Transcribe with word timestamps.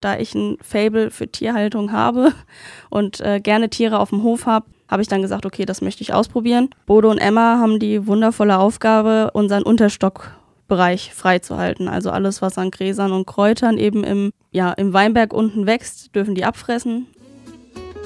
Da 0.00 0.18
ich 0.18 0.34
ein 0.34 0.58
Fable 0.62 1.10
für 1.10 1.28
Tierhaltung 1.28 1.92
habe 1.92 2.32
und 2.90 3.20
äh, 3.20 3.40
gerne 3.40 3.68
Tiere 3.68 3.98
auf 3.98 4.10
dem 4.10 4.22
Hof 4.22 4.46
habe, 4.46 4.66
habe 4.88 5.02
ich 5.02 5.08
dann 5.08 5.22
gesagt, 5.22 5.44
okay, 5.44 5.64
das 5.64 5.82
möchte 5.82 6.02
ich 6.02 6.14
ausprobieren. 6.14 6.70
Bodo 6.86 7.10
und 7.10 7.18
Emma 7.18 7.58
haben 7.58 7.78
die 7.78 8.06
wundervolle 8.06 8.58
Aufgabe, 8.58 9.30
unseren 9.34 9.62
Unterstockbereich 9.62 11.12
freizuhalten. 11.12 11.88
Also 11.88 12.10
alles, 12.10 12.40
was 12.40 12.56
an 12.58 12.70
Gräsern 12.70 13.12
und 13.12 13.26
Kräutern 13.26 13.76
eben 13.76 14.04
im, 14.04 14.32
ja, 14.50 14.72
im 14.72 14.92
Weinberg 14.92 15.32
unten 15.32 15.66
wächst, 15.66 16.14
dürfen 16.14 16.34
die 16.34 16.44
abfressen. 16.44 17.06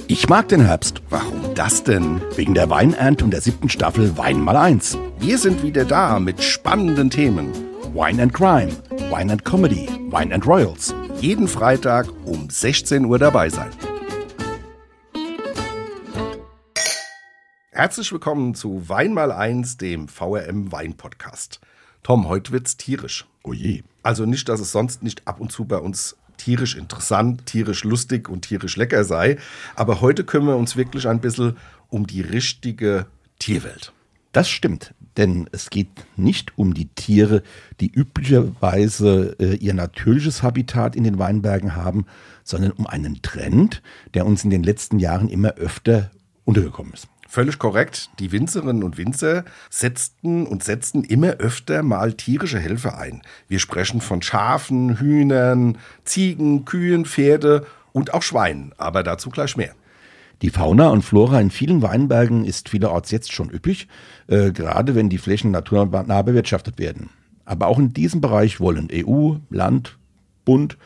Ich 0.08 0.28
mag 0.28 0.48
den 0.48 0.62
Herbst. 0.62 1.00
Warum 1.10 1.54
das 1.54 1.84
denn? 1.84 2.20
Wegen 2.34 2.54
der 2.54 2.68
Weinernte 2.70 3.24
und 3.24 3.30
der 3.30 3.40
siebten 3.40 3.68
Staffel 3.68 4.16
Wein 4.18 4.40
mal 4.40 4.56
eins. 4.56 4.98
Wir 5.18 5.38
sind 5.38 5.62
wieder 5.62 5.84
da 5.84 6.18
mit 6.18 6.42
spannenden 6.42 7.10
Themen. 7.10 7.52
Wine 7.94 8.22
and 8.22 8.32
Crime, 8.32 8.72
Wine 9.10 9.30
and 9.30 9.44
Comedy, 9.44 9.88
Wine 10.10 10.34
and 10.34 10.46
Royals. 10.46 10.94
Jeden 11.22 11.46
Freitag 11.46 12.08
um 12.24 12.50
16 12.50 13.04
Uhr 13.04 13.16
dabei 13.16 13.48
sein. 13.48 13.70
Herzlich 17.70 18.10
willkommen 18.10 18.56
zu 18.56 18.88
Wein 18.88 19.14
mal 19.14 19.30
eins, 19.30 19.76
dem 19.76 20.08
VRM 20.08 20.72
Wein 20.72 20.96
Podcast. 20.96 21.60
Tom, 22.02 22.26
heute 22.26 22.50
wird's 22.50 22.76
tierisch. 22.76 23.28
Oh 23.44 23.52
je. 23.52 23.84
Also 24.02 24.26
nicht, 24.26 24.48
dass 24.48 24.58
es 24.58 24.72
sonst 24.72 25.04
nicht 25.04 25.28
ab 25.28 25.38
und 25.38 25.52
zu 25.52 25.64
bei 25.64 25.76
uns 25.76 26.16
tierisch 26.38 26.74
interessant, 26.74 27.46
tierisch 27.46 27.84
lustig 27.84 28.28
und 28.28 28.42
tierisch 28.42 28.76
lecker 28.76 29.04
sei, 29.04 29.38
aber 29.76 30.00
heute 30.00 30.24
kümmern 30.24 30.54
wir 30.54 30.56
uns 30.56 30.74
wirklich 30.74 31.06
ein 31.06 31.20
bisschen 31.20 31.56
um 31.88 32.04
die 32.04 32.22
richtige 32.22 33.06
Tierwelt. 33.38 33.92
Das 34.32 34.50
stimmt, 34.50 34.92
denn 35.16 35.48
es 35.52 35.70
geht 35.70 35.88
nicht 36.16 36.56
um 36.56 36.74
die 36.74 36.88
Tiere, 36.88 37.42
die 37.80 37.90
üblicherweise 37.90 39.36
äh, 39.38 39.54
ihr 39.56 39.74
natürliches 39.74 40.42
Habitat 40.42 40.96
in 40.96 41.04
den 41.04 41.18
Weinbergen 41.18 41.76
haben, 41.76 42.06
sondern 42.44 42.72
um 42.72 42.86
einen 42.86 43.22
Trend, 43.22 43.82
der 44.14 44.26
uns 44.26 44.44
in 44.44 44.50
den 44.50 44.62
letzten 44.62 44.98
Jahren 44.98 45.28
immer 45.28 45.54
öfter 45.54 46.10
untergekommen 46.44 46.92
ist. 46.92 47.08
Völlig 47.28 47.58
korrekt. 47.58 48.10
Die 48.18 48.30
Winzerinnen 48.30 48.82
und 48.82 48.98
Winzer 48.98 49.46
setzten 49.70 50.46
und 50.46 50.62
setzten 50.62 51.02
immer 51.02 51.28
öfter 51.38 51.82
mal 51.82 52.12
tierische 52.12 52.58
Helfer 52.58 52.98
ein. 52.98 53.22
Wir 53.48 53.58
sprechen 53.58 54.02
von 54.02 54.20
Schafen, 54.20 54.98
Hühnern, 54.98 55.78
Ziegen, 56.04 56.66
Kühen, 56.66 57.06
Pferde 57.06 57.66
und 57.92 58.12
auch 58.12 58.22
Schweinen, 58.22 58.74
aber 58.76 59.02
dazu 59.02 59.30
gleich 59.30 59.56
mehr. 59.56 59.74
Die 60.42 60.50
Fauna 60.50 60.88
und 60.88 61.02
Flora 61.02 61.40
in 61.40 61.52
vielen 61.52 61.82
Weinbergen 61.82 62.44
ist 62.44 62.68
vielerorts 62.68 63.12
jetzt 63.12 63.32
schon 63.32 63.48
üppig, 63.48 63.86
äh, 64.26 64.50
gerade 64.50 64.96
wenn 64.96 65.08
die 65.08 65.18
Flächen 65.18 65.52
naturnah 65.52 66.22
bewirtschaftet 66.22 66.80
werden. 66.80 67.10
Aber 67.44 67.68
auch 67.68 67.78
in 67.78 67.92
diesem 67.92 68.20
Bereich 68.20 68.58
wollen 68.58 68.88
EU, 68.92 69.36
Land, 69.50 69.98
Bund, 70.44 70.76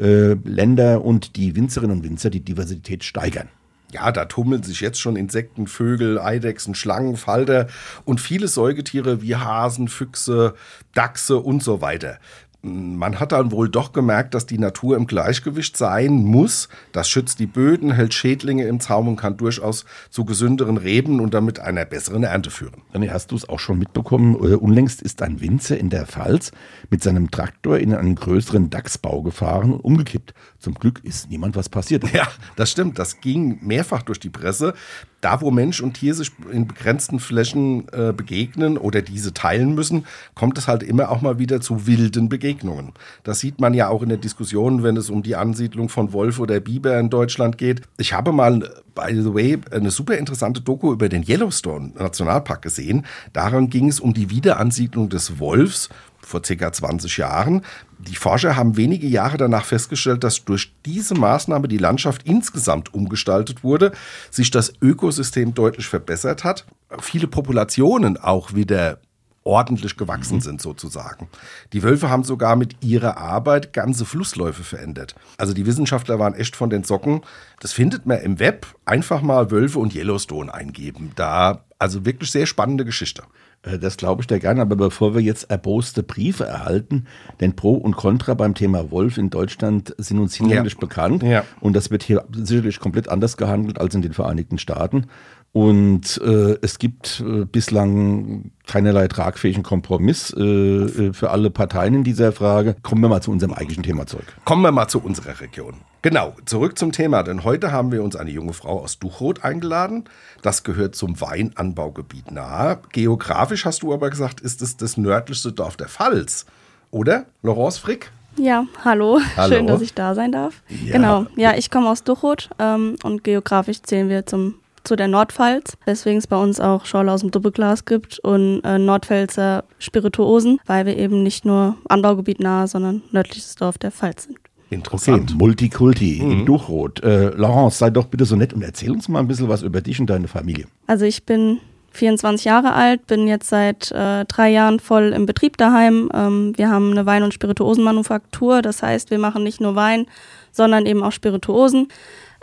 äh, 0.00 0.34
Länder 0.34 1.04
und 1.04 1.36
die 1.36 1.54
Winzerinnen 1.54 1.98
und 1.98 2.04
Winzer 2.04 2.30
die 2.30 2.44
Diversität 2.44 3.04
steigern. 3.04 3.48
Ja, 3.92 4.10
da 4.10 4.24
tummeln 4.24 4.64
sich 4.64 4.80
jetzt 4.80 5.00
schon 5.00 5.14
Insekten, 5.14 5.68
Vögel, 5.68 6.18
Eidechsen, 6.18 6.74
Schlangen, 6.74 7.16
Falter 7.16 7.68
und 8.04 8.20
viele 8.20 8.48
Säugetiere 8.48 9.22
wie 9.22 9.36
Hasen, 9.36 9.86
Füchse, 9.86 10.54
Dachse 10.92 11.38
und 11.38 11.62
so 11.62 11.80
weiter 11.80 12.18
man 12.62 13.20
hat 13.20 13.32
dann 13.32 13.52
wohl 13.52 13.68
doch 13.68 13.92
gemerkt, 13.92 14.34
dass 14.34 14.46
die 14.46 14.58
Natur 14.58 14.96
im 14.96 15.06
Gleichgewicht 15.06 15.76
sein 15.76 16.24
muss. 16.24 16.68
Das 16.92 17.08
schützt 17.08 17.38
die 17.38 17.46
Böden, 17.46 17.92
hält 17.92 18.12
Schädlinge 18.12 18.66
im 18.66 18.80
Zaum 18.80 19.08
und 19.08 19.16
kann 19.16 19.36
durchaus 19.36 19.84
zu 20.10 20.24
gesünderen 20.24 20.76
Reben 20.76 21.20
und 21.20 21.32
damit 21.34 21.60
einer 21.60 21.84
besseren 21.84 22.24
Ernte 22.24 22.50
führen. 22.50 22.82
René, 22.92 23.10
hast 23.10 23.30
du 23.30 23.36
es 23.36 23.48
auch 23.48 23.60
schon 23.60 23.78
mitbekommen? 23.78 24.34
Äh, 24.34 24.56
unlängst 24.56 25.00
ist 25.02 25.22
ein 25.22 25.40
Winzer 25.40 25.78
in 25.78 25.90
der 25.90 26.06
Pfalz 26.06 26.50
mit 26.90 27.02
seinem 27.02 27.30
Traktor 27.30 27.78
in 27.78 27.94
einen 27.94 28.16
größeren 28.16 28.70
Dachsbau 28.70 29.22
gefahren 29.22 29.72
und 29.72 29.80
umgekippt. 29.80 30.34
Zum 30.58 30.74
Glück 30.74 31.00
ist 31.04 31.30
niemand 31.30 31.56
was 31.56 31.68
passiert. 31.68 32.04
Ja, 32.12 32.28
das 32.56 32.70
stimmt. 32.70 32.98
Das 32.98 33.20
ging 33.20 33.58
mehrfach 33.62 34.02
durch 34.02 34.18
die 34.18 34.30
Presse 34.30 34.74
da, 35.20 35.40
wo 35.40 35.50
Mensch 35.50 35.80
und 35.80 35.94
Tier 35.94 36.14
sich 36.14 36.30
in 36.52 36.66
begrenzten 36.66 37.20
Flächen 37.20 37.88
äh, 37.92 38.12
begegnen 38.12 38.78
oder 38.78 39.02
diese 39.02 39.32
teilen 39.32 39.74
müssen, 39.74 40.06
kommt 40.34 40.58
es 40.58 40.68
halt 40.68 40.82
immer 40.82 41.10
auch 41.10 41.20
mal 41.22 41.38
wieder 41.38 41.60
zu 41.60 41.86
wilden 41.86 42.28
Begegnungen. 42.28 42.92
Das 43.24 43.40
sieht 43.40 43.60
man 43.60 43.74
ja 43.74 43.88
auch 43.88 44.02
in 44.02 44.08
der 44.08 44.18
Diskussion, 44.18 44.82
wenn 44.82 44.96
es 44.96 45.10
um 45.10 45.22
die 45.22 45.36
Ansiedlung 45.36 45.88
von 45.88 46.12
Wolf 46.12 46.38
oder 46.38 46.60
Biber 46.60 46.98
in 46.98 47.10
Deutschland 47.10 47.58
geht. 47.58 47.82
Ich 47.98 48.12
habe 48.12 48.32
mal, 48.32 48.60
by 48.94 49.14
the 49.14 49.34
way, 49.34 49.58
eine 49.70 49.90
super 49.90 50.16
interessante 50.16 50.60
Doku 50.60 50.92
über 50.92 51.08
den 51.08 51.24
Yellowstone 51.26 51.92
Nationalpark 51.98 52.62
gesehen. 52.62 53.06
Daran 53.32 53.70
ging 53.70 53.88
es 53.88 54.00
um 54.00 54.14
die 54.14 54.30
Wiederansiedlung 54.30 55.08
des 55.08 55.38
Wolfs 55.38 55.88
vor 56.26 56.42
circa 56.44 56.72
20 56.72 57.18
Jahren. 57.18 57.62
Die 57.98 58.16
Forscher 58.16 58.56
haben 58.56 58.76
wenige 58.76 59.06
Jahre 59.06 59.36
danach 59.36 59.64
festgestellt, 59.64 60.24
dass 60.24 60.44
durch 60.44 60.74
diese 60.84 61.14
Maßnahme 61.14 61.68
die 61.68 61.78
Landschaft 61.78 62.24
insgesamt 62.24 62.92
umgestaltet 62.92 63.62
wurde, 63.62 63.92
sich 64.30 64.50
das 64.50 64.72
Ökosystem 64.82 65.54
deutlich 65.54 65.86
verbessert 65.86 66.42
hat, 66.42 66.66
viele 67.00 67.28
Populationen 67.28 68.16
auch 68.16 68.54
wieder 68.54 68.98
ordentlich 69.44 69.96
gewachsen 69.96 70.38
mhm. 70.38 70.40
sind 70.40 70.60
sozusagen. 70.60 71.28
Die 71.72 71.84
Wölfe 71.84 72.10
haben 72.10 72.24
sogar 72.24 72.56
mit 72.56 72.82
ihrer 72.82 73.16
Arbeit 73.16 73.72
ganze 73.72 74.04
Flussläufe 74.04 74.64
verändert. 74.64 75.14
Also 75.38 75.54
die 75.54 75.64
Wissenschaftler 75.64 76.18
waren 76.18 76.34
echt 76.34 76.56
von 76.56 76.68
den 76.68 76.82
Socken. 76.82 77.20
Das 77.60 77.72
findet 77.72 78.04
man 78.04 78.18
im 78.18 78.40
Web. 78.40 78.66
Einfach 78.84 79.22
mal 79.22 79.52
Wölfe 79.52 79.78
und 79.78 79.94
Yellowstone 79.94 80.52
eingeben. 80.52 81.12
Da 81.14 81.64
also 81.78 82.04
wirklich 82.04 82.32
sehr 82.32 82.46
spannende 82.46 82.84
Geschichte. 82.84 83.22
Äh, 83.66 83.78
das 83.78 83.96
glaube 83.96 84.22
ich 84.22 84.26
dir 84.26 84.38
gerne, 84.38 84.62
aber 84.62 84.76
bevor 84.76 85.14
wir 85.14 85.20
jetzt 85.20 85.50
erboste 85.50 86.02
Briefe 86.02 86.44
erhalten, 86.44 87.06
denn 87.40 87.56
Pro 87.56 87.74
und 87.74 87.96
Contra 87.96 88.34
beim 88.34 88.54
Thema 88.54 88.90
Wolf 88.90 89.18
in 89.18 89.30
Deutschland 89.30 89.94
sind 89.98 90.18
uns 90.18 90.34
hinlänglich 90.34 90.74
ja. 90.74 90.80
bekannt 90.80 91.22
ja. 91.22 91.44
und 91.60 91.74
das 91.74 91.90
wird 91.90 92.02
hier 92.02 92.24
sicherlich 92.32 92.80
komplett 92.80 93.08
anders 93.08 93.36
gehandelt 93.36 93.80
als 93.80 93.94
in 93.94 94.02
den 94.02 94.12
Vereinigten 94.12 94.58
Staaten. 94.58 95.06
Und 95.52 96.20
äh, 96.22 96.58
es 96.60 96.78
gibt 96.78 97.24
äh, 97.26 97.46
bislang 97.46 98.50
keinerlei 98.66 99.08
tragfähigen 99.08 99.62
Kompromiss 99.62 100.30
äh, 100.36 100.42
äh, 100.42 101.12
für 101.14 101.30
alle 101.30 101.48
Parteien 101.48 101.94
in 101.94 102.04
dieser 102.04 102.32
Frage. 102.32 102.76
Kommen 102.82 103.00
wir 103.00 103.08
mal 103.08 103.22
zu 103.22 103.30
unserem 103.30 103.54
eigentlichen 103.54 103.82
Thema 103.82 104.06
zurück. 104.06 104.26
Kommen 104.44 104.60
wir 104.60 104.70
mal 104.70 104.88
zu 104.88 105.00
unserer 105.02 105.40
Region. 105.40 105.76
Genau, 106.06 106.34
zurück 106.44 106.78
zum 106.78 106.92
Thema, 106.92 107.24
denn 107.24 107.42
heute 107.42 107.72
haben 107.72 107.90
wir 107.90 108.00
uns 108.00 108.14
eine 108.14 108.30
junge 108.30 108.52
Frau 108.52 108.78
aus 108.78 109.00
Duchroth 109.00 109.42
eingeladen. 109.42 110.04
Das 110.40 110.62
gehört 110.62 110.94
zum 110.94 111.20
Weinanbaugebiet 111.20 112.30
nahe. 112.30 112.78
Geografisch 112.92 113.64
hast 113.64 113.82
du 113.82 113.92
aber 113.92 114.08
gesagt, 114.08 114.40
ist 114.40 114.62
es 114.62 114.76
das 114.76 114.96
nördlichste 114.96 115.50
Dorf 115.50 115.76
der 115.76 115.88
Pfalz, 115.88 116.46
oder? 116.92 117.26
Laurence 117.42 117.78
Frick? 117.78 118.12
Ja, 118.36 118.66
hallo. 118.84 119.18
hallo. 119.36 119.52
Schön, 119.52 119.66
dass 119.66 119.80
ich 119.80 119.94
da 119.94 120.14
sein 120.14 120.30
darf. 120.30 120.62
Ja. 120.68 120.92
Genau, 120.92 121.26
ja, 121.34 121.56
ich 121.56 121.72
komme 121.72 121.90
aus 121.90 122.04
Duchroth 122.04 122.50
ähm, 122.60 122.94
und 123.02 123.24
geografisch 123.24 123.82
zählen 123.82 124.08
wir 124.08 124.26
zum 124.26 124.54
zu 124.84 124.94
der 124.94 125.08
Nordpfalz, 125.08 125.76
weswegen 125.86 126.18
es 126.18 126.28
bei 126.28 126.36
uns 126.36 126.60
auch 126.60 126.86
Schorle 126.86 127.10
aus 127.10 127.22
dem 127.22 127.32
Doppelglas 127.32 127.84
gibt 127.84 128.20
und 128.20 128.60
äh, 128.62 128.78
Nordpfälzer 128.78 129.64
Spirituosen, 129.80 130.60
weil 130.66 130.86
wir 130.86 130.96
eben 130.96 131.24
nicht 131.24 131.44
nur 131.44 131.76
Anbaugebiet 131.88 132.38
nahe, 132.38 132.68
sondern 132.68 133.02
nördliches 133.10 133.56
Dorf 133.56 133.78
der 133.78 133.90
Pfalz 133.90 134.22
sind. 134.22 134.38
Interessant. 134.70 135.30
Okay, 135.30 135.38
Multikulti 135.38 136.20
mhm. 136.22 136.30
in 136.30 136.46
Duchrot. 136.46 137.02
Äh, 137.02 137.30
Laurence, 137.30 137.78
sei 137.78 137.90
doch 137.90 138.06
bitte 138.06 138.24
so 138.24 138.36
nett 138.36 138.52
und 138.52 138.62
erzähl 138.62 138.90
uns 138.90 139.08
mal 139.08 139.20
ein 139.20 139.28
bisschen 139.28 139.48
was 139.48 139.62
über 139.62 139.80
dich 139.80 140.00
und 140.00 140.10
deine 140.10 140.28
Familie. 140.28 140.66
Also 140.86 141.04
ich 141.04 141.24
bin 141.24 141.60
24 141.92 142.44
Jahre 142.44 142.74
alt, 142.74 143.06
bin 143.06 143.26
jetzt 143.26 143.48
seit 143.48 143.90
äh, 143.92 144.24
drei 144.26 144.50
Jahren 144.50 144.80
voll 144.80 145.12
im 145.14 145.26
Betrieb 145.26 145.56
daheim. 145.56 146.10
Ähm, 146.12 146.52
wir 146.56 146.70
haben 146.70 146.90
eine 146.90 147.06
Wein- 147.06 147.22
und 147.22 147.34
Spirituosenmanufaktur, 147.34 148.62
das 148.62 148.82
heißt, 148.82 149.10
wir 149.10 149.18
machen 149.18 149.42
nicht 149.42 149.60
nur 149.60 149.74
Wein, 149.76 150.06
sondern 150.52 150.86
eben 150.86 151.02
auch 151.02 151.12
Spirituosen. 151.12 151.88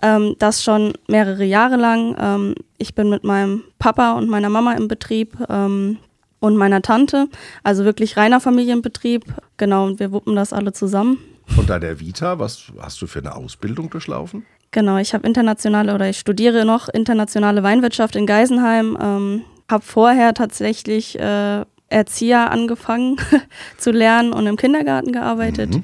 Ähm, 0.01 0.35
das 0.39 0.63
schon 0.63 0.93
mehrere 1.07 1.45
Jahre 1.45 1.77
lang. 1.77 2.15
Ähm, 2.19 2.55
ich 2.77 2.95
bin 2.95 3.09
mit 3.09 3.23
meinem 3.23 3.63
Papa 3.79 4.13
und 4.13 4.29
meiner 4.29 4.49
Mama 4.49 4.73
im 4.73 4.87
Betrieb 4.87 5.37
ähm, 5.49 5.97
und 6.39 6.57
meiner 6.57 6.81
Tante. 6.81 7.27
Also 7.63 7.85
wirklich 7.85 8.17
reiner 8.17 8.39
Familienbetrieb. 8.39 9.23
Genau, 9.57 9.85
und 9.85 9.99
wir 9.99 10.11
wuppen 10.11 10.35
das 10.35 10.51
alle 10.51 10.73
zusammen. 10.73 11.19
Von 11.47 11.65
deiner 11.65 11.99
Vita, 11.99 12.39
was 12.39 12.71
hast 12.79 13.01
du 13.01 13.07
für 13.07 13.19
eine 13.19 13.35
Ausbildung 13.35 13.89
durchlaufen? 13.89 14.45
Genau, 14.71 14.97
ich 14.97 15.13
habe 15.13 15.27
internationale 15.27 15.93
oder 15.93 16.09
ich 16.09 16.17
studiere 16.17 16.65
noch 16.65 16.89
internationale 16.89 17.61
Weinwirtschaft 17.61 18.15
in 18.15 18.25
Geisenheim. 18.25 18.97
Ähm, 18.99 19.41
habe 19.69 19.83
vorher 19.83 20.33
tatsächlich 20.33 21.19
äh, 21.19 21.63
Erzieher 21.89 22.51
angefangen 22.51 23.17
zu 23.77 23.91
lernen 23.91 24.33
und 24.33 24.47
im 24.47 24.57
Kindergarten 24.57 25.11
gearbeitet. 25.11 25.75
Mhm 25.75 25.83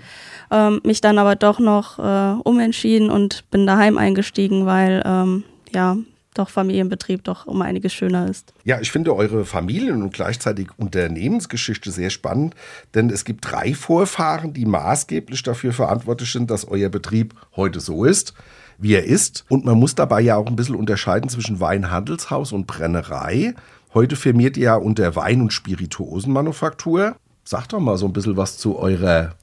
ähm, 0.51 0.81
mich 0.83 1.01
dann 1.01 1.17
aber 1.17 1.35
doch 1.35 1.59
noch 1.59 1.99
äh, 1.99 2.39
umentschieden 2.43 3.09
und 3.09 3.49
bin 3.51 3.67
daheim 3.67 3.97
eingestiegen, 3.97 4.65
weil 4.65 5.01
ähm, 5.05 5.43
ja 5.73 5.97
doch 6.39 6.49
Familienbetrieb 6.49 7.23
doch 7.23 7.45
um 7.45 7.61
einiges 7.61 7.93
schöner 7.93 8.29
ist. 8.29 8.53
Ja, 8.63 8.79
ich 8.79 8.91
finde 8.91 9.15
eure 9.15 9.45
Familien- 9.45 10.01
und 10.01 10.13
gleichzeitig 10.13 10.69
Unternehmensgeschichte 10.77 11.91
sehr 11.91 12.09
spannend, 12.09 12.55
denn 12.95 13.09
es 13.09 13.25
gibt 13.25 13.51
drei 13.51 13.73
Vorfahren, 13.73 14.53
die 14.53 14.65
maßgeblich 14.65 15.43
dafür 15.43 15.73
verantwortlich 15.73 16.31
sind, 16.31 16.49
dass 16.49 16.67
euer 16.67 16.89
Betrieb 16.89 17.35
heute 17.55 17.79
so 17.79 18.05
ist, 18.05 18.33
wie 18.77 18.93
er 18.93 19.03
ist. 19.03 19.45
Und 19.49 19.65
man 19.65 19.77
muss 19.77 19.95
dabei 19.95 20.21
ja 20.21 20.37
auch 20.37 20.47
ein 20.47 20.55
bisschen 20.55 20.75
unterscheiden 20.75 21.29
zwischen 21.29 21.59
Weinhandelshaus 21.59 22.53
und 22.53 22.65
Brennerei. 22.65 23.53
Heute 23.93 24.15
firmiert 24.15 24.55
ihr 24.55 24.63
ja 24.63 24.75
unter 24.75 25.15
Wein- 25.15 25.41
und 25.41 25.51
Spirituosenmanufaktur. 25.51 27.15
Sag 27.43 27.67
doch 27.67 27.79
mal 27.79 27.97
so 27.97 28.05
ein 28.05 28.13
bisschen 28.13 28.37
was 28.37 28.57
zu 28.57 28.77
eurer 28.77 29.35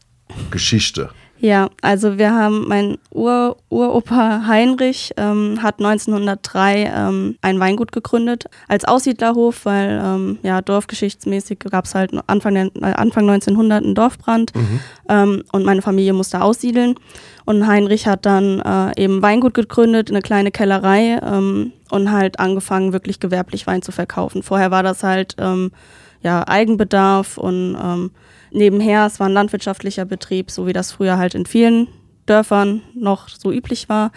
Geschichte. 0.50 1.10
Ja, 1.38 1.68
also 1.82 2.16
wir 2.18 2.32
haben, 2.34 2.66
mein 2.66 2.96
Ur 3.12 3.58
Uropa 3.68 4.46
Heinrich 4.46 5.12
ähm, 5.18 5.62
hat 5.62 5.78
1903 5.80 6.92
ähm, 6.94 7.36
ein 7.42 7.60
Weingut 7.60 7.92
gegründet 7.92 8.46
als 8.68 8.84
Aussiedlerhof, 8.86 9.64
weil 9.64 10.00
ähm, 10.02 10.38
ja 10.42 10.62
dorfgeschichtsmäßig 10.62 11.58
gab 11.70 11.84
es 11.84 11.94
halt 11.94 12.12
Anfang, 12.26 12.54
der, 12.54 12.70
äh, 12.76 12.94
Anfang 12.94 13.28
1900 13.28 13.84
einen 13.84 13.94
Dorfbrand 13.94 14.54
Mhm. 14.54 14.80
ähm, 15.08 15.42
und 15.52 15.64
meine 15.64 15.82
Familie 15.82 16.14
musste 16.14 16.40
aussiedeln. 16.40 16.94
Und 17.44 17.66
Heinrich 17.66 18.06
hat 18.06 18.24
dann 18.26 18.60
äh, 18.60 19.02
eben 19.02 19.20
Weingut 19.22 19.54
gegründet, 19.54 20.10
eine 20.10 20.22
kleine 20.22 20.50
Kellerei 20.50 21.20
ähm, 21.22 21.72
und 21.90 22.10
halt 22.10 22.40
angefangen, 22.40 22.92
wirklich 22.92 23.20
gewerblich 23.20 23.66
Wein 23.66 23.82
zu 23.82 23.92
verkaufen. 23.92 24.42
Vorher 24.42 24.70
war 24.70 24.82
das 24.82 25.02
halt 25.02 25.36
ähm, 25.38 25.70
ja 26.22 26.48
Eigenbedarf 26.48 27.36
und 27.38 27.76
nebenher, 28.56 29.06
es 29.06 29.20
war 29.20 29.28
ein 29.28 29.32
landwirtschaftlicher 29.32 30.04
Betrieb, 30.04 30.50
so 30.50 30.66
wie 30.66 30.72
das 30.72 30.90
früher 30.92 31.18
halt 31.18 31.34
in 31.34 31.46
vielen 31.46 31.88
Dörfern 32.26 32.82
noch 32.94 33.28
so 33.28 33.52
üblich 33.52 33.88
war. 33.88 34.10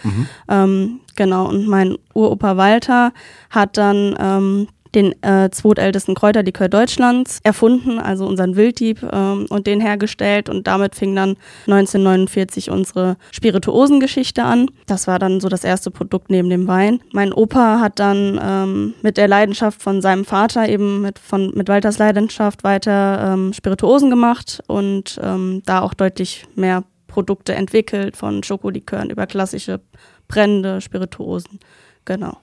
Ähm, 0.48 1.02
genau, 1.16 1.48
und 1.48 1.68
mein 1.68 1.98
Uropa 2.16 2.58
Walter 2.58 3.14
hat 3.52 3.78
dann 3.78 4.16
ähm, 4.20 4.68
den 4.96 5.22
äh, 5.24 5.50
zweitältesten 5.52 6.16
Kräuterlikör 6.16 6.68
Deutschlands 6.68 7.40
erfunden, 7.44 8.00
also 8.00 8.26
unseren 8.26 8.56
Wilddieb 8.56 9.04
ähm, 9.12 9.46
und 9.50 9.68
den 9.68 9.80
hergestellt 9.80 10.50
und 10.50 10.68
damit 10.68 10.96
fing 10.96 11.16
dann 11.16 11.36
1949 11.68 12.72
unsere 12.72 13.18
Spirituosengeschichte 13.32 14.44
an. 14.44 14.68
Das 14.88 15.08
war 15.08 15.20
dann 15.20 15.40
so 15.40 15.50
das 15.50 15.64
erste 15.64 15.92
Produkt 15.92 16.30
neben 16.30 16.50
dem 16.50 16.68
Wein. 16.68 17.02
Mein 17.12 17.34
Opa 17.34 17.80
hat 17.80 18.00
dann 18.00 18.40
ähm, 18.42 18.94
mit 19.02 19.18
der 19.18 19.28
Leidenschaft 19.28 19.82
von 19.82 20.02
seinem 20.02 20.26
Vater 20.26 20.68
eben 20.68 21.02
mit, 21.02 21.20
von, 21.20 21.52
mit 21.56 21.70
Walters 21.70 21.98
Leidenschaft 21.98 22.64
weiter 22.64 23.34
ähm, 23.34 23.54
Spirituosen 23.54 24.10
gemacht 24.10 24.62
und 24.68 25.20
ähm, 25.24 25.62
da 25.66 25.82
auch 25.82 25.94
deutlich 25.94 26.46
mehr 26.56 26.84
Produkte 27.08 27.54
entwickelt, 27.56 28.16
von 28.16 28.44
Schokolikören 28.44 29.10
über 29.10 29.28
klassische 29.28 29.82
Brände, 30.28 30.80
Spirituosen. 30.80 31.60
Genau. 32.06 32.38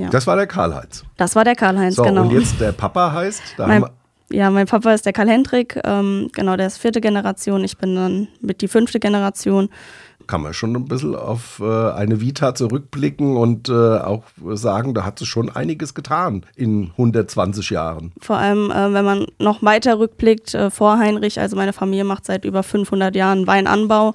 Ja. 0.00 0.06
Das, 0.06 0.12
Das 0.12 0.26
war 0.26 0.36
der 0.36 0.46
Karl-Heinz. 0.46 1.04
war 1.34 1.44
der 1.44 1.54
Karl-Heinz, 1.54 1.96
So, 1.96 2.02
genau. 2.02 2.22
und 2.22 2.32
jetzt 2.32 2.60
der 2.60 2.72
Papa 2.72 3.12
heißt, 3.12 3.42
mein, 3.58 3.84
ja, 4.32 4.50
mein 4.50 4.66
Papa 4.66 4.92
ist 4.92 5.06
der 5.06 5.12
Karl 5.12 5.28
Hendrik, 5.28 5.78
ähm, 5.84 6.28
genau, 6.32 6.56
der 6.56 6.66
ist 6.68 6.78
vierte 6.78 7.00
Generation, 7.00 7.64
ich 7.64 7.76
bin 7.78 7.94
dann 7.94 8.28
mit 8.40 8.60
die 8.62 8.68
fünfte 8.68 9.00
Generation. 9.00 9.68
kann 10.26 10.42
man 10.42 10.54
schon 10.54 10.76
ein 10.76 10.84
bisschen 10.84 11.16
auf 11.16 11.60
äh, 11.60 11.90
eine 11.90 12.20
Vita 12.20 12.54
zurückblicken 12.54 13.36
und 13.36 13.68
äh, 13.68 13.72
auch 13.72 14.22
sagen, 14.52 14.94
da 14.94 15.04
hat 15.04 15.18
sich 15.18 15.28
schon 15.28 15.48
einiges 15.50 15.94
getan 15.94 16.46
in 16.54 16.90
120 16.92 17.70
Jahren. 17.70 18.12
Vor 18.20 18.36
allem, 18.36 18.70
äh, 18.70 18.92
wenn 18.94 19.04
man 19.04 19.26
noch 19.40 19.62
weiter 19.64 19.98
rückblickt, 19.98 20.56
vor 20.70 20.98
Heinrich, 20.98 21.40
also 21.40 21.56
meine 21.56 21.72
Familie 21.72 22.04
macht 22.04 22.24
seit 22.26 22.44
über 22.44 22.62
500 22.62 23.16
Jahren 23.16 23.46
Weinanbau. 23.48 24.14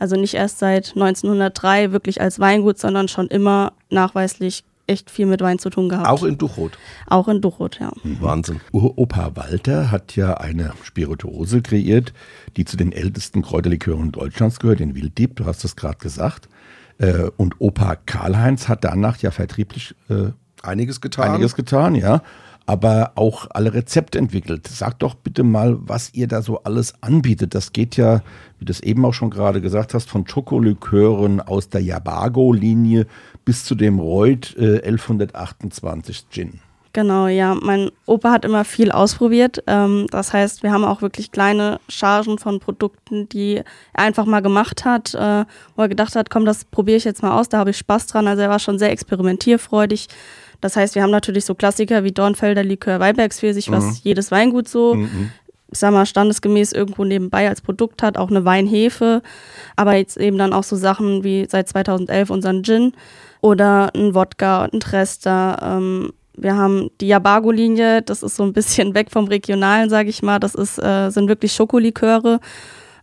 Also 0.00 0.16
nicht 0.16 0.34
erst 0.34 0.58
seit 0.58 0.94
1903 0.96 1.92
wirklich 1.92 2.20
als 2.20 2.40
Weingut, 2.40 2.76
sondern 2.80 3.06
schon 3.06 3.28
immer 3.28 3.72
nachweislich 3.88 4.64
echt 4.92 5.10
viel 5.10 5.26
mit 5.26 5.40
Wein 5.40 5.58
zu 5.58 5.70
tun 5.70 5.88
gehabt. 5.88 6.08
Auch 6.08 6.22
in 6.22 6.38
Duchroth. 6.38 6.78
Auch 7.08 7.28
in 7.28 7.40
Duchroth, 7.40 7.78
ja. 7.80 7.90
Wahnsinn. 8.04 8.60
Uropa 8.72 9.32
Walter 9.34 9.90
hat 9.90 10.14
ja 10.14 10.34
eine 10.34 10.72
Spirituose 10.84 11.62
kreiert, 11.62 12.12
die 12.56 12.64
zu 12.64 12.76
den 12.76 12.92
ältesten 12.92 13.42
Kräuterlikören 13.42 14.12
Deutschlands 14.12 14.60
gehört, 14.60 14.80
den 14.80 14.94
Wilddieb, 14.94 15.36
du 15.36 15.46
hast 15.46 15.64
es 15.64 15.74
gerade 15.76 15.98
gesagt. 15.98 16.48
Äh, 16.98 17.30
Und 17.36 17.60
Opa 17.60 17.96
Karl-Heinz 17.96 18.68
hat 18.68 18.84
danach 18.84 19.16
ja 19.18 19.30
vertrieblich 19.30 19.94
äh, 20.08 20.30
Einiges 20.62 21.00
getan. 21.00 21.32
einiges 21.32 21.56
getan, 21.56 21.96
ja, 21.96 22.22
aber 22.66 23.12
auch 23.16 23.46
alle 23.50 23.74
Rezepte 23.74 24.18
entwickelt. 24.18 24.68
Sag 24.68 24.98
doch 24.98 25.14
bitte 25.14 25.42
mal, 25.42 25.78
was 25.80 26.14
ihr 26.14 26.28
da 26.28 26.42
so 26.42 26.62
alles 26.62 26.94
anbietet. 27.02 27.54
Das 27.54 27.72
geht 27.72 27.96
ja, 27.96 28.22
wie 28.58 28.64
du 28.64 28.72
es 28.72 28.80
eben 28.80 29.04
auch 29.04 29.14
schon 29.14 29.30
gerade 29.30 29.60
gesagt 29.60 29.94
hast, 29.94 30.08
von 30.08 30.26
Schokolikören 30.26 31.40
aus 31.40 31.68
der 31.68 31.82
Jabago-Linie 31.82 33.06
bis 33.44 33.64
zu 33.64 33.74
dem 33.74 33.98
Reut 33.98 34.54
äh, 34.56 34.82
1128 34.82 36.26
Gin. 36.30 36.60
Genau, 36.94 37.26
ja. 37.26 37.54
Mein 37.54 37.90
Opa 38.04 38.32
hat 38.32 38.44
immer 38.44 38.64
viel 38.64 38.92
ausprobiert. 38.92 39.62
Ähm, 39.66 40.06
das 40.10 40.34
heißt, 40.34 40.62
wir 40.62 40.72
haben 40.72 40.84
auch 40.84 41.00
wirklich 41.00 41.32
kleine 41.32 41.80
Chargen 41.88 42.38
von 42.38 42.60
Produkten, 42.60 43.28
die 43.30 43.56
er 43.56 43.64
einfach 43.94 44.26
mal 44.26 44.42
gemacht 44.42 44.84
hat, 44.84 45.14
äh, 45.14 45.46
wo 45.74 45.82
er 45.82 45.88
gedacht 45.88 46.14
hat, 46.16 46.28
komm, 46.28 46.44
das 46.44 46.66
probiere 46.66 46.98
ich 46.98 47.04
jetzt 47.04 47.22
mal 47.22 47.38
aus, 47.38 47.48
da 47.48 47.58
habe 47.58 47.70
ich 47.70 47.78
Spaß 47.78 48.08
dran. 48.08 48.28
Also 48.28 48.42
er 48.42 48.50
war 48.50 48.58
schon 48.58 48.78
sehr 48.78 48.90
experimentierfreudig. 48.90 50.08
Das 50.62 50.76
heißt, 50.76 50.94
wir 50.94 51.02
haben 51.02 51.10
natürlich 51.10 51.44
so 51.44 51.54
Klassiker 51.54 52.04
wie 52.04 52.12
Dornfelder 52.12 52.64
Likör 52.64 53.00
Weinbergspfirsich, 53.00 53.70
was 53.70 54.02
jedes 54.02 54.30
Weingut 54.30 54.68
so, 54.68 54.96
ich 55.70 55.78
sag 55.78 55.92
mal, 55.92 56.06
standesgemäß 56.06 56.72
irgendwo 56.72 57.04
nebenbei 57.04 57.48
als 57.48 57.60
Produkt 57.60 58.02
hat, 58.02 58.16
auch 58.16 58.30
eine 58.30 58.46
Weinhefe, 58.46 59.22
aber 59.76 59.96
jetzt 59.96 60.16
eben 60.16 60.38
dann 60.38 60.52
auch 60.52 60.64
so 60.64 60.76
Sachen 60.76 61.24
wie 61.24 61.46
seit 61.50 61.68
2011 61.68 62.30
unseren 62.30 62.62
Gin 62.62 62.92
oder 63.40 63.90
ein 63.94 64.14
Wodka, 64.14 64.68
ein 64.72 64.80
Trester, 64.80 65.58
ähm, 65.62 66.12
wir 66.34 66.56
haben 66.56 66.90
die 67.00 67.08
Jabago-Linie, 67.08 68.02
das 68.02 68.22
ist 68.22 68.36
so 68.36 68.42
ein 68.42 68.52
bisschen 68.52 68.94
weg 68.94 69.10
vom 69.10 69.26
Regionalen, 69.26 69.90
sage 69.90 70.08
ich 70.08 70.22
mal. 70.22 70.38
Das 70.38 70.54
ist, 70.54 70.78
äh, 70.82 71.10
sind 71.10 71.28
wirklich 71.28 71.52
Schokoliköre. 71.52 72.40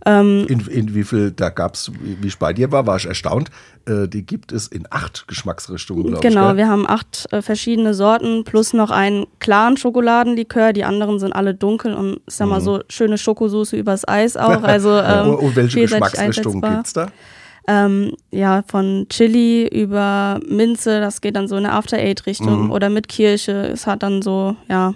In, 0.05 0.45
in 0.47 0.95
wie 0.95 1.03
viel, 1.03 1.31
da 1.31 1.49
gab 1.49 1.73
es, 1.75 1.91
wie 2.01 2.27
ich 2.27 2.39
bei 2.39 2.53
dir 2.53 2.71
war, 2.71 2.87
war 2.87 2.95
ich 2.95 3.05
erstaunt. 3.05 3.49
Äh, 3.85 4.07
die 4.07 4.25
gibt 4.25 4.53
es 4.53 4.67
in 4.67 4.87
acht 4.89 5.27
Geschmacksrichtungen, 5.27 6.03
glaube 6.03 6.25
ich. 6.25 6.33
Genau, 6.33 6.55
wir 6.55 6.69
haben 6.69 6.87
acht 6.87 7.27
äh, 7.33 7.41
verschiedene 7.41 7.93
Sorten 7.93 8.45
plus 8.45 8.71
noch 8.71 8.91
einen 8.91 9.25
klaren 9.39 9.75
Schokoladenlikör. 9.75 10.71
Die 10.71 10.85
anderen 10.85 11.19
sind 11.19 11.33
alle 11.33 11.53
dunkel 11.53 11.93
und 11.93 12.21
ich 12.27 12.35
sag 12.35 12.47
mal 12.47 12.61
so 12.61 12.79
schöne 12.89 13.17
Schokosoße 13.17 13.75
übers 13.75 14.07
Eis 14.07 14.37
auch. 14.37 14.63
Also 14.69 14.97
ähm, 14.97 15.35
und, 15.35 15.55
welche 15.55 15.81
Geschmacksrichtungen 15.81 16.61
gibt 16.61 16.87
es 16.87 16.93
da? 16.93 17.07
Ähm, 17.67 18.13
ja, 18.31 18.63
von 18.67 19.05
Chili 19.09 19.67
über 19.67 20.39
Minze, 20.47 21.01
das 21.01 21.21
geht 21.21 21.35
dann 21.35 21.47
so 21.47 21.55
in 21.57 21.65
eine 21.65 21.73
After-Eight-Richtung. 21.75 22.65
Mhm. 22.65 22.71
Oder 22.71 22.89
mit 22.89 23.07
Kirsche. 23.09 23.51
Es 23.67 23.85
hat 23.85 24.01
dann 24.01 24.21
so, 24.21 24.55
ja, 24.69 24.93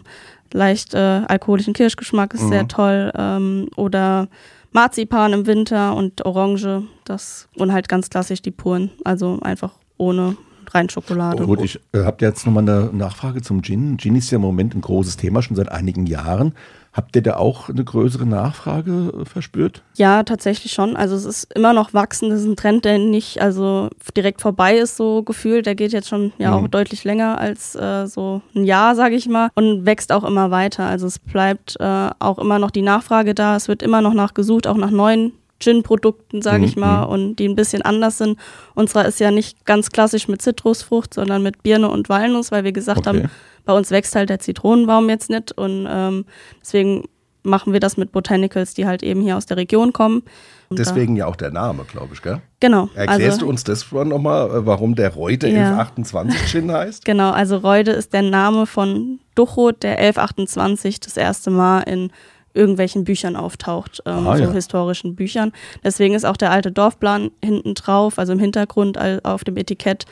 leicht 0.53 0.93
äh, 0.93 1.21
alkoholischen 1.27 1.73
Kirschgeschmack, 1.73 2.33
ist 2.33 2.43
Mhm. 2.43 2.49
sehr 2.49 2.67
toll. 2.67 3.11
Ähm, 3.17 3.67
oder 3.75 4.27
Marzipan 4.73 5.33
im 5.33 5.45
Winter 5.45 5.95
und 5.95 6.25
Orange. 6.25 6.83
Das, 7.05 7.47
und 7.57 7.71
halt 7.71 7.87
ganz 7.87 8.09
klassisch 8.09 8.41
die 8.41 8.51
puren. 8.51 8.91
Also 9.03 9.39
einfach 9.41 9.73
ohne 9.97 10.35
rein 10.71 10.89
Schokolade. 10.89 11.45
Gut, 11.45 11.61
ich 11.61 11.79
äh, 11.93 12.03
habe 12.03 12.25
jetzt 12.25 12.45
nochmal 12.45 12.67
eine 12.67 12.89
Nachfrage 12.91 13.41
zum 13.41 13.61
Gin. 13.61 13.97
Gin 13.97 14.15
ist 14.15 14.31
ja 14.31 14.37
im 14.37 14.41
Moment 14.41 14.75
ein 14.75 14.81
großes 14.81 15.17
Thema, 15.17 15.41
schon 15.41 15.55
seit 15.55 15.71
einigen 15.71 16.05
Jahren. 16.05 16.53
Habt 16.93 17.15
ihr 17.15 17.23
da 17.23 17.37
auch 17.37 17.69
eine 17.69 17.83
größere 17.83 18.25
Nachfrage 18.27 19.13
äh, 19.21 19.25
verspürt? 19.25 19.81
Ja, 19.95 20.21
tatsächlich 20.21 20.73
schon. 20.73 20.95
Also 20.95 21.15
es 21.15 21.25
ist 21.25 21.53
immer 21.53 21.73
noch 21.73 21.93
wachsend. 21.93 22.31
Das 22.31 22.41
ist 22.41 22.47
ein 22.47 22.55
Trend, 22.55 22.85
der 22.85 22.99
nicht 22.99 23.41
also 23.41 23.89
direkt 24.15 24.41
vorbei 24.41 24.77
ist, 24.77 24.95
so 24.95 25.23
gefühlt. 25.23 25.65
Der 25.65 25.73
geht 25.73 25.91
jetzt 25.91 26.07
schon 26.07 26.33
ja 26.37 26.53
auch 26.53 26.67
deutlich 26.67 27.03
länger 27.03 27.39
als 27.39 27.73
äh, 27.75 28.05
so 28.05 28.43
ein 28.55 28.63
Jahr, 28.63 28.95
sage 28.95 29.15
ich 29.15 29.27
mal, 29.27 29.49
und 29.55 29.87
wächst 29.87 30.11
auch 30.11 30.23
immer 30.23 30.51
weiter. 30.51 30.85
Also 30.85 31.07
es 31.07 31.17
bleibt 31.17 31.77
äh, 31.79 32.09
auch 32.19 32.37
immer 32.37 32.59
noch 32.59 32.69
die 32.69 32.83
Nachfrage 32.83 33.33
da. 33.33 33.55
Es 33.55 33.67
wird 33.67 33.81
immer 33.81 34.01
noch 34.01 34.13
nachgesucht, 34.13 34.67
auch 34.67 34.77
nach 34.77 34.91
neuen 34.91 35.33
Gin-Produkten, 35.63 36.41
sage 36.41 36.65
ich 36.65 36.75
mal, 36.75 37.03
und 37.03 37.37
die 37.37 37.47
ein 37.47 37.55
bisschen 37.55 37.81
anders 37.81 38.17
sind. 38.17 38.37
Unserer 38.75 39.05
ist 39.05 39.19
ja 39.19 39.31
nicht 39.31 39.65
ganz 39.65 39.89
klassisch 39.91 40.27
mit 40.27 40.41
Zitrusfrucht, 40.41 41.13
sondern 41.13 41.41
mit 41.43 41.63
Birne 41.63 41.89
und 41.89 42.09
Walnuss, 42.09 42.51
weil 42.51 42.63
wir 42.63 42.71
gesagt 42.71 43.07
Okay. 43.07 43.19
haben, 43.23 43.29
bei 43.65 43.73
uns 43.73 43.91
wächst 43.91 44.15
halt 44.15 44.29
der 44.29 44.39
Zitronenbaum 44.39 45.09
jetzt 45.09 45.29
nicht 45.29 45.51
und 45.53 45.87
ähm, 45.89 46.25
deswegen 46.61 47.05
machen 47.43 47.73
wir 47.73 47.79
das 47.79 47.97
mit 47.97 48.11
Botanicals, 48.11 48.73
die 48.73 48.85
halt 48.85 49.03
eben 49.03 49.21
hier 49.21 49.37
aus 49.37 49.45
der 49.45 49.57
Region 49.57 49.93
kommen. 49.93 50.23
Und 50.69 50.79
Deswegen 50.79 51.15
ja 51.15 51.27
auch 51.27 51.35
der 51.35 51.51
Name, 51.51 51.83
glaube 51.83 52.13
ich, 52.13 52.21
gell? 52.21 52.41
Genau. 52.59 52.89
Erklärst 52.95 53.21
also, 53.21 53.39
du 53.41 53.49
uns 53.49 53.63
das 53.63 53.91
nochmal, 53.91 54.65
warum 54.65 54.95
der 54.95 55.13
Reute 55.13 55.47
Ja. 55.47 55.77
1128 55.77 56.47
Gin 56.47 56.71
heißt? 56.71 57.05
Genau, 57.05 57.31
also 57.31 57.57
Reude 57.57 57.91
ist 57.91 58.13
der 58.13 58.23
Name 58.23 58.65
von 58.65 59.19
Duchroth, 59.35 59.83
der 59.83 59.99
1128 59.99 60.99
das 61.01 61.17
erste 61.17 61.51
Mal 61.51 61.81
in 61.81 62.11
irgendwelchen 62.53 63.03
Büchern 63.03 63.35
auftaucht, 63.35 64.01
ähm, 64.05 64.27
Ah, 64.27 64.37
so 64.37 64.43
ja. 64.43 64.51
historischen 64.51 65.15
Büchern. 65.15 65.51
Deswegen 65.83 66.13
ist 66.13 66.25
auch 66.25 66.37
der 66.37 66.51
alte 66.51 66.71
Dorfplan 66.71 67.31
hinten 67.43 67.73
drauf, 67.73 68.19
also 68.19 68.33
im 68.33 68.39
Hintergrund 68.39 68.97
auf 69.23 69.43
dem 69.43 69.57
Etikett, 69.57 70.05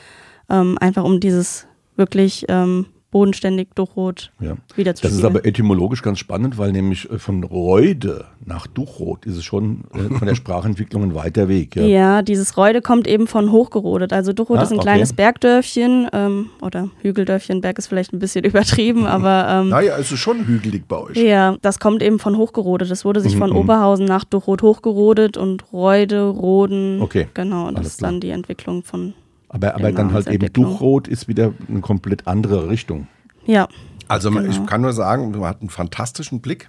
ähm, 0.50 0.76
einfach 0.80 1.04
um 1.04 1.20
dieses 1.20 1.66
wirklich 1.96 2.46
ähm, 2.48 2.86
bodenständig 3.12 3.68
Duchrot 3.76 4.32
Ja. 4.40 4.56
wieder 4.74 4.96
zu 4.96 5.02
Das 5.04 5.12
ist 5.12 5.22
aber 5.24 5.44
etymologisch 5.46 6.02
ganz 6.02 6.18
spannend, 6.18 6.58
weil 6.58 6.72
nämlich 6.72 7.08
äh, 7.10 7.18
von 7.20 7.44
Reude 7.44 8.24
nach 8.44 8.66
Duchroth 8.66 9.24
ist 9.26 9.36
es 9.36 9.44
schon 9.44 9.84
äh, 9.94 10.12
von 10.18 10.26
der 10.26 10.34
Sprachentwicklung 10.34 11.04
ein 11.04 11.14
weiter 11.14 11.46
Weg. 11.48 11.76
Ja. 11.76 11.84
Ja, 11.84 12.22
dieses 12.22 12.56
Reude 12.56 12.82
kommt 12.82 13.06
eben 13.06 13.28
von 13.28 13.52
Hochgerodet. 13.52 14.12
Also 14.12 14.32
Duchroth 14.32 14.58
Ah, 14.58 14.62
ist 14.62 14.70
ein 14.72 14.78
okay. 14.78 14.86
kleines 14.88 15.12
Bergdörfchen 15.12 16.08
ähm, 16.12 16.46
oder 16.60 16.88
Hügeldörfchen. 17.02 17.60
Berg 17.60 17.78
ist 17.78 17.86
vielleicht 17.86 18.12
ein 18.12 18.18
bisschen 18.18 18.44
übertrieben, 18.46 19.06
aber 19.06 19.46
ähm, 19.48 19.68
Naja, 19.68 19.96
es 19.98 20.10
ist 20.10 20.18
schon 20.18 20.46
hügelig 20.46 20.88
bei 20.88 20.96
euch. 20.98 21.16
ja, 21.16 21.56
das 21.62 21.78
kommt 21.78 22.02
eben 22.02 22.18
von 22.18 22.36
Hochgerodet. 22.36 22.90
Das 22.90 23.04
wurde 23.04 23.20
Mhm, 23.20 23.24
sich 23.24 23.36
von 23.36 23.52
Oberhausen 23.52 24.06
nach 24.06 24.24
Duchroth 24.24 24.62
hochgerodet 24.62 25.36
und 25.36 25.70
Reude, 25.72 26.22
Roden. 26.28 27.00
Okay, 27.02 27.28
Genau, 27.34 27.68
und 27.68 27.78
das 27.78 27.86
ist 27.88 28.02
dann 28.02 28.20
die 28.20 28.30
Entwicklung 28.30 28.82
von. 28.82 29.12
Aber, 29.52 29.74
aber 29.74 29.90
Genau, 29.90 29.96
dann 29.98 30.12
halt 30.14 30.26
eben. 30.28 30.52
Duchroth 30.52 31.06
ist 31.08 31.28
wieder 31.28 31.52
eine 31.68 31.80
komplett 31.80 32.26
andere 32.26 32.68
Richtung. 32.68 33.06
Ja, 33.46 33.68
Also 34.08 34.30
Genau. 34.30 34.48
ich 34.48 34.64
kann 34.66 34.80
nur 34.80 34.92
sagen, 34.92 35.30
man 35.30 35.44
hat 35.44 35.60
einen 35.60 35.70
fantastischen 35.70 36.40
Blick. 36.40 36.68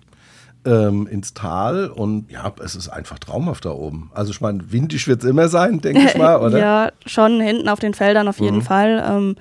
ähm, 0.65 1.07
ins 1.07 1.33
Tal 1.33 1.87
und 1.89 2.31
ja, 2.31 2.53
es 2.63 2.77
ist 2.77 2.87
einfach 2.87 3.19
traumhaft 3.19 3.65
da 3.65 3.71
oben. 3.71 4.09
Also 4.13 4.31
ich 4.31 4.39
meine, 4.39 4.71
windig 4.71 5.09
wird 5.09 5.21
es 5.21 5.29
immer 5.29 5.49
sein, 5.49 5.81
denke 5.81 6.03
ich 6.05 6.17
mal, 6.17 6.37
oder? 6.41 6.57
ja, 6.57 6.89
schon 7.05 7.41
hinten 7.41 7.67
auf 7.67 7.79
den 7.79 7.93
Feldern 7.93 8.29
auf 8.29 8.39
jeden 8.39 8.59
Mhm. 8.59 8.61
Fall. 8.61 9.03
Ähm, 9.05 9.35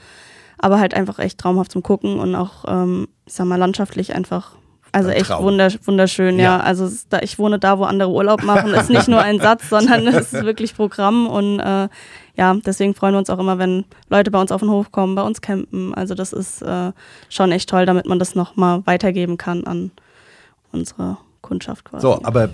aber 0.59 0.81
halt 0.81 0.95
einfach 0.95 1.21
echt 1.21 1.39
traumhaft 1.39 1.71
zum 1.71 1.85
Gucken 1.85 2.19
und 2.19 2.35
auch, 2.35 2.65
ähm, 2.67 3.07
ich 3.25 3.35
sag 3.35 3.47
mal, 3.47 3.55
landschaftlich 3.55 4.17
einfach. 4.17 4.57
Also 4.91 5.11
Ein 5.11 5.15
echt 5.15 5.31
wundersch 5.31 5.79
wunderschön, 5.85 6.39
ja. 6.39 6.57
Ja. 6.57 6.61
Also 6.61 6.91
da, 7.09 7.21
ich 7.21 7.39
wohne 7.39 7.61
da, 7.61 7.79
wo 7.79 7.85
andere 7.85 8.11
Urlaub 8.11 8.43
machen. 8.43 8.75
Ist 8.75 8.91
nicht 8.91 9.07
nur 9.07 9.23
ein 9.23 9.39
Satz, 9.41 9.69
sondern 9.71 10.05
es 10.09 10.33
ist 10.33 10.45
wirklich 10.45 10.75
Programm 10.75 11.29
und 11.29 11.61
äh, 11.61 11.89
ja, 12.37 12.55
deswegen 12.55 12.95
freuen 12.95 13.15
wir 13.15 13.19
uns 13.19 13.31
auch 13.31 13.39
immer, 13.39 13.59
wenn 13.59 13.85
Leute 14.09 14.31
bei 14.31 14.41
uns 14.41 14.53
auf 14.53 14.61
den 14.61 14.71
Hof 14.71 14.91
kommen, 14.91 15.15
bei 15.15 15.23
uns 15.23 15.41
campen. 15.41 15.95
Also 15.95 16.15
das 16.15 16.33
ist 16.33 16.63
äh, 16.63 16.93
schon 17.29 17.53
echt 17.53 17.69
toll, 17.69 17.85
damit 17.85 18.07
man 18.07 18.19
das 18.19 18.35
nochmal 18.35 18.83
weitergeben 18.87 19.37
kann 19.37 19.65
an 19.65 19.91
unsere 20.73 21.19
Kundschaft 21.43 21.85
quasi. 21.85 22.03
So, 22.03 22.21
aber 22.25 22.45
äh, 22.45 22.49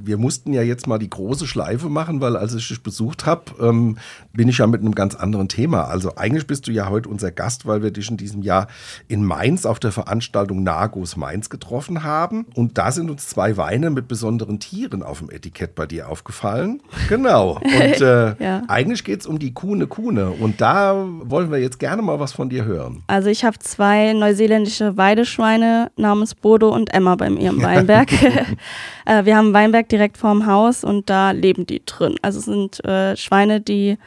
wir 0.00 0.16
mussten 0.18 0.52
ja 0.52 0.62
jetzt 0.62 0.86
mal 0.86 0.98
die 0.98 1.10
große 1.10 1.46
Schleife 1.46 1.88
machen, 1.88 2.20
weil 2.20 2.36
als 2.36 2.54
ich 2.54 2.66
dich 2.68 2.82
besucht 2.82 3.26
habe, 3.26 3.42
ähm, 3.60 3.98
bin 4.32 4.48
ich 4.48 4.58
ja 4.58 4.66
mit 4.66 4.80
einem 4.80 4.94
ganz 4.94 5.14
anderen 5.14 5.48
Thema. 5.48 5.84
Also 5.84 6.16
eigentlich 6.16 6.46
bist 6.46 6.66
du 6.66 6.72
ja 6.72 6.88
heute 6.88 7.08
unser 7.08 7.30
Gast, 7.30 7.66
weil 7.66 7.82
wir 7.82 7.90
dich 7.90 8.10
in 8.10 8.16
diesem 8.16 8.42
Jahr 8.42 8.66
in 9.08 9.24
Mainz 9.24 9.66
auf 9.66 9.78
der 9.78 9.92
Veranstaltung 9.92 10.62
Nagos 10.62 11.16
Mainz 11.16 11.50
getroffen 11.50 12.02
haben. 12.02 12.46
Und 12.54 12.78
da 12.78 12.90
sind 12.92 13.10
uns 13.10 13.28
zwei 13.28 13.56
Weine 13.56 13.90
mit 13.90 14.08
besonderen 14.08 14.58
Tieren 14.58 15.02
auf 15.02 15.18
dem 15.18 15.30
Etikett 15.30 15.74
bei 15.74 15.86
dir 15.86 16.08
aufgefallen. 16.08 16.82
Genau. 17.08 17.60
Und 17.62 18.00
äh, 18.00 18.34
Ja. 18.42 18.62
eigentlich 18.68 19.04
geht 19.04 19.20
es 19.20 19.26
um 19.26 19.38
die 19.38 19.52
Kuhne 19.52 19.86
Kuhne. 19.86 20.30
Und 20.30 20.60
da 20.60 21.06
wollen 21.24 21.50
wir 21.50 21.58
jetzt 21.58 21.78
gerne 21.78 22.00
mal 22.02 22.18
was 22.20 22.32
von 22.32 22.48
dir 22.48 22.64
hören. 22.64 23.02
Also 23.06 23.28
ich 23.28 23.44
habe 23.44 23.58
zwei 23.58 24.12
neuseeländische 24.14 24.96
Weideschweine 24.96 25.90
namens 25.96 26.34
Bodo 26.34 26.70
und 26.70 26.94
Emma 26.94 27.14
bei 27.16 27.28
mir 27.30 27.50
im 27.50 27.62
Weinberg. 27.62 28.08
äh, 29.06 29.24
wir 29.24 29.36
haben 29.36 29.52
Weinberg 29.52 29.88
direkt 29.88 30.18
vorm 30.18 30.46
Haus 30.46 30.84
und 30.84 31.10
da 31.10 31.30
leben 31.32 31.66
die 31.66 31.84
drin. 31.84 32.16
Also 32.22 32.38
es 32.38 32.44
sind 32.46 32.84
äh, 32.84 33.16
Schweine, 33.16 33.60
die 33.60 33.98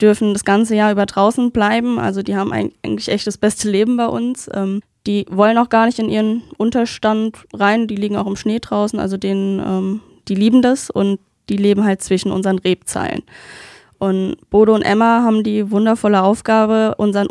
dürfen 0.00 0.32
das 0.32 0.44
ganze 0.44 0.74
Jahr 0.74 0.92
über 0.92 1.06
draußen 1.06 1.52
bleiben. 1.52 1.98
Also 1.98 2.22
die 2.22 2.36
haben 2.36 2.52
ein, 2.52 2.72
eigentlich 2.82 3.08
echt 3.08 3.26
das 3.26 3.38
beste 3.38 3.70
Leben 3.70 3.96
bei 3.96 4.06
uns. 4.06 4.50
Ähm, 4.52 4.82
die 5.06 5.26
wollen 5.30 5.58
auch 5.58 5.68
gar 5.68 5.86
nicht 5.86 5.98
in 5.98 6.08
ihren 6.08 6.42
Unterstand 6.56 7.38
rein. 7.52 7.86
Die 7.86 7.96
liegen 7.96 8.16
auch 8.16 8.26
im 8.26 8.36
Schnee 8.36 8.58
draußen. 8.58 8.98
Also 8.98 9.16
denen, 9.16 9.60
ähm, 9.60 10.00
die 10.28 10.34
lieben 10.34 10.62
das 10.62 10.90
und 10.90 11.20
die 11.48 11.56
leben 11.56 11.84
halt 11.84 12.02
zwischen 12.02 12.32
unseren 12.32 12.58
Rebzeilen. 12.58 13.22
Und 13.98 14.36
Bodo 14.50 14.74
und 14.74 14.82
Emma 14.82 15.22
haben 15.22 15.44
die 15.44 15.70
wundervolle 15.70 16.22
Aufgabe, 16.22 16.96
unseren 16.98 17.28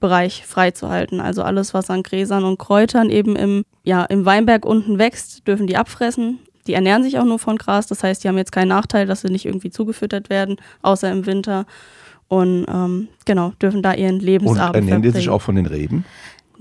Unterstockbereich 0.00 0.46
freizuhalten. 0.46 1.20
Also 1.20 1.42
alles, 1.42 1.74
was 1.74 1.90
an 1.90 2.02
Gräsern 2.02 2.44
und 2.44 2.58
Kräutern 2.58 3.10
eben 3.10 3.36
im, 3.36 3.64
ja, 3.84 4.04
im 4.04 4.24
Weinberg 4.24 4.64
unten 4.64 4.98
wächst, 4.98 5.46
dürfen 5.46 5.66
die 5.66 5.76
abfressen. 5.76 6.38
Die 6.66 6.74
ernähren 6.74 7.02
sich 7.02 7.18
auch 7.18 7.24
nur 7.24 7.38
von 7.38 7.56
Gras. 7.56 7.86
Das 7.86 8.02
heißt, 8.02 8.22
die 8.22 8.28
haben 8.28 8.36
jetzt 8.38 8.52
keinen 8.52 8.68
Nachteil, 8.68 9.06
dass 9.06 9.22
sie 9.22 9.28
nicht 9.28 9.46
irgendwie 9.46 9.70
zugefüttert 9.70 10.30
werden, 10.30 10.56
außer 10.82 11.10
im 11.10 11.26
Winter. 11.26 11.66
Und 12.28 12.66
ähm, 12.68 13.08
genau, 13.24 13.52
dürfen 13.60 13.82
da 13.82 13.92
ihren 13.94 14.16
Und 14.16 14.22
Lebensabend 14.22 14.76
ernähren 14.76 15.02
die 15.02 15.08
sich 15.10 15.24
verbringen. 15.24 15.34
auch 15.34 15.42
von 15.42 15.54
den 15.56 15.66
Reben? 15.66 16.04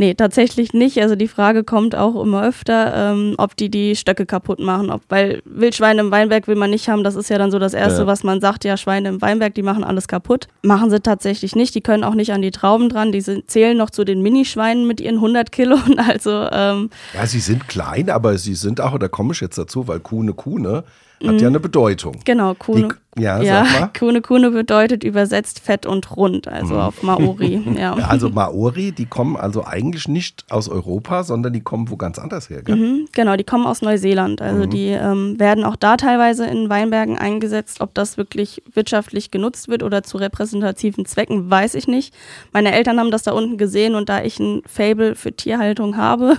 Nee, 0.01 0.13
tatsächlich 0.13 0.72
nicht. 0.72 1.01
Also 1.01 1.18
die 1.18 1.27
Frage 1.27 1.65
kommt 1.65 1.94
auch 1.94 2.24
immer 2.24 2.41
öfter, 2.44 3.12
ähm, 3.12 3.36
ob 3.38 3.58
die 3.58 3.70
die 3.70 3.98
Stöcke 3.98 4.25
kaputt 4.25 4.60
machen. 4.60 4.89
Ob, 4.91 5.01
weil 5.10 5.41
Wildschweine 5.44 6.00
im 6.00 6.10
Weinberg 6.10 6.48
will 6.48 6.56
man 6.56 6.70
nicht 6.70 6.88
haben. 6.88 7.03
Das 7.03 7.15
ist 7.15 7.29
ja 7.29 7.38
dann 7.38 7.51
so 7.51 7.60
das 7.60 7.74
Erste, 7.74 8.01
Ja. 8.03 8.08
was 8.08 8.24
man 8.24 8.39
sagt. 8.39 8.63
Ja, 8.63 8.77
Schweine 8.77 9.10
im 9.10 9.22
Weinberg, 9.22 9.53
die 9.56 9.62
machen 9.62 9.84
alles 9.84 10.08
kaputt. 10.08 10.48
Machen 10.63 10.89
sie 10.89 11.01
tatsächlich 11.01 11.53
nicht. 11.53 11.75
Die 11.75 11.82
können 11.82 12.06
auch 12.06 12.15
nicht 12.15 12.32
an 12.32 12.41
die 12.41 12.51
Trauben 12.51 12.88
dran. 12.88 13.12
Die 13.12 13.20
sind, 13.20 13.51
zählen 13.51 13.77
noch 13.77 13.89
zu 13.89 14.06
den 14.06 14.22
Minischweinen 14.22 14.88
mit 14.88 15.01
ihren 15.01 15.15
100 15.15 15.51
Kilo. 15.51 15.77
Also 16.08 16.48
ähm, 16.51 16.89
Ja, 17.13 17.25
sie 17.27 17.41
sind 17.41 17.68
klein, 17.68 18.10
aber 18.10 18.38
sie 18.38 18.56
sind 18.56 18.79
auch, 18.79 18.98
da 18.98 19.10
komme 19.10 19.34
ich 19.34 19.41
jetzt 19.41 19.58
dazu, 19.58 19.88
weil 19.89 20.00
Kuhne 20.00 20.34
Kuhne 20.34 20.86
hat 21.27 21.41
ja 21.41 21.48
eine 21.50 21.60
Bedeutung. 21.60 22.15
genau, 22.24 22.53
Kuhne. 22.53 22.88
Die, 22.88 22.96
ja, 23.20 23.42
ja, 23.42 23.66
sag 23.66 23.80
mal. 23.80 23.90
Kuhne 23.98 24.22
Kuhne 24.22 24.52
bedeutet 24.52 25.04
übersetzt 25.04 25.60
fett 25.60 25.86
und 25.86 26.16
rund, 26.16 26.48
also 26.48 26.80
auf 26.80 27.04
Maori. 27.04 27.62
Ja, 27.80 27.94
also 27.94 28.30
Maori, 28.30 28.92
die 28.92 29.06
kommen 29.06 29.38
also 29.38 29.64
eigentlich 29.66 30.08
nicht 30.08 30.46
aus 30.50 30.70
Europa, 30.70 31.24
sondern 31.24 31.54
die 31.54 31.62
kommen 31.62 31.90
wo 31.90 31.98
ganz 31.98 32.20
anders 32.20 32.50
her. 32.50 32.62
Gell? 32.64 32.76
Mhm, 32.76 33.08
genau, 33.14 33.36
die 33.36 33.44
kommen 33.44 33.66
aus 33.66 33.82
Neuseeland. 33.82 34.42
Also 34.42 34.66
Mhm. 34.66 34.70
die 34.70 34.88
ähm, 34.88 35.40
werden 35.40 35.64
auch 35.64 35.76
da 35.76 35.98
teilweise 35.98 36.46
in 36.46 36.70
Weinbergen 36.70 37.18
eingesetzt. 37.18 37.82
Ob 37.82 37.94
das 37.94 38.18
wirklich 38.18 38.62
wirtschaftlich 38.74 39.32
genutzt 39.32 39.68
wird 39.70 39.84
oder 39.84 40.04
zu 40.04 40.18
repräsentativen 40.18 41.06
Zwecken, 41.06 41.50
weiß 41.50 41.76
ich 41.76 41.88
nicht. 41.88 42.14
Meine 42.54 42.72
Eltern 42.74 43.00
haben 43.00 43.12
das 43.12 43.24
da 43.24 43.32
unten 43.32 43.58
gesehen 43.58 43.96
und 43.96 44.10
da 44.10 44.22
ich 44.24 44.40
ein 44.40 44.62
Fable 44.66 45.16
für 45.16 45.32
Tierhaltung 45.34 45.98
habe 45.98 46.38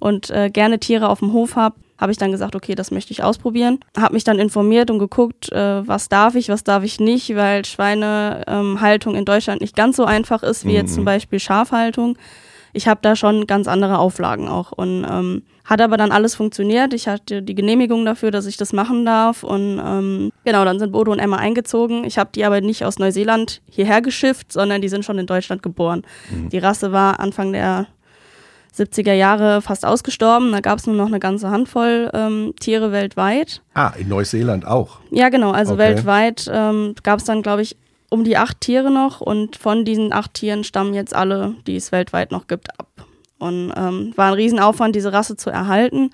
und 0.00 0.30
äh, 0.30 0.50
gerne 0.50 0.78
Tiere 0.78 1.08
auf 1.08 1.20
dem 1.20 1.32
Hof 1.32 1.56
habe, 1.56 1.76
habe 2.04 2.12
ich 2.12 2.18
dann 2.18 2.30
gesagt, 2.30 2.54
okay, 2.54 2.74
das 2.74 2.90
möchte 2.90 3.12
ich 3.12 3.22
ausprobieren. 3.22 3.80
Habe 3.96 4.14
mich 4.14 4.24
dann 4.24 4.38
informiert 4.38 4.90
und 4.90 4.98
geguckt, 4.98 5.50
äh, 5.52 5.86
was 5.88 6.08
darf 6.08 6.36
ich, 6.36 6.48
was 6.48 6.62
darf 6.62 6.84
ich 6.84 7.00
nicht, 7.00 7.34
weil 7.34 7.64
Schweinehaltung 7.64 8.44
ähm, 8.46 8.80
Haltung 8.80 9.14
in 9.16 9.24
Deutschland 9.24 9.60
nicht 9.60 9.74
ganz 9.74 9.96
so 9.96 10.04
einfach 10.04 10.42
ist 10.42 10.64
wie 10.64 10.72
jetzt 10.72 10.94
zum 10.94 11.04
Beispiel 11.04 11.40
Schafhaltung 11.40 12.16
ich 12.74 12.88
habe 12.88 13.00
da 13.02 13.16
schon 13.16 13.46
ganz 13.46 13.68
andere 13.68 13.98
Auflagen 13.98 14.48
auch. 14.48 14.72
Und 14.72 15.06
ähm, 15.08 15.42
hat 15.64 15.80
aber 15.80 15.96
dann 15.96 16.12
alles 16.12 16.34
funktioniert. 16.34 16.92
Ich 16.92 17.08
hatte 17.08 17.40
die 17.40 17.54
Genehmigung 17.54 18.04
dafür, 18.04 18.30
dass 18.30 18.46
ich 18.46 18.56
das 18.56 18.72
machen 18.72 19.06
darf. 19.06 19.44
Und 19.44 19.80
ähm, 19.82 20.32
genau, 20.44 20.64
dann 20.64 20.78
sind 20.78 20.92
Bodo 20.92 21.12
und 21.12 21.20
Emma 21.20 21.36
eingezogen. 21.36 22.04
Ich 22.04 22.18
habe 22.18 22.30
die 22.34 22.44
aber 22.44 22.60
nicht 22.60 22.84
aus 22.84 22.98
Neuseeland 22.98 23.62
hierher 23.70 24.02
geschifft, 24.02 24.52
sondern 24.52 24.82
die 24.82 24.88
sind 24.88 25.04
schon 25.04 25.18
in 25.18 25.26
Deutschland 25.26 25.62
geboren. 25.62 26.02
Die 26.50 26.58
Rasse 26.58 26.92
war 26.92 27.20
Anfang 27.20 27.52
der 27.52 27.86
70er 28.76 29.12
Jahre 29.12 29.62
fast 29.62 29.84
ausgestorben. 29.86 30.52
Da 30.52 30.60
gab 30.60 30.78
es 30.78 30.86
nur 30.86 30.96
noch 30.96 31.06
eine 31.06 31.20
ganze 31.20 31.50
Handvoll 31.50 32.10
ähm, 32.12 32.54
Tiere 32.60 32.92
weltweit. 32.92 33.62
Ah, 33.74 33.92
in 33.98 34.08
Neuseeland 34.08 34.66
auch. 34.66 34.98
Ja, 35.10 35.28
genau. 35.28 35.52
Also 35.52 35.74
Okay. 35.74 35.82
weltweit 35.82 36.50
ähm, 36.52 36.94
gab 37.02 37.20
es 37.20 37.24
dann, 37.24 37.42
glaube 37.42 37.62
ich, 37.62 37.76
um 38.10 38.24
die 38.24 38.36
acht 38.36 38.60
Tiere 38.60 38.90
noch 38.90 39.20
und 39.20 39.56
von 39.56 39.84
diesen 39.84 40.12
acht 40.12 40.34
Tieren 40.34 40.64
stammen 40.64 40.94
jetzt 40.94 41.14
alle, 41.14 41.54
die 41.66 41.76
es 41.76 41.92
weltweit 41.92 42.30
noch 42.32 42.46
gibt, 42.46 42.68
ab. 42.78 42.88
Und 43.38 43.72
ähm, 43.76 44.12
war 44.16 44.28
ein 44.28 44.34
Riesenaufwand, 44.34 44.94
diese 44.94 45.12
Rasse 45.12 45.36
zu 45.36 45.50
erhalten. 45.50 46.10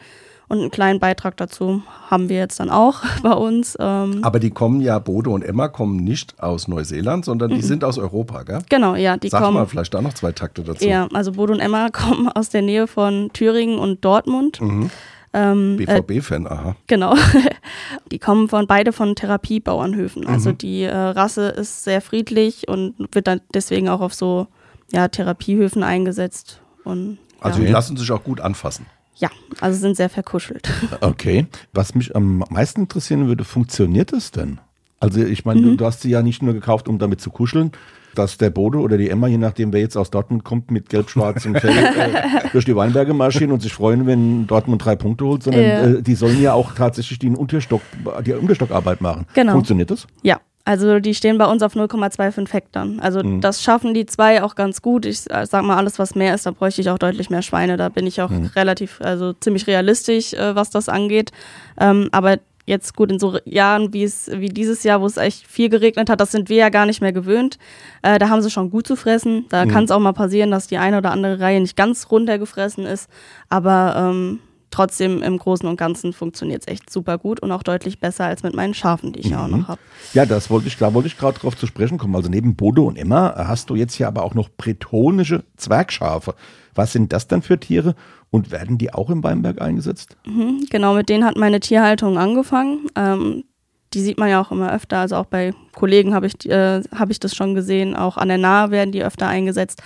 Und 0.51 0.59
einen 0.59 0.73
kleinen 0.73 0.99
Beitrag 0.99 1.37
dazu 1.37 1.81
haben 2.11 2.29
wir 2.29 2.39
jetzt 2.39 2.59
dann 2.59 2.71
auch 2.71 3.05
bei 3.23 3.31
uns. 3.31 3.77
Ähm, 3.79 4.19
Aber 4.23 4.41
die 4.41 4.51
kommen 4.51 4.81
ja, 4.81 4.99
Bodo 4.99 5.33
und 5.33 5.43
Emma 5.43 5.69
kommen 5.69 5.99
nicht 6.03 6.43
aus 6.43 6.67
Neuseeland, 6.67 7.25
sondern 7.25 7.51
die 7.51 7.63
sind 7.63 7.85
aus 7.85 7.99
Europa, 7.99 8.43
gell? 8.43 8.59
genau, 8.69 8.97
ja, 8.97 9.17
die 9.17 9.29
Sag 9.29 9.45
kommen. 9.45 9.55
mal 9.55 9.67
vielleicht 9.67 9.95
da 9.95 10.03
noch 10.03 10.13
zwei 10.13 10.33
Takte 10.33 10.65
dazu. 10.65 10.85
Ja, 10.85 11.07
also 11.13 11.31
Bodo 11.33 11.53
und 11.53 11.61
Emma 11.61 11.89
kommen 11.93 12.29
aus 12.29 12.49
der 12.49 12.63
Nähe 12.63 12.89
von 12.89 13.31
Thüringen 13.33 13.79
und 13.79 14.05
Dortmund. 14.05 14.61
Mhm. 14.61 14.91
Ähm, 15.33 15.79
äh, 15.79 16.03
BVB-Fan, 16.03 16.49
aha. 16.49 16.75
Genau. 16.89 17.15
Die 18.11 18.19
kommen 18.19 18.49
von 18.49 18.67
beide 18.67 18.93
von 18.93 19.15
Therapiebauernhöfen. 19.15 20.23
Mhm. 20.25 20.29
Also 20.29 20.51
die 20.51 20.83
äh, 20.83 20.93
Rasse 20.93 21.47
ist 21.51 21.85
sehr 21.85 22.01
friedlich 22.01 22.67
und 22.67 22.97
wird 23.15 23.29
dann 23.29 23.41
deswegen 23.55 23.89
auch 23.89 24.01
auf 24.01 24.15
so 24.15 24.49
ja, 24.91 25.07
Therapiehöfen 25.07 25.85
eingesetzt. 25.85 26.61
Und 26.83 27.19
Also 27.41 27.61
ja. 27.61 27.67
die 27.67 27.73
lassen 27.73 27.97
sich 27.97 28.11
auch 28.11 28.25
gut 28.25 28.41
anfassen. 28.41 28.87
Ja, 29.21 29.31
also 29.61 29.79
sind 29.79 29.97
sehr 29.97 30.09
verkuschelt. 30.09 30.69
Okay. 31.01 31.47
Was 31.73 31.95
mich 31.95 32.15
am 32.17 32.45
meisten 32.51 32.81
interessieren 32.83 33.27
würde, 33.29 33.45
funktioniert 33.45 34.13
das 34.13 34.31
denn? 34.33 34.59
Also 34.99 35.21
ich 35.23 35.45
meine, 35.45 35.61
Mhm. 35.63 35.77
du, 35.79 35.85
hast 35.87 36.03
sie 36.03 36.11
ja 36.11 36.21
nicht 36.23 36.43
nur 36.43 36.53
gekauft, 36.55 36.89
um 36.89 36.99
damit 36.99 37.21
zu 37.21 37.31
kuscheln, 37.31 37.71
dass 38.15 38.37
der 38.39 38.51
Bodo 38.51 38.81
oder 38.81 38.99
die 38.99 39.09
Emma, 39.09 39.29
je 39.29 39.39
nachdem 39.39 39.73
wer 39.73 39.81
jetzt 39.81 39.97
aus 39.97 40.11
Dortmund 40.11 40.43
kommt, 40.45 40.71
mit 40.73 40.89
gelb-schwarzem 40.89 41.55
Fell 41.55 41.71
äh, 41.77 42.49
durch 42.53 42.65
die 42.65 42.75
Weinberge 42.75 43.15
marschieren 43.15 43.53
und 43.53 43.61
sich 43.63 43.73
freuen, 43.73 44.07
wenn 44.07 44.47
Dortmund 44.49 44.85
drei 44.85 44.97
Punkte 44.97 45.25
holt, 45.25 45.43
sondern 45.45 45.63
Ja. 45.63 45.85
äh, 45.85 46.03
die 46.03 46.15
sollen 46.17 46.41
ja 46.43 46.53
auch 46.53 46.73
tatsächlich 46.75 47.19
den 47.21 47.37
Unterstock, 47.37 47.83
die 48.27 48.33
Unterstockarbeit 48.35 49.01
machen. 49.01 49.27
Genau. 49.35 49.53
Funktioniert 49.53 49.91
das? 49.93 50.07
Ja, 50.23 50.41
also 50.71 51.01
die 51.01 51.15
stehen 51.15 51.37
bei 51.37 51.47
uns 51.47 51.63
auf 51.63 51.75
0,25 51.75 52.53
Hektar. 52.53 52.87
Also 53.01 53.23
Mhm. 53.25 53.41
das 53.41 53.61
schaffen 53.63 53.93
die 53.93 54.07
zwei 54.07 54.43
auch 54.43 54.55
ganz 54.55 54.83
gut. 54.83 55.05
Ich 55.05 55.21
sag 55.23 55.65
mal, 55.65 55.77
alles 55.77 55.99
was 55.99 56.15
mehr 56.15 56.35
ist, 56.35 56.47
da 56.47 56.53
bräuchte 56.53 56.81
ich 56.81 56.91
auch 56.91 56.99
deutlich 56.99 57.29
mehr 57.29 57.43
Schweine. 57.43 57.77
Da 57.77 57.89
bin 57.89 58.07
ich 58.07 58.23
auch 58.23 58.31
Mhm. 58.31 58.47
relativ, 58.55 59.01
also 59.01 59.33
ziemlich 59.33 59.67
realistisch, 59.67 60.33
äh, 60.33 60.55
was 60.55 60.71
das 60.71 60.89
angeht. 60.89 61.33
Ähm, 61.79 62.09
aber 62.13 62.39
jetzt 62.67 62.95
gut 62.95 63.11
in 63.11 63.19
so 63.19 63.37
Jahren 63.45 63.93
wie 63.93 64.05
es 64.05 64.31
wie 64.33 64.49
dieses 64.49 64.85
Jahr, 64.85 65.01
wo 65.01 65.07
es 65.07 65.17
echt 65.17 65.45
viel 65.47 65.69
geregnet 65.71 66.09
hat, 66.09 66.21
das 66.21 66.31
sind 66.31 66.49
wir 66.49 66.57
ja 66.59 66.69
gar 66.69 66.87
nicht 66.87 67.01
mehr 67.01 67.13
gewöhnt. 67.13 67.59
Äh, 68.03 68.21
da 68.21 68.29
haben 68.29 68.43
sie 68.43 68.51
schon 68.51 68.71
gut 68.71 68.87
zu 68.87 68.95
fressen. 68.95 69.47
Da 69.49 69.65
Mhm. 69.65 69.71
kann 69.71 69.85
es 69.85 69.91
auch 69.91 69.99
mal 69.99 70.13
passieren, 70.13 70.53
dass 70.53 70.69
die 70.69 70.79
eine 70.79 70.99
oder 70.99 71.11
andere 71.11 71.41
Reihe 71.41 71.61
nicht 71.61 71.77
ganz 71.77 72.07
runtergefressen 72.13 72.87
ist. 72.87 73.11
Aber 73.49 73.95
ähm, 73.97 74.39
trotzdem 74.71 75.23
im 75.23 75.39
Großen 75.39 75.69
und 75.69 75.77
Ganzen 75.77 76.13
funktioniert 76.13 76.63
es 76.63 76.69
echt 76.73 76.91
super 76.91 77.19
gut 77.19 77.41
und 77.41 77.51
auch 77.53 77.63
deutlich 77.63 78.01
besser 78.01 78.25
als 78.25 78.43
mit 78.43 78.55
meinen 78.55 78.75
Schafen, 78.75 79.13
die 79.13 79.21
ich 79.21 79.27
ja 79.31 79.45
auch 79.45 79.49
noch 79.49 79.69
habe. 79.69 79.81
Ja, 80.15 80.27
das 80.27 80.51
wollte 80.51 80.69
ich, 80.69 80.77
da 80.77 80.95
wollte 80.95 81.09
ich 81.09 81.19
gerade 81.19 81.39
drauf 81.39 81.57
zu 81.57 81.67
sprechen 81.67 81.99
kommen. 81.99 82.15
Also 82.15 82.29
neben 82.29 82.55
Bodo 82.57 82.85
und 82.85 82.97
Emma 82.97 83.35
hast 83.37 83.71
du 83.71 83.75
jetzt 83.75 83.95
hier 83.95 84.09
aber 84.09 84.23
auch 84.23 84.35
noch 84.35 84.49
bretonische 84.49 85.45
Zwergschafe. 85.57 86.35
Was 86.75 86.93
sind 86.93 87.13
das 87.13 87.27
dann 87.27 87.43
für 87.43 87.59
Tiere 87.59 87.95
und 88.31 88.51
werden 88.53 88.79
die 88.79 88.95
auch 88.95 89.11
im 89.11 89.25
Weinberg 89.25 89.61
eingesetzt? 89.61 90.17
Mhm, 90.25 90.67
Genau, 90.71 90.95
mit 90.95 91.09
denen 91.09 91.25
hat 91.25 91.37
meine 91.37 91.61
Tierhaltung 91.61 92.17
angefangen. 92.17 92.87
Ähm, 92.97 93.45
die 93.93 94.01
sieht 94.01 94.19
man 94.19 94.29
ja 94.29 94.41
auch 94.41 94.53
immer 94.53 94.73
öfter. 94.73 94.99
Also 94.99 95.17
auch 95.17 95.27
bei 95.27 95.53
Kollegen 95.75 96.15
habe 96.15 96.27
ich, 96.27 96.49
äh, 96.49 96.81
hab 96.95 97.11
ich 97.11 97.19
das 97.19 97.35
schon 97.35 97.55
gesehen. 97.57 97.97
Auch 97.97 98.17
an 98.17 98.29
der 98.29 98.39
Nahe 98.39 98.71
werden 98.71 98.93
die 98.93 99.03
öfter 99.03 99.27
eingesetzt. 99.27 99.83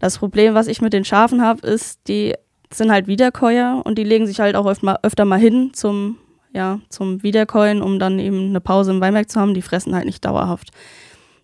Das 0.00 0.18
Problem, 0.18 0.54
was 0.54 0.66
ich 0.66 0.80
mit 0.80 0.92
den 0.92 1.04
Schafen 1.04 1.42
habe, 1.42 1.66
ist, 1.66 2.00
die 2.08 2.34
sind 2.72 2.90
halt 2.90 3.06
Wiederkäuer 3.06 3.82
und 3.84 3.98
die 3.98 4.04
legen 4.04 4.26
sich 4.26 4.40
halt 4.40 4.56
auch 4.56 4.66
öfter, 4.66 5.00
öfter 5.02 5.24
mal 5.24 5.38
hin 5.38 5.70
zum, 5.72 6.16
ja, 6.52 6.80
zum 6.88 7.22
Wiederkäuen, 7.22 7.82
um 7.82 7.98
dann 7.98 8.18
eben 8.18 8.48
eine 8.48 8.60
Pause 8.60 8.90
im 8.90 9.00
Weinberg 9.00 9.30
zu 9.30 9.40
haben. 9.40 9.54
Die 9.54 9.62
fressen 9.62 9.94
halt 9.94 10.06
nicht 10.06 10.24
dauerhaft. 10.24 10.70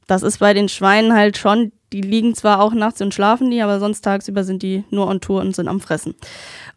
Das 0.07 0.23
ist 0.23 0.39
bei 0.39 0.53
den 0.53 0.69
Schweinen 0.69 1.15
halt 1.15 1.39
schon, 1.39 1.73
die 1.93 2.03
liegen 2.03 2.35
zwar 2.35 2.61
auch 2.61 2.75
nachts 2.75 3.01
und 3.01 3.15
schlafen 3.15 3.51
die, 3.51 3.63
aber 3.63 3.79
sonst 3.81 4.03
tagsüber 4.03 4.45
sind 4.45 4.63
die 4.63 4.85
nur 4.91 5.07
on 5.07 5.21
Tour 5.21 5.41
und 5.41 5.57
sind 5.57 5.69
am 5.69 5.81
Fressen. 5.81 6.15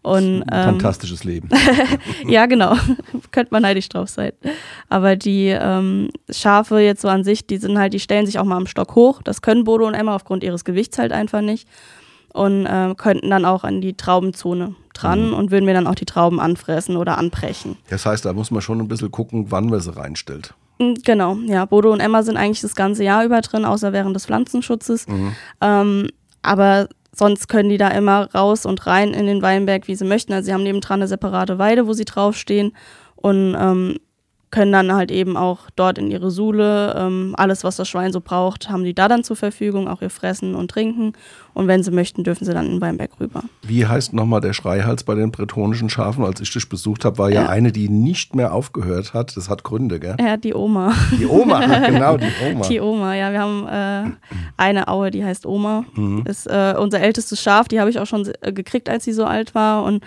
Und, 0.01 0.43
ähm, 0.51 0.63
Fantastisches 0.63 1.23
Leben. 1.23 1.49
ja, 2.27 2.45
genau. 2.45 2.75
Könnte 3.31 3.51
man 3.51 3.63
neidisch 3.63 3.89
drauf 3.89 4.09
sein. 4.09 4.31
Aber 4.87 5.15
die 5.15 5.47
ähm, 5.47 6.09
Schafe 6.29 6.79
jetzt 6.79 7.01
so 7.01 7.09
an 7.09 7.23
sich, 7.23 7.47
die 7.47 7.57
sind 7.57 7.77
halt, 7.77 7.93
die 7.93 7.99
stellen 7.99 8.25
sich 8.25 8.39
auch 8.39 8.45
mal 8.45 8.57
am 8.57 8.67
Stock 8.67 8.95
hoch. 8.95 9.21
Das 9.23 9.41
können 9.41 9.65
Bodo 9.65 9.87
und 9.87 9.95
Emma 9.95 10.15
aufgrund 10.15 10.43
ihres 10.43 10.63
Gewichts 10.63 10.97
halt 10.97 11.11
einfach 11.11 11.41
nicht. 11.41 11.67
Und 12.33 12.65
äh, 12.65 12.93
könnten 12.95 13.29
dann 13.29 13.45
auch 13.45 13.63
an 13.63 13.81
die 13.81 13.95
Traubenzone 13.95 14.75
dran 14.93 15.29
mhm. 15.29 15.33
und 15.33 15.51
würden 15.51 15.65
mir 15.65 15.73
dann 15.73 15.87
auch 15.87 15.95
die 15.95 16.05
Trauben 16.05 16.39
anfressen 16.39 16.97
oder 16.97 17.17
anbrechen. 17.17 17.77
Das 17.89 18.05
heißt, 18.05 18.25
da 18.25 18.33
muss 18.33 18.51
man 18.51 18.61
schon 18.61 18.79
ein 18.79 18.87
bisschen 18.87 19.11
gucken, 19.11 19.47
wann 19.49 19.67
man 19.67 19.79
sie 19.79 19.95
reinstellt. 19.95 20.53
Mm, 20.79 20.93
genau, 21.03 21.35
ja. 21.45 21.65
Bodo 21.65 21.91
und 21.91 21.99
Emma 21.99 22.21
sind 22.23 22.37
eigentlich 22.37 22.61
das 22.61 22.75
ganze 22.75 23.03
Jahr 23.03 23.25
über 23.25 23.41
drin, 23.41 23.65
außer 23.65 23.93
während 23.93 24.15
des 24.15 24.25
Pflanzenschutzes. 24.25 25.07
Mhm. 25.07 25.35
Ähm, 25.61 26.09
aber 26.43 26.89
Sonst 27.17 27.47
können 27.47 27.69
die 27.69 27.79
da 27.79 27.87
immer 27.89 28.29
raus 28.35 28.67
und 28.67 28.85
rein 28.85 29.15
in 29.15 29.25
den 29.25 29.41
Weinberg, 29.41 29.87
wie 29.87 29.95
sie 29.95 30.05
möchten. 30.05 30.33
Also 30.33 30.45
sie 30.45 30.53
haben 30.53 30.61
nebendran 30.61 30.99
eine 30.99 31.07
separate 31.07 31.57
Weide, 31.57 31.87
wo 31.87 31.93
sie 31.93 32.05
draufstehen 32.05 32.73
und 33.15 33.55
ähm, 33.59 33.97
können 34.49 34.71
dann 34.71 34.93
halt 34.93 35.11
eben 35.11 35.35
auch 35.35 35.69
dort 35.75 35.97
in 35.97 36.09
ihre 36.09 36.31
Sule, 36.31 36.95
ähm, 36.97 37.35
alles, 37.37 37.65
was 37.65 37.75
das 37.75 37.89
Schwein 37.89 38.13
so 38.13 38.21
braucht, 38.21 38.69
haben 38.69 38.85
die 38.85 38.93
da 38.93 39.09
dann 39.09 39.23
zur 39.23 39.35
Verfügung, 39.35 39.89
auch 39.89 40.01
ihr 40.01 40.09
Fressen 40.09 40.55
und 40.55 40.71
Trinken. 40.71 41.13
Und 41.53 41.67
wenn 41.67 41.83
sie 41.83 41.91
möchten, 41.91 42.23
dürfen 42.23 42.45
sie 42.45 42.53
dann 42.53 42.67
in 42.67 42.79
Weinberg 42.79 43.11
rüber. 43.19 43.43
Wie 43.63 43.85
heißt 43.85 44.13
nochmal 44.13 44.39
der 44.39 44.53
Schreihals 44.53 45.03
bei 45.03 45.15
den 45.15 45.31
bretonischen 45.31 45.89
Schafen? 45.89 46.23
Als 46.23 46.39
ich 46.39 46.53
dich 46.53 46.69
besucht 46.69 47.03
habe, 47.03 47.17
war 47.17 47.29
ja, 47.29 47.43
ja, 47.43 47.49
eine, 47.49 47.71
die 47.71 47.89
nicht 47.89 48.35
mehr 48.35 48.53
aufgehört 48.53 49.13
hat. 49.13 49.35
Das 49.35 49.49
hat 49.49 49.63
Gründe, 49.63 49.99
gell? 49.99 50.15
Ja, 50.19 50.37
die 50.37 50.53
Oma. 50.53 50.93
Die 51.19 51.25
Oma, 51.25 51.65
genau, 51.87 52.15
die 52.15 52.31
Oma. 52.49 52.67
Die 52.67 52.79
Oma, 52.79 53.15
ja. 53.15 53.31
Wir 53.31 53.41
haben 53.41 53.67
äh, 53.67 54.11
eine 54.55 54.87
Aue, 54.87 55.11
die 55.11 55.25
heißt 55.25 55.45
Oma. 55.45 55.83
Mhm. 55.95 56.23
Ist 56.25 56.47
äh, 56.47 56.75
unser 56.77 57.01
ältestes 57.01 57.41
Schaf, 57.41 57.67
die 57.67 57.79
habe 57.81 57.89
ich 57.89 57.99
auch 57.99 58.07
schon 58.07 58.29
äh, 58.41 58.53
gekriegt, 58.53 58.87
als 58.87 59.03
sie 59.03 59.13
so 59.13 59.25
alt 59.25 59.55
war. 59.55 59.83
Und 59.83 60.03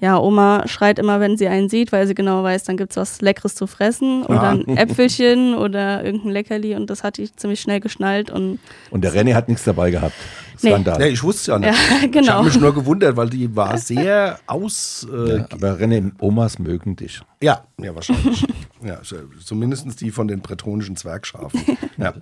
ja, 0.00 0.18
Oma 0.18 0.66
schreit 0.66 0.98
immer, 0.98 1.20
wenn 1.20 1.36
sie 1.36 1.48
einen 1.48 1.68
sieht, 1.68 1.92
weil 1.92 2.06
sie 2.06 2.14
genau 2.14 2.42
weiß, 2.42 2.64
dann 2.64 2.76
gibt 2.76 2.92
es 2.92 2.96
was 2.96 3.20
Leckeres 3.20 3.54
zu 3.54 3.66
fressen 3.66 4.24
oder 4.24 4.42
ja. 4.42 4.50
ein 4.50 4.66
Äpfelchen 4.76 5.54
oder 5.54 6.04
irgendein 6.04 6.32
Leckerli 6.32 6.74
und 6.74 6.88
das 6.88 7.04
hat 7.04 7.18
die 7.18 7.34
ziemlich 7.34 7.60
schnell 7.60 7.80
geschnallt. 7.80 8.30
Und, 8.30 8.58
und 8.90 9.04
der 9.04 9.12
René 9.12 9.34
hat 9.34 9.48
nichts 9.48 9.64
dabei 9.64 9.90
gehabt. 9.90 10.14
Skandal. 10.58 10.98
Nee. 10.98 11.04
nee 11.04 11.10
ich 11.10 11.22
wusste 11.22 11.40
es 11.40 11.46
ja 11.46 11.58
nicht. 11.58 11.90
Ja, 11.90 12.06
genau. 12.08 12.20
Ich 12.20 12.30
habe 12.30 12.44
mich 12.44 12.60
nur 12.60 12.74
gewundert, 12.74 13.16
weil 13.16 13.30
die 13.30 13.54
war 13.54 13.76
sehr 13.78 14.38
aus. 14.46 15.06
Äh, 15.10 15.38
ja, 15.38 15.46
aber 15.50 15.78
René, 15.78 16.12
Omas 16.20 16.58
mögen 16.58 16.96
dich. 16.96 17.20
Ja, 17.42 17.64
ja, 17.78 17.94
wahrscheinlich. 17.94 18.44
Ja, 18.82 19.00
zumindest 19.44 20.00
die 20.00 20.10
von 20.10 20.28
den 20.28 20.40
bretonischen 20.40 20.96
Zwergschafen. 20.96 21.60
ja. 21.98 22.14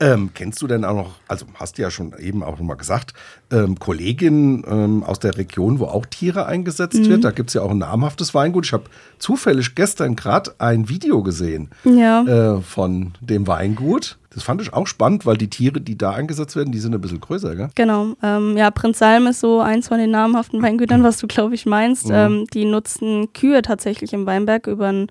Ähm, 0.00 0.30
kennst 0.34 0.60
du 0.62 0.66
denn 0.66 0.84
auch 0.84 0.94
noch, 0.94 1.14
also 1.28 1.46
hast 1.54 1.78
du 1.78 1.82
ja 1.82 1.90
schon 1.90 2.14
eben 2.18 2.42
auch 2.42 2.58
mal 2.60 2.74
gesagt, 2.74 3.14
ähm, 3.50 3.78
Kolleginnen 3.78 4.64
ähm, 4.66 5.02
aus 5.04 5.18
der 5.18 5.36
Region, 5.36 5.78
wo 5.78 5.86
auch 5.86 6.06
Tiere 6.06 6.46
eingesetzt 6.46 7.00
mhm. 7.00 7.08
wird? 7.08 7.24
Da 7.24 7.30
gibt 7.30 7.50
es 7.50 7.54
ja 7.54 7.62
auch 7.62 7.70
ein 7.70 7.78
namhaftes 7.78 8.34
Weingut. 8.34 8.66
Ich 8.66 8.72
habe 8.72 8.84
zufällig 9.18 9.74
gestern 9.74 10.16
gerade 10.16 10.54
ein 10.58 10.88
Video 10.88 11.22
gesehen 11.22 11.70
ja. 11.84 12.56
äh, 12.56 12.60
von 12.60 13.12
dem 13.20 13.46
Weingut. 13.46 14.18
Das 14.34 14.42
fand 14.42 14.62
ich 14.62 14.72
auch 14.72 14.86
spannend, 14.86 15.26
weil 15.26 15.36
die 15.36 15.50
Tiere, 15.50 15.80
die 15.80 15.98
da 15.98 16.12
eingesetzt 16.12 16.56
werden, 16.56 16.72
die 16.72 16.78
sind 16.78 16.94
ein 16.94 17.00
bisschen 17.00 17.20
größer, 17.20 17.54
gell? 17.54 17.68
Genau. 17.74 18.14
Ähm, 18.22 18.56
ja, 18.56 18.70
Prinz 18.70 18.98
Salm 18.98 19.26
ist 19.26 19.40
so 19.40 19.60
eins 19.60 19.88
von 19.88 19.98
den 19.98 20.10
namhaften 20.10 20.62
Weingütern, 20.62 21.02
was 21.02 21.18
du, 21.18 21.26
glaube 21.26 21.54
ich, 21.54 21.66
meinst. 21.66 22.08
Mhm. 22.08 22.14
Ähm, 22.14 22.46
die 22.52 22.64
nutzen 22.64 23.32
Kühe 23.34 23.60
tatsächlich 23.62 24.12
im 24.14 24.24
Weinberg 24.24 24.66
über 24.66 24.90
den 24.90 25.08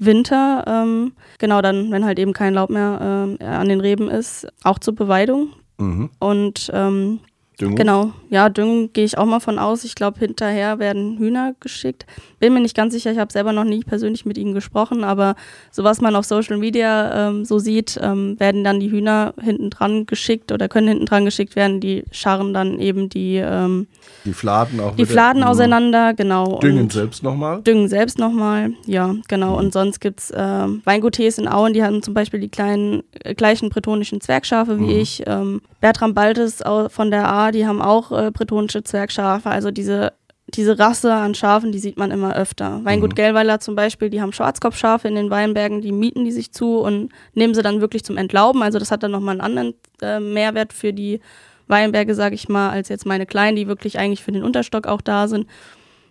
Winter. 0.00 0.64
Ähm, 0.66 1.12
genau, 1.38 1.62
dann, 1.62 1.92
wenn 1.92 2.04
halt 2.04 2.18
eben 2.18 2.32
kein 2.32 2.54
Laub 2.54 2.70
mehr 2.70 3.36
äh, 3.38 3.44
an 3.44 3.68
den 3.68 3.80
Reben 3.80 4.10
ist, 4.10 4.48
auch 4.64 4.78
zur 4.78 4.96
Beweidung. 4.96 5.50
Mhm. 5.78 6.10
Und 6.18 6.70
ähm, 6.74 7.20
Düngung? 7.60 7.76
Genau, 7.76 8.12
ja, 8.30 8.48
Düngung 8.48 8.92
gehe 8.92 9.04
ich 9.04 9.18
auch 9.18 9.26
mal 9.26 9.40
von 9.40 9.58
aus. 9.58 9.84
Ich 9.84 9.94
glaube, 9.94 10.18
hinterher 10.18 10.78
werden 10.78 11.18
Hühner 11.18 11.54
geschickt. 11.60 12.06
Bin 12.40 12.54
mir 12.54 12.60
nicht 12.60 12.74
ganz 12.74 12.94
sicher, 12.94 13.12
ich 13.12 13.18
habe 13.18 13.30
selber 13.30 13.52
noch 13.52 13.64
nie 13.64 13.84
persönlich 13.84 14.24
mit 14.24 14.38
ihnen 14.38 14.54
gesprochen, 14.54 15.04
aber 15.04 15.36
so 15.70 15.84
was 15.84 16.00
man 16.00 16.16
auf 16.16 16.24
Social 16.24 16.56
Media 16.56 17.28
ähm, 17.28 17.44
so 17.44 17.58
sieht, 17.58 18.00
ähm, 18.02 18.40
werden 18.40 18.64
dann 18.64 18.80
die 18.80 18.90
Hühner 18.90 19.34
hinten 19.40 19.68
dran 19.68 20.06
geschickt 20.06 20.50
oder 20.50 20.66
können 20.68 20.88
hinten 20.88 21.04
dran 21.04 21.26
geschickt 21.26 21.54
werden. 21.54 21.80
Die 21.80 22.02
scharren 22.10 22.54
dann 22.54 22.80
eben 22.80 23.10
die, 23.10 23.36
ähm, 23.36 23.86
die 24.24 24.32
Fladen 24.32 24.80
auch 24.80 24.96
Die 24.96 25.04
Fladen 25.04 25.42
auseinander, 25.42 26.14
genau. 26.14 26.58
Düngen 26.60 26.88
selbst 26.88 27.22
nochmal? 27.22 27.60
Düngen 27.60 27.88
selbst 27.88 28.18
nochmal, 28.18 28.72
ja, 28.86 29.14
genau. 29.28 29.52
Mhm. 29.52 29.58
Und 29.58 29.72
sonst 29.74 30.00
gibt 30.00 30.20
es 30.20 30.30
äh, 30.30 30.38
Weinguttees 30.84 31.36
in 31.36 31.46
Auen, 31.46 31.74
die 31.74 31.84
haben 31.84 32.02
zum 32.02 32.14
Beispiel 32.14 32.40
die 32.40 32.48
kleinen, 32.48 33.02
äh, 33.22 33.34
gleichen 33.34 33.68
bretonischen 33.68 34.22
Zwergschafe 34.22 34.78
wie 34.78 34.94
mhm. 34.94 35.00
ich. 35.00 35.22
Ähm, 35.26 35.60
Bertram 35.80 36.14
Baltes 36.14 36.62
von 36.88 37.10
der 37.10 37.30
A 37.30 37.50
die 37.52 37.66
haben 37.66 37.82
auch 37.82 38.12
äh, 38.12 38.30
bretonische 38.30 38.82
Zwergschafe. 38.82 39.50
Also 39.50 39.70
diese, 39.70 40.12
diese 40.54 40.78
Rasse 40.78 41.12
an 41.12 41.34
Schafen, 41.34 41.72
die 41.72 41.78
sieht 41.78 41.96
man 41.96 42.10
immer 42.10 42.34
öfter. 42.34 42.80
Weingut 42.84 43.10
mhm. 43.10 43.14
Gellweiler 43.14 43.60
zum 43.60 43.74
Beispiel, 43.74 44.10
die 44.10 44.20
haben 44.20 44.32
Schwarzkopfschafe 44.32 45.08
in 45.08 45.14
den 45.14 45.30
Weinbergen, 45.30 45.80
die 45.80 45.92
mieten 45.92 46.24
die 46.24 46.32
sich 46.32 46.52
zu 46.52 46.78
und 46.78 47.10
nehmen 47.34 47.54
sie 47.54 47.62
dann 47.62 47.80
wirklich 47.80 48.04
zum 48.04 48.16
Entlauben. 48.16 48.62
Also 48.62 48.78
das 48.78 48.90
hat 48.90 49.02
dann 49.02 49.10
nochmal 49.10 49.40
einen 49.40 49.40
anderen 49.40 49.74
äh, 50.02 50.20
Mehrwert 50.20 50.72
für 50.72 50.92
die 50.92 51.20
Weinberge, 51.68 52.14
sage 52.14 52.34
ich 52.34 52.48
mal, 52.48 52.70
als 52.70 52.88
jetzt 52.88 53.06
meine 53.06 53.26
kleinen, 53.26 53.56
die 53.56 53.68
wirklich 53.68 53.98
eigentlich 53.98 54.22
für 54.22 54.32
den 54.32 54.42
Unterstock 54.42 54.86
auch 54.86 55.00
da 55.00 55.28
sind. 55.28 55.46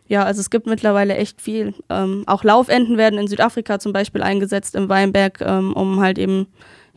Ja, 0.07 0.23
also 0.23 0.41
es 0.41 0.49
gibt 0.49 0.65
mittlerweile 0.65 1.15
echt 1.15 1.39
viel. 1.39 1.75
Ähm, 1.89 2.23
auch 2.25 2.43
Laufenten 2.43 2.97
werden 2.97 3.19
in 3.19 3.27
Südafrika 3.27 3.77
zum 3.77 3.93
Beispiel 3.93 4.23
eingesetzt 4.23 4.73
im 4.73 4.89
Weinberg, 4.89 5.39
ähm, 5.41 5.73
um 5.73 5.99
halt 5.99 6.17
eben 6.17 6.47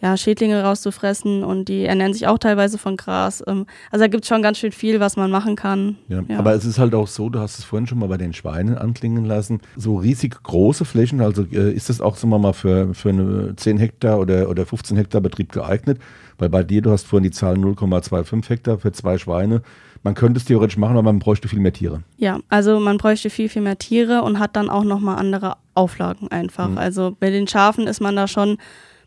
ja, 0.03 0.17
Schädlinge 0.17 0.63
rauszufressen 0.63 1.45
und 1.45 1.69
die 1.69 1.85
ernähren 1.85 2.13
sich 2.13 2.27
auch 2.27 2.39
teilweise 2.39 2.77
von 2.77 2.97
Gras. 2.97 3.43
Ähm, 3.47 3.67
also 3.93 4.03
da 4.03 4.09
gibt 4.09 4.25
es 4.25 4.29
schon 4.29 4.43
ganz 4.43 4.59
schön 4.59 4.73
viel, 4.73 4.99
was 4.99 5.17
man 5.17 5.31
machen 5.31 5.55
kann. 5.55 5.97
Ja, 6.09 6.23
ja. 6.29 6.39
Aber 6.39 6.55
es 6.55 6.65
ist 6.65 6.81
halt 6.81 6.95
auch 6.95 7.07
so, 7.07 7.29
du 7.29 7.39
hast 7.39 7.59
es 7.59 7.65
vorhin 7.65 7.87
schon 7.87 8.01
mal 8.01 8.09
bei 8.09 8.17
den 8.17 8.33
Schweinen 8.33 8.77
anklingen 8.77 9.25
lassen, 9.25 9.61
so 9.77 9.97
riesig 9.97 10.43
große 10.43 10.85
Flächen, 10.85 11.21
also 11.21 11.45
äh, 11.53 11.73
ist 11.73 11.89
das 11.89 12.01
auch, 12.01 12.17
sagen 12.17 12.31
wir 12.31 12.41
mal, 12.41 12.53
für, 12.53 12.93
für 12.95 13.11
eine 13.11 13.55
10 13.55 13.79
Hektar 13.79 14.19
oder, 14.19 14.51
oder 14.51 14.67
15 14.67 14.97
Hektar 14.97 15.21
Betrieb 15.21 15.53
geeignet? 15.53 15.99
Weil 16.39 16.49
bei 16.49 16.65
dir, 16.65 16.83
du 16.83 16.91
hast 16.91 17.07
vorhin 17.07 17.23
die 17.23 17.31
Zahl 17.31 17.55
0,25 17.55 18.49
Hektar 18.49 18.79
für 18.79 18.91
zwei 18.91 19.19
Schweine. 19.19 19.63
Man 20.03 20.15
könnte 20.15 20.39
es 20.39 20.45
theoretisch 20.45 20.79
machen, 20.79 20.95
aber 20.95 21.05
man 21.05 21.21
bräuchte 21.21 21.47
viel 21.47 21.61
mehr 21.61 21.73
Tiere. 21.73 22.03
Ja, 22.17 22.41
also 22.49 22.81
man 22.81 22.99
bräuchte 22.99 23.31
viel, 23.31 23.49
viel 23.49 23.63
mehr 23.63 23.79
Tiere 23.79 24.23
und 24.23 24.41
hat 24.41 24.57
dann 24.57 24.69
auch 24.69 24.83
nochmal 24.83 25.19
andere 25.19 25.59
Auflagen 25.75 26.29
einfach. 26.33 26.69
Mhm. 26.69 26.79
Also 26.79 27.17
bei 27.21 27.31
den 27.31 27.47
Schafen 27.47 27.87
ist 27.87 28.01
man 28.01 28.17
da 28.17 28.27
schon 28.27 28.59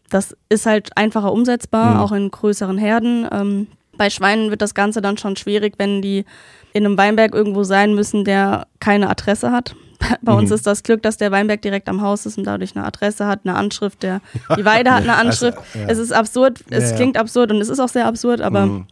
das 0.10 0.36
ist 0.50 0.66
halt 0.66 0.96
einfacher 0.98 1.32
umsetzbar, 1.32 1.96
mhm. 1.96 2.00
auch 2.00 2.12
in 2.12 2.32
größeren 2.32 2.78
Herden. 2.78 3.28
Ähm, 3.32 3.68
bei 3.98 4.10
Schweinen 4.10 4.50
wird 4.50 4.62
das 4.62 4.74
Ganze 4.74 5.02
dann 5.02 5.18
schon 5.18 5.36
schwierig, 5.36 5.76
wenn 5.78 6.02
die 6.02 6.26
in 6.74 6.86
einem 6.86 6.98
Weinberg 6.98 7.34
irgendwo 7.34 7.64
sein 7.64 7.94
müssen, 7.94 8.26
der 8.26 8.68
keine 8.80 9.10
Adresse 9.10 9.52
hat. 9.52 9.76
Bei 10.22 10.34
mhm. 10.34 10.40
uns 10.40 10.52
ist 10.52 10.68
das 10.68 10.84
Glück, 10.84 11.02
dass 11.04 11.16
der 11.16 11.32
Weinberg 11.32 11.62
direkt 11.62 11.88
am 11.88 12.02
Haus 12.02 12.26
ist 12.26 12.38
und 12.38 12.44
dadurch 12.44 12.76
eine 12.76 12.86
Adresse 12.86 13.28
hat, 13.28 13.42
eine 13.46 13.56
Anschrift. 13.56 14.04
Der, 14.04 14.20
die 14.58 14.66
Weide 14.66 14.92
hat 14.92 15.04
eine 15.04 15.16
Anschrift. 15.16 15.58
Also, 15.58 15.80
ja. 15.80 15.86
Es 15.88 15.98
ist 15.98 16.12
absurd, 16.12 16.60
es 16.70 16.92
ja, 16.92 16.96
klingt 16.98 17.18
absurd 17.18 17.52
und 17.52 17.62
es 17.62 17.70
ist 17.70 17.80
auch 17.80 17.90
sehr 17.90 18.06
absurd, 18.06 18.42
aber 18.42 18.66
mhm. 18.66 18.88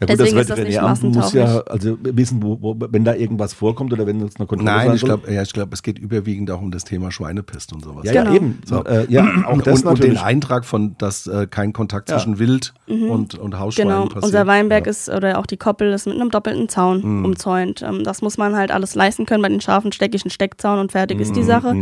Ja 0.00 0.06
gut, 0.06 0.20
Deswegen 0.20 0.36
das 0.36 0.48
wird 0.48 0.58
René 0.58 0.78
Amt 0.78 1.02
muss 1.02 1.32
ja 1.32 1.60
also 1.60 1.96
wissen, 2.02 2.42
wo, 2.42 2.58
wo, 2.60 2.76
wenn 2.78 3.04
da 3.04 3.14
irgendwas 3.14 3.54
vorkommt 3.54 3.92
oder 3.92 4.06
wenn 4.06 4.20
es 4.20 4.36
eine 4.36 4.46
Kontrolle 4.46 4.76
Nein, 4.76 4.94
ich 4.94 5.02
glaube, 5.02 5.32
ja, 5.32 5.42
glaub, 5.44 5.72
es 5.72 5.82
geht 5.82 5.98
überwiegend 5.98 6.50
auch 6.50 6.60
um 6.60 6.70
das 6.70 6.84
Thema 6.84 7.10
Schweinepest 7.10 7.72
und 7.72 7.82
sowas. 7.82 8.04
Ja, 8.04 8.12
genau. 8.12 8.30
ja 8.30 8.36
eben. 8.36 8.58
So. 8.66 8.84
Äh, 8.84 9.06
ja, 9.08 9.26
auch 9.46 9.62
das 9.62 9.82
und, 9.82 9.88
und 9.88 10.02
den 10.02 10.18
Eintrag 10.18 10.66
von, 10.66 10.96
dass 10.98 11.26
äh, 11.26 11.46
kein 11.46 11.72
Kontakt 11.72 12.10
ja. 12.10 12.16
zwischen 12.16 12.38
Wild 12.38 12.74
mhm. 12.86 13.10
und, 13.10 13.34
und 13.38 13.58
Hausschweinen 13.58 13.92
genau. 13.92 14.04
passiert. 14.04 14.24
Unser 14.24 14.46
Weinberg 14.46 14.84
ja. 14.84 14.90
ist, 14.90 15.08
oder 15.08 15.38
auch 15.38 15.46
die 15.46 15.56
Koppel 15.56 15.92
ist 15.92 16.06
mit 16.06 16.16
einem 16.16 16.30
doppelten 16.30 16.68
Zaun 16.68 17.00
mhm. 17.02 17.24
umzäunt. 17.24 17.82
Ähm, 17.82 18.04
das 18.04 18.20
muss 18.20 18.36
man 18.36 18.54
halt 18.54 18.70
alles 18.70 18.94
leisten 18.94 19.24
können. 19.24 19.42
Bei 19.42 19.48
den 19.48 19.60
Schafen 19.60 19.92
stecke 19.92 20.16
ich 20.16 20.24
einen 20.24 20.30
Steckzaun 20.30 20.78
und 20.78 20.92
fertig 20.92 21.16
mhm. 21.16 21.22
ist 21.22 21.34
die 21.34 21.40
mhm, 21.40 21.46
Sache. 21.46 21.74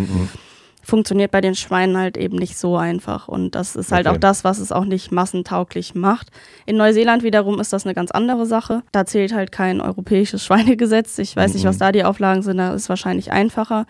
Mhm, 0.85 0.89
funktioniert 0.89 1.31
bei 1.31 1.41
den 1.41 1.55
Schweinen 1.55 1.97
halt 1.97 2.17
eben 2.17 2.37
nicht 2.37 2.57
so 2.57 2.77
einfach. 2.77 3.29
Und 3.29 3.55
das 3.55 3.77
ist 3.77 3.93
halt 3.93 4.07
okay. 4.07 4.17
auch 4.17 4.21
das, 4.21 4.45
was 4.45 4.59
es 4.59 4.73
auch 4.73 4.85
nicht 4.85 5.13
massentauglich 5.13 5.95
macht. 5.95 6.29
In 6.67 6.77
Neuseeland 6.77 7.23
wiederum 7.23 7.61
ist 7.61 7.73
das 7.73 7.85
eine 7.85 7.95
ganz 7.95 8.11
andere 8.11 8.47
Sache. 8.47 8.83
Da 8.93 9.07
zählt 9.07 9.35
halt 9.35 9.53
kein 9.53 9.81
europäisches 9.81 10.45
Schweinegesetz. 10.47 11.19
Ich 11.19 11.37
weiß 11.37 11.51
mhm. 11.51 11.57
nicht, 11.57 11.67
was 11.67 11.79
da 11.79 11.93
die 11.93 12.05
Auflagen 12.05 12.43
sind, 12.43 12.59
da 12.59 12.75
ist 12.75 12.83
es 12.83 12.89
wahrscheinlich 12.89 13.33
einfacher. 13.33 13.87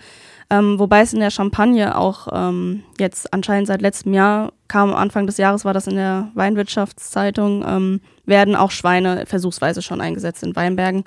Ähm, 0.50 0.78
wobei 0.78 1.00
es 1.00 1.14
in 1.14 1.20
der 1.20 1.30
Champagne 1.30 1.96
auch 1.96 2.28
ähm, 2.30 2.82
jetzt 2.98 3.32
anscheinend 3.32 3.66
seit 3.66 3.80
letztem 3.80 4.12
Jahr 4.12 4.52
kam, 4.68 4.92
Anfang 4.94 5.26
des 5.26 5.38
Jahres 5.38 5.64
war 5.64 5.72
das 5.72 5.86
in 5.86 5.96
der 5.96 6.28
Weinwirtschaftszeitung, 6.34 7.64
ähm, 7.66 8.00
werden 8.26 8.54
auch 8.54 8.70
Schweine 8.70 9.24
versuchsweise 9.24 9.80
schon 9.80 10.02
eingesetzt 10.02 10.42
in 10.42 10.54
Weinbergen 10.54 11.04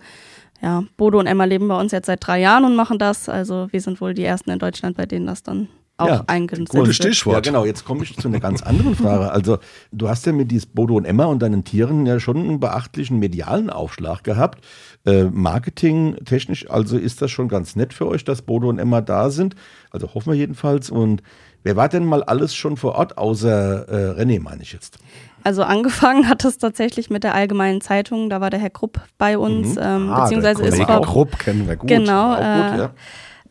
ja, 0.62 0.84
Bodo 0.98 1.20
und 1.20 1.28
Emma 1.28 1.44
leben 1.44 1.68
bei 1.68 1.80
uns 1.80 1.92
jetzt 1.92 2.08
seit 2.08 2.26
drei 2.26 2.40
Jahren 2.40 2.66
und 2.66 2.76
machen 2.76 2.98
das. 2.98 3.30
Also 3.30 3.68
wir 3.72 3.82
sind 3.82 4.02
wohl 4.02 4.14
die 4.14 4.24
Ersten 4.24 4.50
in 4.50 4.60
Deutschland, 4.60 4.98
bei 4.98 5.06
denen 5.06 5.28
das 5.28 5.44
dann 5.44 5.68
auch 5.98 6.08
Ja, 6.08 6.24
eingesetzt 6.28 6.70
gutes. 6.70 6.96
Stichwort. 6.96 7.34
Ja, 7.36 7.40
genau. 7.40 7.66
Jetzt 7.66 7.84
komme 7.86 8.04
ich 8.04 8.16
zu 8.16 8.28
einer 8.28 8.40
ganz 8.40 8.62
anderen 8.62 8.96
Frage. 8.96 9.32
Also, 9.32 9.58
du 9.92 10.08
hast 10.08 10.26
ja 10.26 10.32
mit 10.32 10.52
dies 10.52 10.66
Bodo 10.66 10.96
und 10.96 11.06
Emma 11.06 11.26
und 11.26 11.40
deinen 11.42 11.64
Tieren 11.64 12.06
ja 12.06 12.20
schon 12.20 12.38
einen 12.38 12.60
beachtlichen 12.60 13.18
medialen 13.20 13.70
Aufschlag 13.70 14.24
gehabt. 14.24 14.64
Äh, 15.06 15.24
Marketing 15.26 16.16
technisch, 16.26 16.70
also 16.70 16.98
ist 16.98 17.22
das 17.22 17.32
schon 17.32 17.48
ganz 17.48 17.76
nett 17.76 17.94
für 17.94 18.08
euch, 18.08 18.24
dass 18.24 18.42
Bodo 18.44 18.70
und 18.70 18.78
Emma 18.80 19.02
da 19.02 19.30
sind. 19.30 19.56
Also 19.90 20.14
hoffen 20.14 20.32
wir 20.32 20.38
jedenfalls. 20.38 20.90
Und 20.90 21.24
wer 21.64 21.76
war 21.76 21.90
denn 21.90 22.06
mal 22.06 22.24
alles 22.24 22.54
schon 22.54 22.78
vor 22.78 22.96
Ort, 22.96 23.18
außer 23.18 23.88
äh, 23.90 24.22
René, 24.22 24.40
meine 24.42 24.62
ich 24.62 24.74
jetzt? 24.74 25.00
Also 25.44 25.64
angefangen 25.64 26.28
hat 26.28 26.44
es 26.46 26.58
tatsächlich 26.58 27.10
mit 27.10 27.24
der 27.24 27.34
Allgemeinen 27.34 27.80
Zeitung, 27.82 28.30
da 28.30 28.42
war 28.42 28.50
der 28.50 28.60
Herr 28.60 28.70
Krupp 28.70 29.00
bei 29.18 29.38
uns, 29.38 29.78
ähm, 29.80 30.10
Ah, 30.12 30.24
beziehungsweise 30.24 30.62
der 30.64 30.74
ist 30.74 30.80
Kollege 30.86 31.06
Krupp 31.06 31.40
kennen 31.40 31.68
wir 31.68 31.78
gut. 31.78 31.90
Genau, 31.90 32.34
Auch 32.34 32.38
äh, 32.40 32.70
gut, 32.70 32.80
ja. 32.80 32.90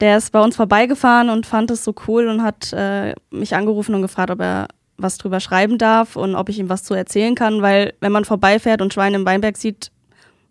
Der 0.01 0.17
ist 0.19 0.33
bei 0.33 0.41
uns 0.41 0.57
vorbeigefahren 0.57 1.31
und 1.31 1.47
fand 1.47 1.71
es 1.71 1.85
so 1.85 1.95
cool 2.09 2.29
und 2.29 2.43
hat 2.43 2.73
äh, 2.73 3.15
mich 3.31 3.55
angerufen 3.55 3.95
und 3.95 4.03
gefragt, 4.03 4.31
ob 4.31 4.41
er 4.41 4.69
was 4.99 5.19
drüber 5.19 5.41
schreiben 5.41 5.77
darf 5.79 6.17
und 6.17 6.35
ob 6.35 6.49
ich 6.49 6.59
ihm 6.59 6.69
was 6.69 6.83
zu 6.85 6.95
erzählen 6.95 7.35
kann, 7.35 7.61
weil 7.63 7.93
wenn 8.01 8.13
man 8.13 8.25
vorbeifährt 8.25 8.81
und 8.81 8.95
Schweine 8.95 9.17
im 9.17 9.27
Weinberg 9.27 9.57
sieht, 9.59 9.91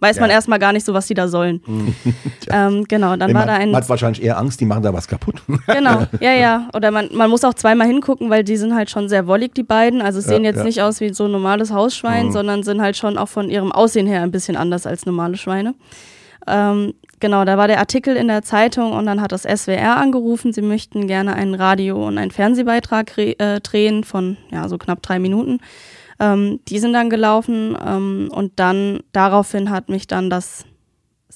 weiß 0.02 0.20
man 0.20 0.30
Ja. 0.30 0.36
erstmal 0.36 0.60
gar 0.60 0.72
nicht 0.74 0.86
so, 0.86 0.94
was 0.94 1.08
die 1.08 1.14
da 1.16 1.28
sollen. 1.28 1.62
ähm, 2.52 2.84
genau, 2.84 3.16
dann 3.16 3.30
Nee, 3.32 3.34
war 3.34 3.46
man, 3.46 3.48
da 3.48 3.54
ein 3.56 3.72
man 3.72 3.82
hat 3.82 3.90
wahrscheinlich 3.90 4.22
eher 4.24 4.38
Angst, 4.38 4.60
die 4.62 4.66
machen 4.66 4.84
da 4.84 4.94
was 4.94 5.08
kaputt. 5.08 5.42
Genau, 5.68 6.04
ja, 6.20 6.34
ja. 6.34 6.70
Oder 6.76 6.92
man, 6.92 7.10
man 7.14 7.30
muss 7.30 7.44
auch 7.44 7.54
zweimal 7.56 7.88
hingucken, 7.88 8.30
weil 8.30 8.44
die 8.44 8.58
sind 8.58 8.76
halt 8.76 8.90
schon 8.92 9.10
sehr 9.10 9.26
wollig, 9.26 9.54
die 9.56 9.64
beiden. 9.64 10.02
Also 10.02 10.20
sehen 10.22 10.44
Ja, 10.44 10.50
jetzt 10.52 10.58
ja. 10.60 10.64
nicht 10.66 10.82
aus 10.84 11.00
wie 11.00 11.12
so 11.14 11.26
ein 11.26 11.32
normales 11.32 11.72
Hausschwein, 11.72 12.32
sondern 12.32 12.62
sind 12.64 12.82
halt 12.82 12.98
schon 12.98 13.18
auch 13.18 13.30
von 13.30 13.50
ihrem 13.50 13.72
Aussehen 13.72 14.06
her 14.06 14.22
ein 14.22 14.32
bisschen 14.32 14.58
anders 14.58 14.86
als 14.86 15.06
normale 15.08 15.38
Schweine. 15.38 15.74
Ähm, 16.48 16.94
genau, 17.20 17.46
da 17.46 17.58
war 17.58 17.68
der 17.68 17.80
Artikel 17.80 18.16
in 18.16 18.28
der 18.28 18.42
Zeitung 18.42 18.94
und 18.94 19.06
dann 19.06 19.22
hat 19.22 19.32
das 19.32 19.44
SWR 19.44 19.98
angerufen, 19.98 20.54
sie 20.54 20.62
möchten 20.62 21.08
gerne 21.08 21.34
einen 21.34 21.56
Radio- 21.56 22.08
und 22.08 22.18
einen 22.18 22.32
Fernsehbeitrag 22.32 23.18
äh, 23.18 23.60
drehen 23.62 24.04
von 24.04 24.38
ja, 24.52 24.68
so 24.68 24.78
knapp 24.78 25.02
drei 25.02 25.20
Minuten. 25.20 25.60
Ähm, 26.20 26.60
die 26.68 26.80
sind 26.80 26.94
dann 26.94 27.10
gelaufen 27.10 27.78
ähm, 27.86 28.30
und 28.32 28.54
dann 28.58 29.00
daraufhin 29.12 29.70
hat 29.70 29.90
mich 29.90 30.08
dann 30.08 30.30
das 30.30 30.66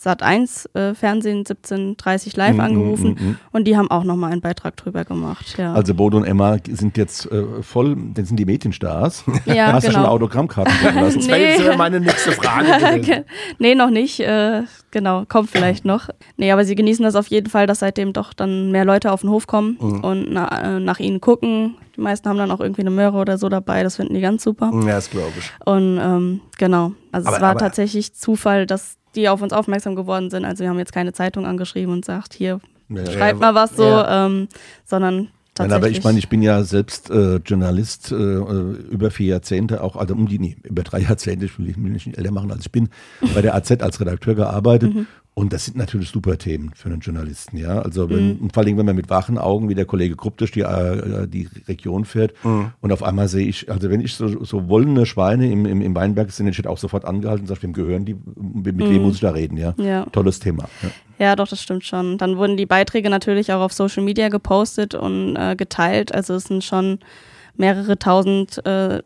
Sat 0.02 0.24
1 0.24 0.70
äh, 0.76 0.94
Fernsehen 0.94 1.40
1730 1.40 2.38
live 2.38 2.54
Mhm, 2.54 2.60
angerufen 2.62 3.18
mhm, 3.20 3.28
mhm. 3.28 3.38
und 3.52 3.66
die 3.66 3.76
haben 3.76 3.92
auch 3.92 4.06
nochmal 4.06 4.32
einen 4.32 4.40
Beitrag 4.40 4.78
drüber 4.78 5.04
gemacht. 5.04 5.56
Ja, 5.58 5.74
Also 5.74 5.94
Bodo 5.94 6.16
und 6.18 6.24
Emma 6.24 6.56
sind 6.70 6.96
jetzt 6.98 7.30
äh, 7.30 7.62
voll, 7.62 7.98
das 8.14 8.30
sind 8.30 8.38
die 8.38 8.46
Mädchenstars. 8.46 9.26
ja 9.46 9.74
Hast 9.74 9.88
du 9.88 9.92
schon 9.92 10.02
genau. 10.04 10.14
Autogrammkarten 10.14 10.74
geben 10.82 10.96
lassen? 11.02 11.18
Das 11.20 11.28
wäre 11.28 11.40
jetzt 11.42 11.60
Nee. 11.68 11.76
meine 11.76 12.00
nächste 12.00 12.32
Frage. 12.32 13.26
nee, 13.60 13.76
noch 13.76 13.90
nicht. 13.90 14.22
Äh, 14.22 14.64
genau, 14.92 15.26
kommt 15.28 15.50
vielleicht 15.50 15.84
noch. 15.84 16.08
Nee, 16.38 16.52
aber 16.54 16.64
sie 16.64 16.76
genießen 16.76 17.04
das 17.04 17.16
auf 17.16 17.28
jeden 17.28 17.50
Fall, 17.50 17.68
dass 17.68 17.80
seitdem 17.80 18.14
doch 18.14 18.34
dann 18.34 18.72
mehr 18.72 18.86
Leute 18.86 19.12
auf 19.12 19.20
den 19.22 19.30
Hof 19.32 19.48
kommen 19.48 19.78
Mhm. 19.82 20.00
und 20.06 20.28
na, 20.32 20.78
äh, 20.78 20.80
nach 20.80 21.00
ihnen 21.00 21.20
gucken. 21.20 21.76
Die 21.98 22.02
meisten 22.02 22.30
haben 22.30 22.38
dann 22.38 22.52
auch 22.52 22.62
irgendwie 22.62 22.82
eine 22.84 22.92
Möhre 22.92 23.18
oder 23.18 23.38
so 23.38 23.50
dabei. 23.50 23.84
Das 23.84 23.98
finden 23.98 24.14
die 24.14 24.22
ganz 24.22 24.44
super. 24.46 24.72
Ja, 24.74 24.94
das 24.96 25.10
glaube 25.10 25.34
ich. 25.38 25.52
Und 25.66 26.00
ähm, 26.02 26.40
genau, 26.58 26.94
also 27.12 27.28
Aber- 27.28 27.36
es 27.36 27.42
war 27.42 27.50
aber- 27.52 27.60
tatsächlich 27.60 28.14
Zufall, 28.14 28.66
dass 28.66 28.96
die 29.16 29.28
auf 29.30 29.42
uns 29.42 29.54
aufmerksam 29.54 29.96
geworden 29.96 30.30
sind. 30.30 30.46
Also 30.46 30.64
wir 30.64 30.70
haben 30.70 30.80
jetzt 30.80 30.94
keine 30.94 31.14
Zeitung 31.14 31.46
angeschrieben 31.46 31.94
und 31.94 32.06
sagt, 32.06 32.34
hier, 32.34 32.60
Ja, 32.90 33.04
ja. 33.04 33.12
schreibt 33.12 33.40
mal 33.40 33.56
was 33.56 33.76
so, 33.76 33.84
Ja. 33.84 34.26
ähm, 34.26 34.48
sondern 34.86 35.16
Nein, 35.16 35.28
tatsächlich. 35.56 35.76
aber 35.76 35.90
ich 35.90 36.04
meine, 36.06 36.20
ich 36.20 36.30
bin 36.30 36.42
ja 36.42 36.64
selbst 36.64 37.10
äh, 37.10 37.38
Journalist 37.38 38.12
äh, 38.12 38.16
äh, 38.16 38.76
über 38.92 39.12
vier 39.12 39.28
Jahrzehnte, 39.28 39.84
auch 39.84 39.96
also 39.98 40.14
um 40.14 40.28
die, 40.28 40.40
nee, 40.40 40.56
über 40.64 40.84
drei 40.84 41.00
Jahrzehnte, 41.02 41.46
ich 41.46 41.58
will 41.60 41.66
mich 41.78 42.06
nicht 42.06 42.18
älter 42.18 42.32
machen 42.32 42.52
als 42.52 42.62
ich 42.62 42.72
bin, 42.72 42.88
bei 43.34 43.42
der 43.42 43.56
AZ 43.56 43.72
als 43.82 44.00
Redakteur 44.00 44.36
gearbeitet. 44.36 44.94
Mhm. 44.96 45.08
Und 45.40 45.54
das 45.54 45.64
sind 45.64 45.78
natürlich 45.78 46.10
super 46.10 46.38
Themen 46.38 46.72
für 46.76 46.90
einen 46.90 47.00
Journalisten, 47.00 47.56
ja. 47.56 47.80
Also 47.82 48.10
wenn, 48.10 48.40
Mhm. 48.42 48.50
vor 48.54 48.62
allem, 48.62 48.78
wenn 48.78 48.86
man 48.86 48.96
mit 48.98 49.10
wachen 49.10 49.38
Augen 49.38 49.70
wie 49.70 49.76
der 49.76 49.86
Kollege 49.86 50.18
Krupp 50.18 50.36
durch 50.38 50.52
die, 50.52 50.62
äh, 50.62 51.28
die 51.28 51.48
Region 51.66 52.04
fährt 52.04 52.34
und 52.44 52.92
auf 52.92 53.04
einmal 53.04 53.30
sehe 53.30 53.48
ich, 53.48 53.72
also 53.72 53.90
wenn 53.90 54.02
ich 54.02 54.16
so, 54.16 54.44
so 54.44 54.68
wollende 54.68 55.06
Schweine 55.06 55.50
im, 55.50 55.66
im, 55.66 55.82
im 55.82 55.96
Weinberg 55.96 56.30
sind, 56.32 56.48
ich 56.50 56.58
hätte 56.58 56.70
auch 56.70 56.78
sofort 56.78 57.06
angehalten 57.06 57.44
und 57.44 57.48
sage, 57.48 57.64
wem 57.64 57.72
gehören 57.72 58.04
die, 58.04 58.16
mit, 58.36 58.76
mit 58.76 58.90
wem 58.90 59.02
muss 59.04 59.16
ich 59.16 59.22
da 59.22 59.32
reden, 59.32 59.56
ja. 59.56 59.74
Mhm. 59.78 59.84
Ja. 59.86 60.06
Tolles 60.12 60.40
Thema. 60.40 60.68
Ja. 60.84 60.90
Ja, 61.28 61.36
doch, 61.38 61.48
das 61.48 61.62
stimmt 61.62 61.86
schon. 61.86 62.18
Dann 62.18 62.36
wurden 62.38 62.58
die 62.58 62.66
Beiträge 62.66 63.10
natürlich 63.10 63.54
auch 63.54 63.62
auf 63.62 63.72
Social 63.74 64.04
Media 64.04 64.28
gepostet 64.28 64.94
und 64.94 65.38
äh, 65.38 65.56
geteilt. 65.56 66.14
Also 66.14 66.34
es 66.36 66.46
sind 66.46 66.66
schon 66.66 67.00
mehrere 67.56 67.98
tausend 67.98 68.66
äh, 68.66 69.02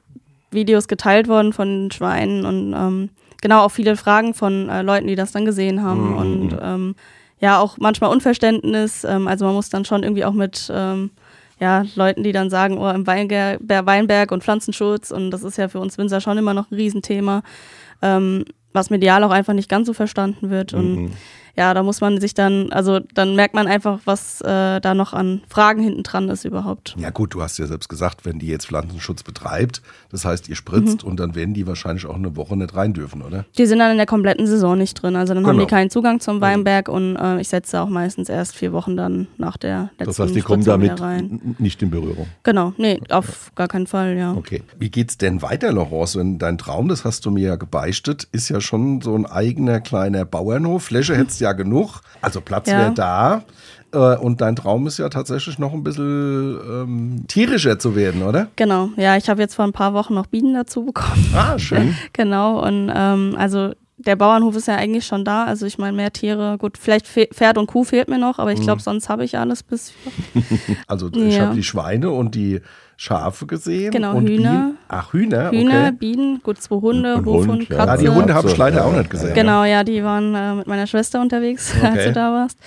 Videos 0.49 0.87
geteilt 0.87 1.27
worden 1.27 1.53
von 1.53 1.67
den 1.67 1.91
Schweinen 1.91 2.45
und 2.45 2.73
ähm, 2.73 3.09
genau 3.43 3.61
auch 3.61 3.71
viele 3.71 3.95
Fragen 3.95 4.33
von 4.33 4.69
äh, 4.69 4.81
Leuten, 4.81 5.05
die 5.05 5.15
das 5.15 5.31
dann 5.31 5.45
gesehen 5.45 5.83
haben. 5.83 6.15
Und 6.15 6.57
ähm, 6.59 6.95
ja, 7.39 7.59
auch 7.59 7.77
manchmal 7.77 8.09
Unverständnis. 8.09 9.03
Ähm, 9.03 9.27
also 9.27 9.45
man 9.45 9.53
muss 9.53 9.69
dann 9.69 9.85
schon 9.85 10.01
irgendwie 10.01 10.25
auch 10.25 10.33
mit 10.33 10.71
ähm, 10.73 11.11
ja, 11.59 11.85
Leuten, 11.95 12.23
die 12.23 12.31
dann 12.31 12.49
sagen, 12.49 12.79
oh, 12.79 12.89
im 12.89 13.05
Weinger 13.05 13.57
Weinberg 13.59 14.31
und 14.31 14.43
Pflanzenschutz 14.43 15.11
und 15.11 15.29
das 15.29 15.43
ist 15.43 15.57
ja 15.57 15.67
für 15.67 15.79
uns 15.79 15.97
Winzer 15.97 16.19
schon 16.19 16.37
immer 16.37 16.53
noch 16.53 16.71
ein 16.71 16.75
Riesenthema, 16.75 17.43
ähm, 18.01 18.45
was 18.71 18.89
medial 18.89 19.23
auch 19.23 19.29
einfach 19.29 19.53
nicht 19.53 19.69
ganz 19.69 19.85
so 19.87 19.93
verstanden 19.93 20.49
wird. 20.49 20.73
Und 20.73 21.11
ja, 21.55 21.73
da 21.73 21.83
muss 21.83 22.01
man 22.01 22.19
sich 22.19 22.33
dann, 22.33 22.71
also 22.71 22.99
dann 23.13 23.35
merkt 23.35 23.53
man 23.53 23.67
einfach, 23.67 23.99
was 24.05 24.41
äh, 24.41 24.79
da 24.81 24.93
noch 24.95 25.13
an 25.13 25.41
Fragen 25.49 25.81
hinten 25.83 26.03
dran 26.03 26.29
ist 26.29 26.45
überhaupt. 26.45 26.95
Ja 26.97 27.09
gut, 27.11 27.33
du 27.33 27.41
hast 27.41 27.57
ja 27.59 27.67
selbst 27.67 27.89
gesagt, 27.89 28.25
wenn 28.25 28.39
die 28.39 28.47
jetzt 28.47 28.67
Pflanzenschutz 28.67 29.23
betreibt, 29.23 29.81
das 30.11 30.25
heißt, 30.25 30.49
ihr 30.49 30.55
spritzt 30.55 31.03
Mhm. 31.03 31.09
und 31.09 31.19
dann 31.19 31.35
werden 31.35 31.53
die 31.53 31.67
wahrscheinlich 31.67 32.05
auch 32.05 32.15
eine 32.15 32.35
Woche 32.35 32.57
nicht 32.57 32.75
rein 32.75 32.93
dürfen, 32.93 33.21
oder? 33.21 33.45
Die 33.57 33.65
sind 33.65 33.79
dann 33.79 33.91
in 33.91 33.97
der 33.97 34.05
kompletten 34.05 34.47
Saison 34.47 34.77
nicht 34.77 34.95
drin. 34.95 35.15
Also 35.15 35.33
dann 35.33 35.45
haben 35.45 35.53
Genau. 35.57 35.65
die 35.65 35.69
keinen 35.69 35.89
Zugang 35.89 36.19
zum 36.19 36.41
Weinberg 36.41 36.89
und 36.89 37.15
äh, 37.15 37.39
ich 37.39 37.49
setze 37.49 37.81
auch 37.81 37.89
meistens 37.89 38.29
erst 38.29 38.55
vier 38.55 38.73
Wochen 38.73 38.97
dann 38.97 39.27
nach 39.37 39.57
der 39.57 39.89
letzten 39.99 40.05
Das 40.05 40.19
heißt, 40.19 40.35
die 40.35 40.41
kommen 40.41 40.63
damit 40.63 40.99
nicht 41.59 41.81
in 41.81 41.89
Berührung. 41.91 42.27
Genau, 42.43 42.73
nee, 42.77 42.99
auf 43.09 43.51
gar 43.55 43.67
keinen 43.67 43.87
Fall, 43.87 44.17
ja. 44.17 44.33
Okay. 44.33 44.63
Wie 44.79 44.89
geht's 44.89 45.17
denn 45.17 45.41
weiter, 45.41 45.71
Laurence? 45.71 46.15
Wenn 46.17 46.39
dein 46.39 46.57
Traum, 46.57 46.87
das 46.87 47.05
hast 47.05 47.25
du 47.25 47.31
mir 47.31 47.47
ja 47.49 47.55
gebeichtet, 47.55 48.27
ist 48.31 48.49
ja 48.49 48.59
schon 48.61 49.01
so 49.01 49.15
ein 49.15 49.25
eigener 49.25 49.79
kleiner 49.81 50.25
Bauernhof. 50.25 50.83
Fläche 50.85 51.15
hättest 51.15 51.41
du 51.41 51.42
ja 51.43 51.53
genug, 51.53 52.01
also 52.21 52.41
Platz 52.41 52.69
Ja. 52.69 52.77
wäre 52.79 52.91
da. 52.93 53.43
Äh, 53.93 54.17
Und 54.17 54.41
dein 54.41 54.55
Traum 54.55 54.87
ist 54.87 54.97
ja 54.97 55.07
tatsächlich 55.09 55.59
noch 55.59 55.71
ein 55.71 55.83
bisschen 55.83 56.57
ähm, 56.67 57.25
tierischer 57.27 57.77
zu 57.77 57.95
werden, 57.95 58.23
oder? 58.23 58.47
Genau, 58.55 58.89
ja, 58.97 59.15
ich 59.17 59.29
habe 59.29 59.39
jetzt 59.41 59.53
vor 59.53 59.65
ein 59.65 59.71
paar 59.71 59.93
Wochen 59.93 60.15
noch 60.15 60.25
Bienen 60.25 60.55
dazu 60.55 60.83
bekommen. 60.85 61.31
Ah, 61.35 61.59
schön. 61.59 61.95
genau, 62.13 62.65
und 62.65 62.91
ähm, 62.93 63.35
also 63.37 63.73
der 63.97 64.15
Bauernhof 64.15 64.55
ist 64.55 64.67
ja 64.67 64.75
eigentlich 64.75 65.05
schon 65.05 65.23
da. 65.23 65.45
Also 65.45 65.67
ich 65.67 65.77
meine, 65.77 65.95
mehr 65.95 66.11
Tiere, 66.11 66.57
gut, 66.57 66.79
vielleicht 66.79 67.07
Fe- 67.07 67.29
Pferd 67.31 67.59
und 67.59 67.67
Kuh 67.67 67.83
fehlt 67.83 68.09
mir 68.09 68.17
noch, 68.17 68.39
aber 68.39 68.51
ich 68.51 68.59
glaube, 68.61 68.79
Mhm. 68.79 68.83
sonst 68.83 69.09
habe 69.09 69.23
ich 69.25 69.37
alles 69.37 69.61
bis. 69.61 69.93
Also 70.87 71.09
ich 71.13 71.35
Ja. 71.37 71.45
habe 71.45 71.55
die 71.55 71.63
Schweine 71.63 72.09
und 72.09 72.33
die 72.35 72.61
Schafe 72.97 73.45
gesehen. 73.45 73.91
Genau, 73.91 74.15
und 74.15 74.27
Hühner. 74.27 74.49
Bienen. 74.51 74.77
Ach, 74.87 75.13
Hühner, 75.13 75.51
Hühner, 75.51 75.87
okay. 75.87 75.91
Bienen, 75.91 76.41
gut, 76.43 76.61
zwei 76.61 76.75
Hunde, 76.77 77.15
Und 77.17 77.25
Hofhund, 77.25 77.49
Hund. 77.49 77.69
Katze. 77.69 77.91
Ah, 77.91 77.97
die 77.97 78.09
Hunde 78.09 78.33
habe 78.33 78.47
ich 78.49 78.57
leider 78.57 78.77
ja, 78.77 78.83
auch 78.85 78.93
nicht 78.93 79.09
gesehen. 79.09 79.33
Genau, 79.33 79.63
ja, 79.63 79.83
die 79.83 80.03
waren 80.03 80.35
äh, 80.35 80.53
mit 80.55 80.67
meiner 80.67 80.87
Schwester 80.87 81.19
unterwegs, 81.21 81.73
als 81.81 81.93
Okay. 81.93 82.05
du 82.05 82.13
da 82.13 82.31
warst. 82.31 82.57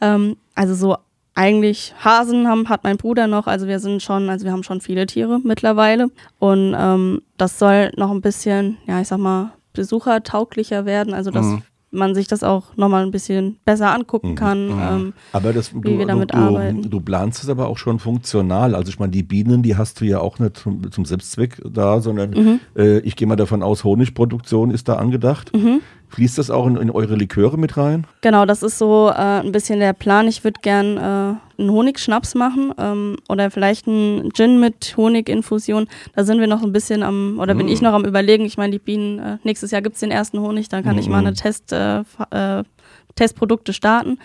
Ähm, 0.00 0.36
also 0.54 0.74
so 0.74 0.96
eigentlich 1.34 1.94
Hasen 2.02 2.48
haben, 2.48 2.68
hat 2.68 2.82
mein 2.82 2.96
Bruder 2.96 3.26
noch, 3.26 3.46
also 3.46 3.66
wir 3.66 3.78
sind 3.78 4.02
schon, 4.02 4.30
also 4.30 4.44
wir 4.46 4.52
haben 4.52 4.62
schon 4.62 4.80
viele 4.80 5.06
Tiere 5.06 5.38
mittlerweile. 5.42 6.08
Und 6.38 6.74
ähm, 6.78 7.22
das 7.36 7.58
soll 7.58 7.90
noch 7.96 8.10
ein 8.10 8.22
bisschen, 8.22 8.78
ja, 8.86 9.00
ich 9.00 9.08
sag 9.08 9.18
mal, 9.18 9.52
besuchertauglicher 9.74 10.84
werden, 10.86 11.14
also 11.14 11.30
dass 11.30 11.44
Mhm. 11.46 11.62
Man 11.90 12.14
sich 12.14 12.26
das 12.28 12.42
auch 12.42 12.76
nochmal 12.76 13.04
ein 13.04 13.10
bisschen 13.12 13.56
besser 13.64 13.94
angucken 13.94 14.34
kann. 14.34 14.68
Ähm, 14.70 15.12
Aber 15.32 15.52
das, 15.52 15.70
du, 15.70 15.82
wir 15.98 16.06
damit 16.06 16.32
du, 16.32 16.36
arbeiten. 16.36 16.82
du, 16.82 16.88
du 16.88 17.00
planst 17.00 17.42
es 17.42 17.48
aber 17.48 17.68
auch 17.68 17.78
schon 17.78 17.98
funktional. 17.98 18.74
Also 18.74 18.90
ich 18.90 18.98
meine, 18.98 19.12
die 19.12 19.22
Bienen, 19.22 19.62
die 19.62 19.76
hast 19.76 20.00
du 20.00 20.04
ja 20.04 20.18
auch 20.20 20.38
nicht 20.38 20.56
zum, 20.58 20.90
zum 20.90 21.04
Selbstzweck 21.04 21.60
da, 21.64 22.00
sondern 22.00 22.30
Mhm. 22.30 22.60
äh, 22.76 22.98
ich 22.98 23.16
gehe 23.16 23.26
mal 23.28 23.36
davon 23.36 23.62
aus, 23.62 23.84
Honigproduktion 23.84 24.70
ist 24.70 24.88
da 24.88 24.94
angedacht. 24.96 25.54
Mhm. 25.54 25.80
Fließt 26.08 26.38
das 26.38 26.50
auch 26.50 26.66
in, 26.66 26.76
in 26.76 26.90
eure 26.90 27.16
Liköre 27.16 27.58
mit 27.58 27.76
rein? 27.76 28.06
Genau, 28.20 28.46
das 28.46 28.62
ist 28.62 28.78
so 28.78 29.08
äh, 29.10 29.40
ein 29.40 29.52
bisschen 29.52 29.80
der 29.80 29.92
Plan. 29.92 30.28
Ich 30.28 30.44
würde 30.44 30.60
gern 30.62 30.96
äh, 30.96 31.60
einen 31.60 31.70
Honigschnaps 31.70 32.34
machen 32.34 32.72
ähm, 32.78 33.16
oder 33.28 33.50
vielleicht 33.50 33.88
einen 33.88 34.32
Gin 34.32 34.60
mit 34.60 34.94
Honiginfusion. 34.96 35.88
Da 36.14 36.24
sind 36.24 36.40
wir 36.40 36.46
noch 36.46 36.62
ein 36.62 36.72
bisschen 36.72 37.02
am, 37.02 37.38
oder 37.40 37.54
bin 37.54 37.68
ich 37.68 37.82
noch 37.82 37.92
am 37.92 38.04
überlegen. 38.04 38.44
Ich 38.44 38.56
meine, 38.56 38.72
die 38.72 38.78
Bienen, 38.78 39.18
äh, 39.18 39.38
nächstes 39.42 39.70
Jahr 39.70 39.82
gibt's 39.82 40.00
den 40.00 40.10
ersten 40.10 40.40
Honig, 40.40 40.68
dann 40.68 40.84
kann 40.84 40.98
ich 40.98 41.08
mal 41.08 41.18
eine 41.18 41.34
Test, 41.34 41.72
äh, 41.72 42.00
äh, 42.30 42.62
Testprodukte 43.16 43.72
starten 43.72 44.18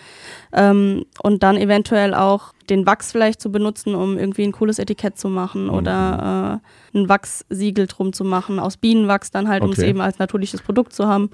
ähm, 0.54 1.06
und 1.24 1.44
dann 1.44 1.58
eventuell 1.58 2.14
auch 2.14 2.54
den 2.72 2.86
Wachs 2.86 3.12
vielleicht 3.12 3.42
zu 3.42 3.52
benutzen, 3.52 3.94
um 3.94 4.18
irgendwie 4.18 4.44
ein 4.44 4.54
cooles 4.54 4.80
Etikett 4.80 5.20
zu 5.20 5.30
machen 5.30 5.66
mhm. 5.66 5.72
oder 5.72 6.62
äh, 6.94 6.98
ein 6.98 7.10
Wachssiegel 7.10 7.86
drum 7.86 8.14
zu 8.14 8.24
machen, 8.24 8.60
aus 8.60 8.78
Bienenwachs 8.78 9.30
dann 9.30 9.48
halt, 9.48 9.62
okay. 9.62 9.68
um 9.68 9.74
es 9.74 9.80
eben 9.80 10.02
als 10.02 10.18
natürliches 10.18 10.62
Produkt 10.62 10.94
zu 10.94 11.08
haben. 11.08 11.30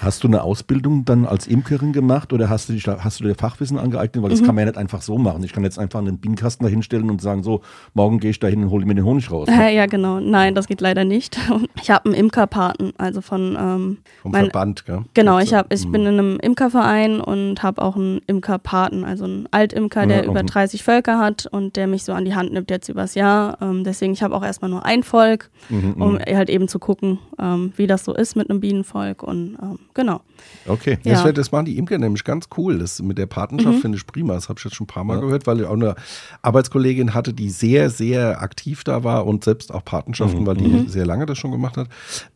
Hast 0.00 0.24
du 0.24 0.28
eine 0.28 0.42
Ausbildung 0.42 1.04
dann 1.04 1.26
als 1.26 1.46
Imkerin 1.46 1.92
gemacht 1.92 2.32
oder 2.32 2.48
hast 2.48 2.70
du, 2.70 2.72
die, 2.72 2.80
hast 2.80 3.20
du 3.20 3.24
dir 3.24 3.34
Fachwissen 3.34 3.78
angeeignet? 3.78 4.22
Weil 4.22 4.30
das 4.30 4.40
mhm. 4.40 4.46
kann 4.46 4.54
man 4.54 4.62
ja 4.62 4.70
nicht 4.70 4.78
einfach 4.78 5.02
so 5.02 5.18
machen. 5.18 5.44
Ich 5.44 5.52
kann 5.52 5.62
jetzt 5.62 5.78
einfach 5.78 5.98
einen 5.98 6.18
Bienenkasten 6.18 6.64
da 6.64 6.70
hinstellen 6.70 7.10
und 7.10 7.20
sagen, 7.20 7.42
so, 7.42 7.60
morgen 7.92 8.18
gehe 8.18 8.30
ich 8.30 8.40
da 8.40 8.46
hin 8.46 8.62
und 8.62 8.70
hole 8.70 8.86
mir 8.86 8.94
den 8.94 9.04
Honig 9.04 9.30
raus. 9.30 9.48
Ne? 9.60 9.74
Ja, 9.74 9.86
genau. 9.86 10.20
Nein, 10.20 10.54
das 10.54 10.68
geht 10.68 10.80
leider 10.80 11.04
nicht. 11.04 11.38
Ich 11.82 11.90
habe 11.90 12.06
einen 12.06 12.14
Imkerpaten, 12.14 12.92
also 12.98 13.20
von. 13.20 13.56
Ähm, 13.58 13.98
Vom 14.22 14.32
mein, 14.32 14.44
Verband, 14.44 14.84
gell? 14.84 15.02
Genau, 15.14 15.38
ich, 15.38 15.54
hab, 15.54 15.72
ich 15.72 15.86
mhm. 15.86 15.92
bin 15.92 16.00
in 16.02 16.08
einem 16.08 16.40
Imkerverein 16.40 17.20
und 17.20 17.62
habe 17.62 17.80
auch 17.82 17.96
einen 17.96 18.20
Imkerpaten, 18.26 19.04
also 19.04 19.24
einen 19.24 19.48
Altimker, 19.50 20.06
der 20.06 20.24
ja, 20.24 20.30
über 20.30 20.42
30 20.42 20.69
32 20.70 20.82
Völker 20.84 21.18
hat 21.18 21.46
und 21.46 21.76
der 21.76 21.86
mich 21.86 22.04
so 22.04 22.12
an 22.12 22.24
die 22.24 22.34
Hand 22.34 22.52
nimmt 22.52 22.70
jetzt 22.70 22.88
übers 22.88 23.14
Jahr. 23.14 23.58
Ähm, 23.60 23.84
deswegen, 23.84 24.12
ich 24.12 24.22
habe 24.22 24.34
auch 24.34 24.42
erstmal 24.42 24.70
nur 24.70 24.84
ein 24.84 25.02
Volk, 25.02 25.50
mhm, 25.68 25.94
mhm, 25.96 26.02
um 26.02 26.18
halt 26.18 26.50
eben 26.50 26.68
zu 26.68 26.78
gucken, 26.78 27.18
ähm, 27.38 27.72
wie 27.76 27.86
das 27.86 28.04
so 28.04 28.14
ist 28.14 28.36
mit 28.36 28.50
einem 28.50 28.60
Bienenvolk 28.60 29.22
und 29.22 29.56
ähm, 29.60 29.78
genau. 29.94 30.20
Okay, 30.66 30.98
ja. 31.04 31.14
das, 31.14 31.24
wär, 31.24 31.32
das 31.32 31.52
machen 31.52 31.66
die 31.66 31.78
Imker 31.78 31.98
nämlich 31.98 32.24
ganz 32.24 32.48
cool. 32.56 32.78
Das 32.78 33.00
mit 33.02 33.18
der 33.18 33.26
Patenschaft 33.26 33.76
mhm. 33.76 33.80
finde 33.80 33.98
ich 33.98 34.06
prima. 34.06 34.34
Das 34.34 34.48
habe 34.48 34.58
ich 34.58 34.64
jetzt 34.64 34.74
schon 34.74 34.84
ein 34.84 34.88
paar 34.88 35.04
Mal 35.04 35.16
ja. 35.16 35.20
gehört, 35.20 35.46
weil 35.46 35.60
ich 35.60 35.66
auch 35.66 35.74
eine 35.74 35.94
Arbeitskollegin 36.42 37.14
hatte, 37.14 37.32
die 37.32 37.50
sehr, 37.50 37.90
sehr 37.90 38.42
aktiv 38.42 38.84
da 38.84 39.04
war 39.04 39.26
und 39.26 39.44
selbst 39.44 39.72
auch 39.72 39.84
Patenschaften, 39.84 40.42
mhm. 40.42 40.46
weil 40.46 40.56
die 40.56 40.68
mhm. 40.68 40.88
sehr 40.88 41.06
lange 41.06 41.26
das 41.26 41.38
schon 41.38 41.50
gemacht 41.50 41.76
hat. 41.76 41.88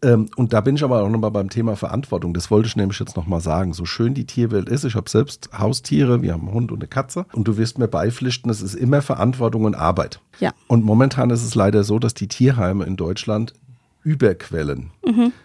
Ähm, 0.02 0.28
und 0.36 0.52
da 0.52 0.60
bin 0.60 0.76
ich 0.76 0.84
aber 0.84 1.02
auch 1.02 1.08
nochmal 1.08 1.30
beim 1.30 1.50
Thema 1.50 1.76
Verantwortung. 1.76 2.34
Das 2.34 2.50
wollte 2.50 2.68
ich 2.68 2.76
nämlich 2.76 2.98
jetzt 2.98 3.16
nochmal 3.16 3.40
sagen. 3.40 3.72
So 3.72 3.84
schön 3.84 4.14
die 4.14 4.26
Tierwelt 4.26 4.68
ist, 4.68 4.84
ich 4.84 4.94
habe 4.94 5.08
selbst 5.08 5.50
Haustiere, 5.56 6.22
wir 6.22 6.32
haben 6.32 6.42
einen 6.42 6.54
Hund 6.54 6.72
und 6.72 6.80
eine 6.80 6.88
Katze 6.88 7.26
und 7.32 7.46
du 7.48 7.56
wirst 7.56 7.78
mir 7.78 7.88
beifügen, 7.88 8.13
beipflichten, 8.14 8.50
es 8.50 8.62
ist 8.62 8.74
immer 8.74 9.02
Verantwortung 9.02 9.64
und 9.64 9.74
Arbeit. 9.74 10.20
Ja. 10.40 10.52
Und 10.68 10.84
momentan 10.84 11.30
ist 11.30 11.44
es 11.44 11.54
leider 11.54 11.84
so, 11.84 11.98
dass 11.98 12.14
die 12.14 12.28
Tierheime 12.28 12.84
in 12.84 12.96
Deutschland 12.96 13.52
überquellen 14.02 14.90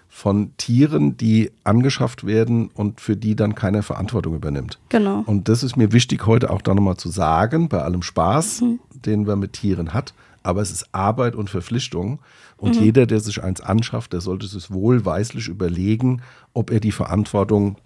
von 0.09 0.51
Tieren, 0.57 1.15
die 1.15 1.51
angeschafft 1.63 2.25
werden 2.25 2.69
und 2.73 2.99
für 2.99 3.15
die 3.15 3.35
dann 3.35 3.55
keiner 3.55 3.83
Verantwortung 3.83 4.35
übernimmt. 4.35 4.79
Genau. 4.89 5.23
Und 5.25 5.47
das 5.47 5.63
ist 5.63 5.77
mir 5.77 5.93
wichtig, 5.93 6.25
heute 6.25 6.49
auch 6.49 6.61
da 6.61 6.73
nochmal 6.75 6.97
zu 6.97 7.09
sagen, 7.09 7.69
bei 7.69 7.81
allem 7.81 8.01
Spaß, 8.01 8.61
Mhm. 8.61 8.79
den 9.05 9.23
man 9.23 9.39
mit 9.39 9.53
Tieren 9.53 9.93
hat. 9.93 10.13
Aber 10.43 10.61
es 10.61 10.71
ist 10.71 10.89
Arbeit 10.93 11.35
und 11.35 11.49
Verpflichtung. 11.49 12.19
Und 12.57 12.75
Mhm. 12.75 12.81
jeder, 12.83 13.05
der 13.05 13.19
sich 13.21 13.41
eins 13.41 13.61
anschafft, 13.61 14.11
der 14.11 14.19
sollte 14.21 14.47
sich 14.47 14.69
wohlweislich 14.71 15.47
überlegen, 15.47 16.21
ob 16.53 16.69
er 16.71 16.79
die 16.81 16.91
Verantwortung 16.91 17.77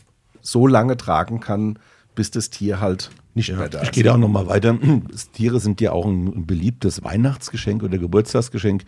so 0.42 0.66
lange 0.66 0.98
tragen 0.98 1.40
kann, 1.40 1.78
bis 2.16 2.32
das 2.32 2.50
Tier 2.50 2.80
halt 2.80 3.12
nicht 3.36 3.54
da 3.72 3.82
Ich 3.82 3.92
gehe 3.92 4.04
da 4.04 4.14
auch 4.14 4.18
nochmal 4.18 4.48
weiter. 4.48 4.78
Tiere 5.34 5.60
sind 5.60 5.82
ja 5.82 5.92
auch 5.92 6.06
ein, 6.06 6.28
ein 6.28 6.46
beliebtes 6.46 7.04
Weihnachtsgeschenk 7.04 7.84
oder 7.84 7.98
Geburtstagsgeschenk. 7.98 8.84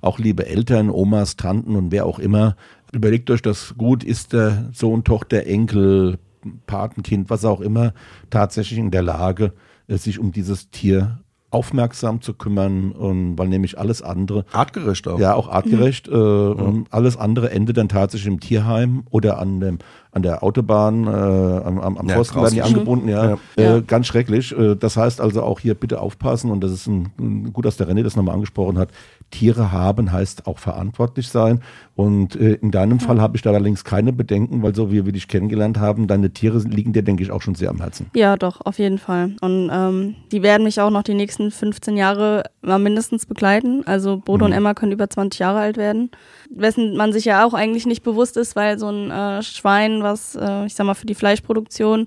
Auch 0.00 0.18
liebe 0.18 0.46
Eltern, 0.46 0.90
Omas, 0.90 1.36
Tanten 1.36 1.76
und 1.76 1.92
wer 1.92 2.06
auch 2.06 2.18
immer, 2.18 2.56
überlegt 2.92 3.30
euch 3.30 3.42
das 3.42 3.74
gut, 3.76 4.02
ist 4.02 4.32
der 4.32 4.70
Sohn, 4.72 5.04
Tochter, 5.04 5.46
Enkel, 5.46 6.18
Patenkind, 6.66 7.28
was 7.28 7.44
auch 7.44 7.60
immer, 7.60 7.92
tatsächlich 8.30 8.78
in 8.78 8.90
der 8.90 9.02
Lage, 9.02 9.52
äh, 9.88 9.96
sich 9.96 10.18
um 10.18 10.32
dieses 10.32 10.70
Tier 10.70 11.20
aufmerksam 11.50 12.20
zu 12.20 12.32
kümmern 12.34 12.92
und 12.92 13.36
weil 13.38 13.48
nämlich 13.48 13.78
alles 13.78 14.02
andere 14.02 14.44
Artgerecht 14.52 15.08
auch. 15.08 15.18
ja, 15.18 15.34
auch 15.34 15.48
artgerecht. 15.48 16.06
Äh, 16.08 16.12
und 16.12 16.86
Alles 16.90 17.16
andere 17.16 17.50
endet 17.50 17.76
dann 17.76 17.88
tatsächlich 17.88 18.28
im 18.32 18.40
Tierheim 18.40 19.02
oder 19.10 19.38
an, 19.38 19.58
dem, 19.60 19.78
an 20.12 20.22
der 20.22 20.42
Autobahn, 20.44 21.06
äh, 21.06 21.10
am, 21.10 21.80
am, 21.80 21.96
am 21.98 22.08
Ja, 22.08 22.14
Pfosten 22.14 22.36
werden 22.40 22.54
die 22.54 22.62
angebunden. 22.62 23.08
Ja. 23.08 23.30
Ja. 23.30 23.38
Äh, 23.56 23.62
Ja. 23.64 23.80
Ganz 23.80 24.06
schrecklich. 24.06 24.56
Äh, 24.56 24.76
das 24.76 24.96
heißt 24.96 25.20
also 25.20 25.42
auch 25.42 25.58
hier 25.60 25.74
bitte 25.74 26.00
aufpassen 26.00 26.50
und 26.50 26.62
das 26.62 26.70
ist 26.72 26.86
ein, 26.86 27.10
ein, 27.18 27.52
gut, 27.52 27.64
dass 27.64 27.76
der 27.76 27.88
René 27.88 28.02
das 28.04 28.14
nochmal 28.16 28.34
angesprochen 28.34 28.78
hat. 28.78 28.90
Tiere 29.30 29.72
haben 29.72 30.12
heißt 30.12 30.46
auch 30.46 30.58
verantwortlich 30.58 31.28
sein. 31.28 31.60
Und 31.94 32.34
äh, 32.36 32.54
in 32.54 32.70
deinem 32.70 32.98
Fall 32.98 33.20
habe 33.20 33.36
ich 33.36 33.42
da 33.42 33.50
allerdings 33.50 33.84
keine 33.84 34.12
Bedenken, 34.12 34.62
weil 34.62 34.74
so 34.74 34.90
wie 34.90 35.04
wir 35.04 35.12
dich 35.12 35.28
kennengelernt 35.28 35.78
haben, 35.78 36.06
deine 36.06 36.30
Tiere 36.30 36.58
liegen 36.58 36.92
dir, 36.92 37.02
denke 37.02 37.22
ich, 37.22 37.30
auch 37.30 37.42
schon 37.42 37.54
sehr 37.54 37.70
am 37.70 37.78
Herzen. 37.80 38.06
Ja, 38.14 38.36
doch, 38.36 38.60
auf 38.64 38.78
jeden 38.78 38.98
Fall. 38.98 39.36
Und 39.40 39.70
ähm, 39.72 40.14
die 40.32 40.42
werden 40.42 40.64
mich 40.64 40.80
auch 40.80 40.90
noch 40.90 41.02
die 41.02 41.14
nächsten 41.14 41.50
15 41.50 41.96
Jahre 41.96 42.44
mal 42.62 42.78
mindestens 42.78 43.26
begleiten. 43.26 43.82
Also 43.86 44.16
Bodo 44.16 44.46
Mhm. 44.46 44.52
und 44.52 44.56
Emma 44.56 44.74
können 44.74 44.92
über 44.92 45.10
20 45.10 45.38
Jahre 45.40 45.58
alt 45.58 45.76
werden. 45.76 46.10
Wessen 46.54 46.96
man 46.96 47.12
sich 47.12 47.24
ja 47.26 47.44
auch 47.44 47.54
eigentlich 47.54 47.86
nicht 47.86 48.02
bewusst 48.02 48.36
ist, 48.36 48.56
weil 48.56 48.78
so 48.78 48.88
ein 48.88 49.10
äh, 49.10 49.42
Schwein, 49.42 50.02
was, 50.02 50.34
äh, 50.36 50.64
ich 50.66 50.74
sag 50.74 50.86
mal, 50.86 50.94
für 50.94 51.06
die 51.06 51.14
Fleischproduktion 51.14 52.06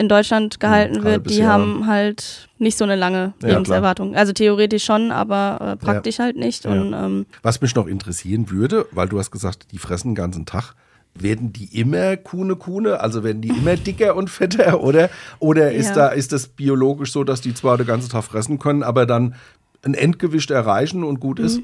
in 0.00 0.08
Deutschland 0.08 0.58
gehalten 0.60 0.96
Ein 0.98 1.04
wird, 1.04 1.12
halbes 1.14 1.32
die 1.32 1.38
Jahr. 1.40 1.52
haben 1.52 1.86
halt 1.86 2.48
nicht 2.58 2.78
so 2.78 2.84
eine 2.84 2.96
lange 2.96 3.34
Ja, 3.42 3.48
Lebenserwartung. 3.50 4.16
Also 4.16 4.32
theoretisch 4.32 4.84
schon, 4.84 5.10
aber 5.12 5.58
äh, 5.60 5.76
praktisch 5.76 6.18
halt 6.18 6.36
nicht. 6.36 6.64
Ja. 6.64 6.70
Und 6.72 6.92
ähm, 6.94 7.26
Was 7.42 7.60
mich 7.60 7.74
noch 7.74 7.86
interessieren 7.86 8.50
würde, 8.50 8.86
weil 8.92 9.08
du 9.08 9.18
hast 9.18 9.30
gesagt, 9.30 9.72
die 9.72 9.78
fressen 9.78 10.08
den 10.10 10.14
ganzen 10.14 10.46
Tag. 10.46 10.74
Werden 11.14 11.52
die 11.52 11.78
immer 11.78 12.16
Kuhne 12.16 12.56
Kuhne? 12.56 13.00
Also 13.00 13.22
werden 13.24 13.42
die 13.42 13.48
immer 13.48 13.76
dicker 13.88 14.16
und 14.16 14.30
fetter? 14.30 14.80
Oder, 14.82 15.10
oder 15.38 15.72
ist, 15.72 15.88
Ja. 15.90 15.94
da, 15.94 16.08
ist 16.08 16.32
das 16.32 16.48
biologisch 16.48 17.12
so, 17.12 17.22
dass 17.24 17.40
die 17.40 17.52
zwar 17.52 17.76
den 17.76 17.86
ganzen 17.86 18.08
Tag 18.10 18.24
fressen 18.24 18.58
können, 18.58 18.82
aber 18.82 19.04
dann 19.06 19.34
ein 19.82 19.94
Endgewicht 19.94 20.50
erreichen 20.50 21.04
und 21.04 21.20
gut 21.20 21.38
ist? 21.38 21.60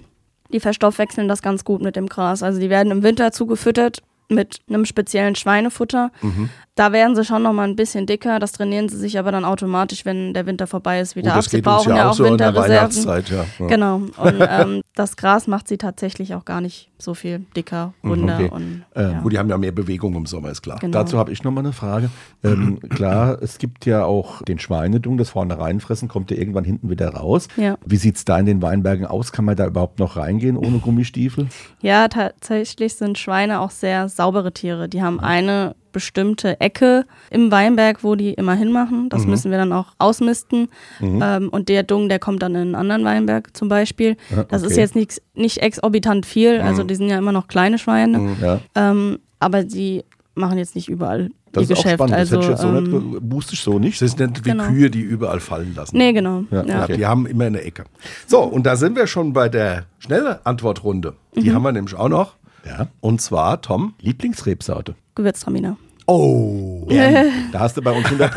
die 0.53 0.61
verstoffwechseln 0.61 1.27
das 1.27 1.42
ganz 1.42 1.64
gut 1.64 1.83
mit 1.83 1.96
dem 1.96 2.07
Gras. 2.07 2.42
Also 2.44 2.61
die 2.61 2.70
werden 2.70 2.92
im 2.92 3.03
Winter 3.03 3.33
zugefüttert 3.33 4.01
mit 4.29 4.61
einem 4.69 4.85
speziellen 4.85 5.35
Schweinefutter. 5.35 6.11
Mhm. 6.23 6.51
Da 6.75 6.93
werden 6.93 7.17
sie 7.17 7.25
schon 7.25 7.43
noch 7.43 7.55
mal 7.55 7.67
ein 7.67 7.75
bisschen 7.75 8.05
dicker. 8.07 8.39
Das 8.39 8.53
trainieren 8.53 8.91
sie 8.91 8.99
sich 8.99 9.19
aber 9.19 9.33
dann 9.33 9.47
automatisch, 9.47 10.05
wenn 10.05 10.35
der 10.35 10.45
Winter 10.45 10.67
vorbei 10.67 11.01
ist, 11.01 11.17
wieder 11.17 11.31
Gut, 11.31 11.39
ab. 11.39 11.45
das 11.45 11.51
Sie 11.51 11.57
geht 11.57 11.67
uns 11.67 11.77
brauchen 11.85 11.97
ja 11.97 12.11
auch 12.11 12.12
so 12.12 12.25
in 12.27 12.37
der 12.37 12.49
Winterreserven. 12.49 13.07
Weihnachtszeit. 13.07 13.31
Ja. 13.31 13.45
Ja. 13.59 13.67
Genau. 13.67 13.97
Und 14.19 14.47
ähm, 14.47 14.83
das 14.95 15.17
Gras 15.17 15.47
macht 15.47 15.69
sie 15.69 15.79
tatsächlich 15.79 16.35
auch 16.35 16.45
gar 16.45 16.61
nicht 16.61 16.91
so 16.99 17.15
viel 17.15 17.47
dicker, 17.57 17.95
runder. 18.05 18.35
okay. 18.37 18.51
Und, 18.51 18.83
Ähm, 18.95 19.11
ja. 19.12 19.21
Gut, 19.21 19.33
die 19.33 19.39
haben 19.39 19.49
ja 19.49 19.57
mehr 19.57 19.73
Bewegung 19.73 20.15
im 20.17 20.27
Sommer, 20.27 20.51
ist 20.51 20.61
klar. 20.62 20.79
Genau. 20.79 20.93
Dazu 20.99 21.17
habe 21.19 21.33
ich 21.33 21.43
noch 21.45 21.51
mal 21.53 21.61
eine 21.61 21.73
Frage. 21.73 22.11
Ähm, 22.45 22.79
klar, 22.91 23.39
es 23.43 23.57
gibt 23.57 23.87
ja 23.87 24.05
auch 24.05 24.43
den 24.43 24.59
Schweinedung, 24.59 25.17
das 25.17 25.31
vorne 25.31 25.59
reinfressen, 25.59 26.09
kommt 26.09 26.31
ja 26.31 26.37
irgendwann 26.37 26.65
hinten 26.65 26.91
wieder 26.91 27.09
raus. 27.09 27.49
Ja. 27.57 27.79
Wie 27.87 27.97
sieht 27.97 28.17
es 28.17 28.27
da 28.27 28.39
in 28.39 28.45
den 28.45 28.61
Weinbergen 28.61 29.07
aus? 29.07 29.33
Kann 29.33 29.47
man 29.47 29.57
da 29.57 29.67
überhaupt 29.67 29.99
noch 29.99 30.17
reingehen 30.17 30.59
ohne 30.59 30.79
Gummistiefel? 30.79 31.49
Ja, 31.81 32.09
tatsächlich 32.09 32.95
sind 32.97 33.17
Schweine 33.17 33.61
auch 33.61 33.71
sehr 33.71 34.09
saubere 34.16 34.52
Tiere. 34.52 34.88
Die 34.88 35.02
haben 35.02 35.20
eine 35.20 35.74
bestimmte 35.92 36.61
Ecke 36.61 37.05
im 37.31 37.50
Weinberg, 37.50 38.05
wo 38.05 38.16
die 38.16 38.35
immer 38.35 38.55
hinmachen. 38.55 39.09
Das 39.09 39.24
müssen 39.26 39.50
wir 39.50 39.59
dann 39.59 39.72
auch 39.72 39.87
ausmisten. 39.98 40.68
Ähm, 41.00 41.48
und 41.48 41.68
der 41.68 41.83
Dung, 41.85 42.09
der 42.09 42.18
kommt 42.18 42.42
dann 42.42 42.55
in 42.55 42.61
einen 42.61 42.74
anderen 42.74 43.05
Weinberg 43.05 43.57
zum 43.57 43.68
Beispiel. 43.68 44.16
Ja, 44.35 44.44
Das 44.44 44.62
ist 44.62 44.72
okay. 44.72 44.81
jetzt 44.81 44.94
nicht, 44.94 45.22
nicht 45.35 45.59
exorbitant 45.59 46.26
viel. 46.26 46.61
Also 46.61 46.83
die 46.83 46.94
sind 46.96 47.09
ja 47.09 47.16
immer 47.18 47.33
noch 47.33 47.48
kleine 47.48 47.79
Schweine. 47.79 48.37
Ja, 48.42 48.61
Ähm, 48.74 49.18
aber 49.38 49.64
die 49.64 50.05
machen 50.35 50.59
jetzt 50.59 50.74
nicht 50.74 50.88
überall 50.88 51.31
das 51.52 51.62
ihr 51.62 51.70
ist 51.70 51.79
auch 51.79 51.83
Geschäft. 51.85 51.94
spannend. 51.94 52.14
Also, 52.14 52.37
das 52.37 52.44
hätte 52.44 52.44
ich 52.44 52.50
jetzt 52.50 52.61
so 52.61 52.76
ähm, 52.98 53.11
nicht, 53.12 53.33
wusste 53.33 53.55
ich 53.55 53.61
so 53.62 53.79
nicht. 53.79 54.02
Das 54.02 54.11
sind 54.12 54.44
wie 54.44 54.50
Genau. 54.50 54.64
Kühe, 54.66 54.90
die 54.90 55.00
überall 55.00 55.40
fallen 55.40 55.74
lassen. 55.74 55.96
nee, 55.96 56.12
genau. 56.12 56.44
Ja, 56.50 56.62
Ja, 56.64 56.83
okay. 56.85 56.98
Die 56.98 57.07
haben 57.07 57.24
immer 57.24 57.44
eine 57.46 57.62
Ecke. 57.62 57.85
So, 58.26 58.40
und 58.42 58.66
da 58.66 58.76
sind 58.76 58.94
wir 58.96 59.07
schon 59.07 59.33
bei 59.33 59.48
der 59.48 59.85
schnelle 59.98 60.44
Antwortrunde. 60.44 61.14
Die 61.35 61.55
haben 61.55 61.62
wir 61.62 61.72
nämlich 61.72 61.94
auch 61.94 62.11
noch. 62.11 62.35
Ja. 62.66 62.88
Und 63.00 63.20
zwar, 63.20 63.62
Tom. 63.62 63.94
Lieblingsrebsorte. 64.00 64.94
Gewürztraminer. 65.14 65.76
Oh, 66.09 66.87
Da 67.52 67.59
hast 67.59 67.76
du 67.76 67.83
bei 67.83 67.90
uns 67.90 68.07
100 68.07 68.31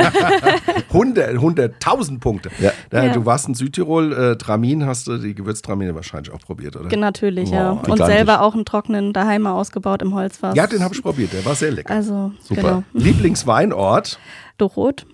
100, 0.92 1.36
100.000 1.36 2.20
Punkte. 2.20 2.50
Ja. 2.60 2.72
Ja. 2.92 3.14
Du 3.14 3.26
warst 3.26 3.48
in 3.48 3.54
Südtirol, 3.54 4.12
äh, 4.14 4.38
Tramin 4.38 4.88
hast 4.88 5.08
du 5.08 5.18
die 5.18 5.36
Gewürztramine 5.36 5.94
wahrscheinlich 5.94 6.34
auch 6.34 6.40
probiert, 6.40 6.76
oder? 6.76 6.96
Natürlich, 6.98 7.52
ja. 7.52 7.74
Boah, 7.74 7.92
Und 7.92 7.98
selber 7.98 8.42
auch 8.42 8.56
einen 8.56 8.66
trockenen 8.66 9.14
daheim 9.14 9.44
mal 9.44 9.54
ausgebaut 9.54 10.02
im 10.02 10.16
Holzfass. 10.16 10.56
Ja, 10.56 10.66
den 10.66 10.84
habe 10.84 10.96
ich 10.96 11.04
probiert, 11.04 11.34
der 11.34 11.46
war 11.46 11.54
sehr 11.54 11.72
lecker. 11.72 11.94
Also, 11.94 12.32
Super. 12.42 12.62
genau. 12.62 12.84
Lieblingsweinort? 12.94 14.20
Dorot, 14.58 15.06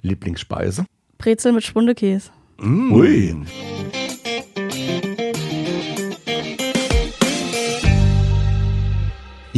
Lieblingsspeise. 0.00 0.86
Brezel 1.18 1.52
mit 1.52 1.64
Spundekäse. 1.64 2.30
Ui. 2.60 3.36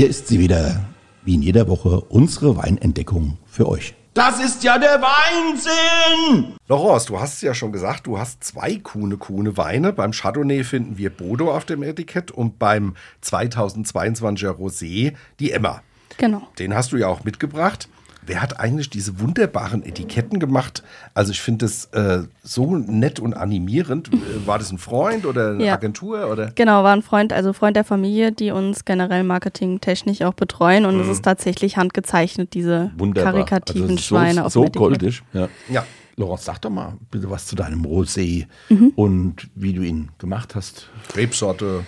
Hier 0.01 0.09
ist 0.09 0.29
sie 0.29 0.39
wieder, 0.41 0.81
wie 1.27 1.35
in 1.35 1.43
jeder 1.43 1.69
Woche, 1.69 2.01
unsere 2.01 2.57
Weinentdeckung 2.57 3.37
für 3.45 3.69
euch. 3.69 3.95
Das 4.15 4.43
ist 4.43 4.65
ja 4.65 4.79
der 4.79 4.99
Weinsinn! 5.03 6.55
Laurence, 6.69 7.05
du 7.05 7.21
hast 7.21 7.35
es 7.35 7.43
ja 7.43 7.53
schon 7.53 7.71
gesagt, 7.71 8.07
du 8.07 8.19
hast 8.19 8.43
zwei 8.43 8.77
Kuhne 8.77 9.19
Kuhne 9.19 9.59
Weine. 9.59 9.93
Beim 9.93 10.13
Chardonnay 10.13 10.65
finden 10.65 10.97
wir 10.97 11.11
Bodo 11.11 11.55
auf 11.55 11.67
dem 11.67 11.83
Etikett 11.83 12.31
und 12.31 12.59
beim 12.59 12.95
2022er 13.23 14.53
Rosé 14.53 15.13
die 15.39 15.53
Emma. 15.53 15.83
Genau. 16.17 16.49
Den 16.59 16.75
hast 16.75 16.93
du 16.93 16.97
ja 16.97 17.09
auch 17.09 17.25
mitgebracht. 17.25 17.87
Wer 18.27 18.43
hat 18.43 18.61
eigentlich 18.61 18.91
diese 18.91 19.19
wunderbaren 19.21 19.83
Etiketten 19.83 20.39
gemacht? 20.39 20.83
Also 21.15 21.33
ich 21.33 21.41
finde 21.41 21.65
das 21.65 21.87
äh, 21.87 22.25
so 22.43 22.77
nett 22.77 23.19
und 23.19 23.35
animierend. 23.35 24.13
Äh, 24.13 24.47
War 24.47 24.59
das 24.59 24.71
ein 24.71 24.79
Freund 24.79 25.25
oder 25.27 25.51
eine 25.51 25.65
Ja. 25.67 25.75
Agentur? 25.75 26.29
Oder? 26.31 26.53
Genau, 26.55 26.85
war 26.85 26.93
ein 26.93 27.03
Freund, 27.03 27.33
also 27.33 27.53
Freund 27.53 27.77
der 27.77 27.85
Familie, 27.85 28.31
die 28.33 28.51
uns 28.51 28.85
generell 28.85 29.25
marketingtechnisch 29.25 30.23
auch 30.23 30.35
betreuen. 30.35 30.85
Und 30.85 31.01
es 31.01 31.09
ist 31.09 31.23
tatsächlich 31.25 31.77
handgezeichnet, 31.77 32.55
diese 32.55 32.91
Wunderbar. 32.97 33.33
karikativen 33.33 33.83
Also 33.83 33.97
so, 33.97 34.03
Schweine 34.03 34.45
auf 34.45 34.53
So 34.53 34.61
dem 34.61 34.67
Etikett. 34.69 34.79
goldig. 34.81 35.23
Ja. 35.33 35.49
Ja. 35.71 35.85
Laurence, 36.17 36.45
sag 36.45 36.61
doch 36.61 36.71
mal 36.71 36.99
bitte 37.11 37.31
was 37.31 37.47
zu 37.47 37.57
deinem 37.57 37.85
Rosé 37.87 38.47
Mhm. 38.69 38.93
und 38.97 39.49
wie 39.55 39.73
du 39.73 39.81
ihn 39.83 40.11
gemacht 40.19 40.55
hast. 40.55 40.89
Rebsorte. 41.17 41.85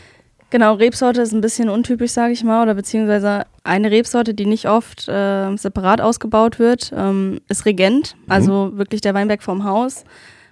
Genau, 0.53 0.75
Rebsorte 0.75 1.23
ist 1.23 1.33
ein 1.33 1.41
bisschen 1.41 1.71
untypisch, 1.71 2.11
sage 2.11 2.35
ich 2.35 2.45
mal, 2.45 2.63
oder 2.63 2.75
beziehungsweise 2.75 3.47
eine 3.65 3.91
Rebsorte, 3.91 4.35
die 4.35 4.45
nicht 4.45 4.69
oft 4.69 5.09
äh, 5.09 5.57
separat 5.57 6.03
ausgebaut 6.03 6.59
wird, 6.59 6.93
ähm, 6.95 7.41
ist 7.49 7.65
Regent, 7.65 8.17
also 8.29 8.77
wirklich 8.77 9.01
der 9.01 9.15
Weinberg 9.15 9.43
vom 9.43 9.65
Haus 9.65 10.05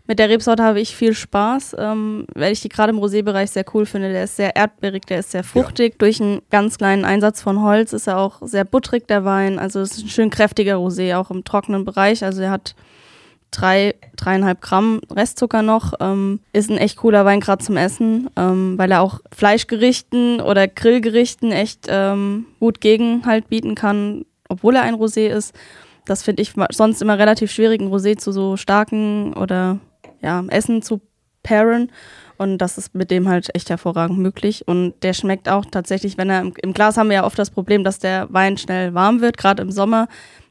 Mit 0.07 0.19
der 0.19 0.31
Rebsorte 0.31 0.63
habe 0.63 0.81
ich 0.81 0.97
viel 0.97 1.13
Spaß, 1.13 1.77
ähm, 1.79 2.25
weil 2.35 2.51
ich 2.51 2.63
die 2.63 2.71
gerade 2.71 2.93
im 2.93 2.99
Rosé-Bereich 2.99 3.51
sehr 3.51 3.67
cool 3.75 3.85
finde. 3.85 4.11
Der 4.11 4.25
ist 4.25 4.37
sehr 4.37 4.57
erdbeerig, 4.57 5.05
der 5.05 5.19
ist 5.19 5.33
sehr 5.33 5.45
fruchtig. 5.45 5.99
Durch 5.99 6.19
einen 6.19 6.41
ganz 6.51 6.79
kleinen 6.79 7.05
Einsatz 7.05 7.43
von 7.43 7.61
Holz 7.61 7.93
ist 7.93 8.07
er 8.07 8.17
auch 8.17 8.39
sehr 8.41 8.65
butterig, 8.65 9.07
der 9.07 9.27
Wein. 9.27 9.59
Also 9.59 9.81
es 9.81 9.99
ist 9.99 10.05
ein 10.05 10.09
schön 10.09 10.31
kräftiger 10.31 10.77
Rosé, 10.77 11.15
auch 11.15 11.31
im 11.31 11.45
trockenen 11.45 11.85
Bereich. 11.85 12.25
Also 12.25 12.41
er 12.41 12.53
hat 12.53 12.75
drei, 13.51 13.95
dreieinhalb 14.17 14.61
Gramm 14.61 15.01
Restzucker 15.11 15.63
noch. 15.63 15.95
Ähm, 16.01 16.41
ist 16.53 16.71
ein 16.71 16.79
echt 16.79 16.97
cooler 16.97 17.25
Wein 17.25 17.41
gerade 17.41 17.65
zum 17.65 17.77
Essen, 17.77 18.31
ähm, 18.37 18.79
weil 18.79 18.91
er 18.91 19.03
auch 19.03 19.21
Fleischgerichten 19.33 20.41
oder 20.41 20.69
Grillgerichten 20.69 21.53
echt 21.53 21.87
ähm, 21.89 22.47
gut 22.61 22.81
Gegenhalt 22.81 23.49
bieten 23.49 23.75
kann, 23.75 24.25
obwohl 24.49 24.77
er 24.77 24.83
ein 24.83 24.95
Rosé 24.95 25.29
ist. 25.29 25.55
Das 26.07 26.23
finde 26.23 26.43
ich 26.43 26.55
sonst 26.71 27.03
immer 27.03 27.19
relativ 27.19 27.53
schwierig, 27.53 27.81
ein 27.81 27.93
Rosé 27.93 28.17
zu 28.17 28.33
so 28.33 28.57
starken 28.57 29.35
oder 29.35 29.79
ja, 30.23 30.45
Essen 30.49 30.83
zu 30.83 31.01
pairen. 31.43 31.91
Und 32.37 32.57
das 32.59 32.79
ist 32.79 32.95
mit 32.95 33.11
dem 33.11 33.29
halt 33.29 33.55
echt 33.55 33.69
hervorragend 33.69 34.19
möglich. 34.19 34.67
Und 34.67 34.95
der 35.03 35.13
schmeckt 35.13 35.49
auch 35.49 35.67
tatsächlich, 35.67 36.17
wenn 36.17 36.31
er 36.31 36.41
im, 36.41 36.55
im 36.63 36.73
Glas 36.73 36.97
haben 36.97 37.11
wir 37.11 37.17
ja 37.17 37.25
oft 37.25 37.39
das 37.39 37.51
Problem, 37.51 37.85
dass 37.85 37.99
der 37.99 38.33
Wein 38.33 38.57
schnell 38.57 38.95
warm 38.95 39.21
wird, 39.21 39.37
gerade 39.37 39.63
im 39.63 39.71
Sommer. 39.71 40.09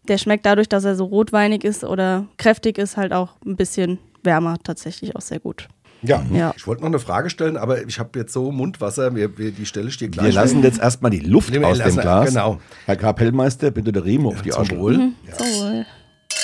Der 0.10 0.18
schmeckt 0.18 0.46
dadurch, 0.46 0.68
dass 0.68 0.84
er 0.84 0.96
so 0.96 1.06
rotweinig 1.06 1.64
ist 1.64 1.84
oder 1.84 2.26
kräftig 2.38 2.78
ist, 2.78 2.98
halt 2.98 3.14
auch 3.14 3.36
ein 3.46 3.56
bisschen 3.56 4.00
wärmer 4.24 4.58
tatsächlich 4.64 5.16
auch 5.16 5.22
sehr 5.22 5.40
gut. 5.40 5.68
Ja, 6.02 6.24
Ja. 6.34 6.54
ich 6.56 6.66
wollte 6.66 6.82
noch 6.82 6.88
eine 6.90 7.00
Frage 7.00 7.30
stellen, 7.30 7.58
aber 7.58 7.86
ich 7.86 8.00
habe 8.00 8.18
jetzt 8.20 8.32
so 8.34 8.52
Mundwasser, 8.52 9.14
wir, 9.16 9.38
wir, 9.38 9.52
die 9.52 9.66
Stelle 9.66 9.92
steht 9.92 10.14
gleich. 10.14 10.26
Wir 10.28 10.34
lassen 10.34 10.64
jetzt 10.64 10.80
erstmal 10.80 11.12
die 11.12 11.20
Luft 11.20 11.52
Nee, 11.52 11.64
aus 11.64 11.78
dem 11.78 11.96
Glas. 11.98 12.30
genau. 12.30 12.60
Herr 12.86 12.96
Kapellmeister, 12.96 13.70
bitte 13.72 13.92
der 13.92 14.04
Remo 14.06 14.30
auf 14.30 14.42
die 14.42 14.54
Asche. 14.54 14.78
Wohl. 14.80 15.12
So, 15.38 15.44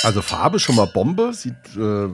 Also 0.04 0.21
Farbe 0.21 0.60
schon 0.60 0.75
mal 0.75 0.88
Bombe. 0.93 1.34
Sieht, 1.34 1.54
äh, 1.78 2.08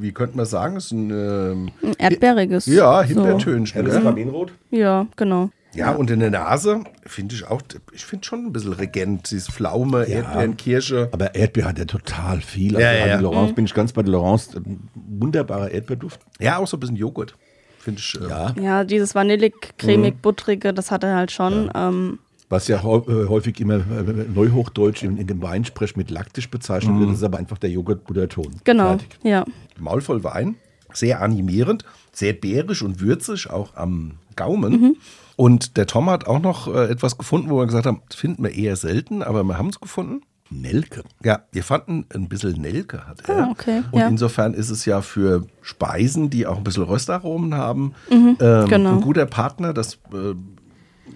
wie 0.00 0.10
könnte 0.12 0.36
man 0.38 0.46
sagen, 0.46 0.76
ist 0.76 0.90
ein 0.90 1.10
ähm, 1.10 1.70
ein 1.82 1.92
erdbeeriges. 1.98 2.66
ja, 2.66 3.02
so. 3.02 3.08
Himbeertönchen. 3.08 3.74
Helles 3.74 4.02
ne? 4.02 4.08
Rubinrot. 4.08 4.52
Ja, 4.70 5.06
genau. 5.16 5.50
Ja, 5.76 5.92
und 5.92 6.10
in 6.10 6.20
der 6.20 6.30
Nase 6.30 6.80
finde 7.04 7.34
ich 7.34 7.46
auch, 7.46 7.62
ich 7.92 8.04
finde 8.04 8.24
schon 8.26 8.46
ein 8.46 8.52
bisschen 8.52 8.72
Regent, 8.72 9.30
dieses 9.30 9.48
Pflaume, 9.48 10.08
Ja. 10.08 10.16
Erdbeeren, 10.16 10.56
Kirsche. 10.56 11.08
Aber 11.12 11.34
Erdbeer 11.34 11.66
hat 11.66 11.78
ja 11.78 11.84
total 11.84 12.40
viel. 12.40 12.76
Also 12.76 12.80
Ja, 12.86 12.92
ja, 12.92 13.06
ja. 13.06 13.20
Laurence 13.20 13.54
bin 13.54 13.64
ich 13.66 13.74
ganz 13.74 13.92
bei 13.92 14.02
der 14.02 14.12
Laurence. 14.12 14.56
Ein 14.56 14.88
Wunderbarer 14.94 15.70
Erdbeerduft. 15.70 16.20
Ja, 16.40 16.58
auch 16.58 16.66
so 16.66 16.76
ein 16.76 16.80
bisschen 16.80 16.96
Joghurt. 16.96 17.36
Finde 17.78 18.00
ich. 18.00 18.18
Äh, 18.20 18.28
Ja. 18.28 18.54
Ja, 18.60 18.84
dieses 18.84 19.14
vanillig, 19.14 19.54
cremig, 19.78 20.20
buttrige, 20.22 20.72
das 20.74 20.90
hat 20.90 21.04
er 21.04 21.14
halt 21.16 21.30
schon. 21.30 21.70
Ähm, 21.74 22.18
Was 22.48 22.68
ja 22.68 22.78
äh, 22.78 22.82
häufig 23.28 23.60
immer 23.60 23.74
äh, 23.76 24.24
neuhochdeutsch 24.34 25.02
in, 25.02 25.16
in 25.18 25.26
dem 25.26 25.42
Weinsprech 25.42 25.96
mit 25.96 26.10
laktisch 26.10 26.48
bezeichnet 26.50 26.98
wird, 26.98 27.10
ist 27.12 27.22
aber 27.22 27.38
einfach 27.38 27.58
der 27.58 27.70
Joghurt-Butterton. 27.70 28.56
genau, 28.64 28.88
Fertig. 28.98 29.08
ja. 29.22 29.44
Maul 29.78 30.00
voll 30.00 30.22
Wein, 30.24 30.56
sehr 30.92 31.20
animierend, 31.22 31.84
sehr 32.16 32.32
bärisch 32.32 32.82
und 32.82 33.00
würzig, 33.00 33.50
auch 33.50 33.76
am 33.76 34.12
Gaumen. 34.36 34.96
Und 35.36 35.76
der 35.76 35.86
Tom 35.86 36.08
hat 36.08 36.26
auch 36.26 36.40
noch 36.40 36.66
äh, 36.74 36.86
etwas 36.86 37.18
gefunden, 37.18 37.50
wo 37.50 37.58
wir 37.58 37.66
gesagt 37.66 37.84
haben, 37.86 38.00
das 38.08 38.18
finden 38.18 38.42
wir 38.42 38.52
eher 38.54 38.76
selten, 38.76 39.22
aber 39.22 39.44
wir 39.44 39.58
haben 39.58 39.68
es 39.68 39.80
gefunden. 39.80 40.22
Nelke. 40.48 41.02
Ja, 41.24 41.40
wir 41.52 41.64
fanden 41.64 42.06
ein 42.14 42.28
bisschen 42.28 42.60
Nelke 42.60 43.04
hat 43.06 43.28
er. 43.28 43.36
Ah, 43.46 43.48
okay, 43.50 43.82
Und 43.90 43.98
ja. 44.00 44.06
insofern 44.08 44.54
ist 44.54 44.70
es 44.70 44.84
ja 44.84 45.02
für 45.02 45.44
Speisen, 45.60 46.30
die 46.30 46.46
auch 46.46 46.56
ein 46.56 46.64
bisschen 46.64 46.84
Röstaromen 46.84 47.54
haben, 47.54 47.92
Mhm, 48.10 48.36
ähm, 48.40 48.68
genau. 48.68 48.92
ein 48.94 49.00
guter 49.00 49.26
Partner. 49.26 49.74
Das, 49.74 49.94
äh, 50.12 50.34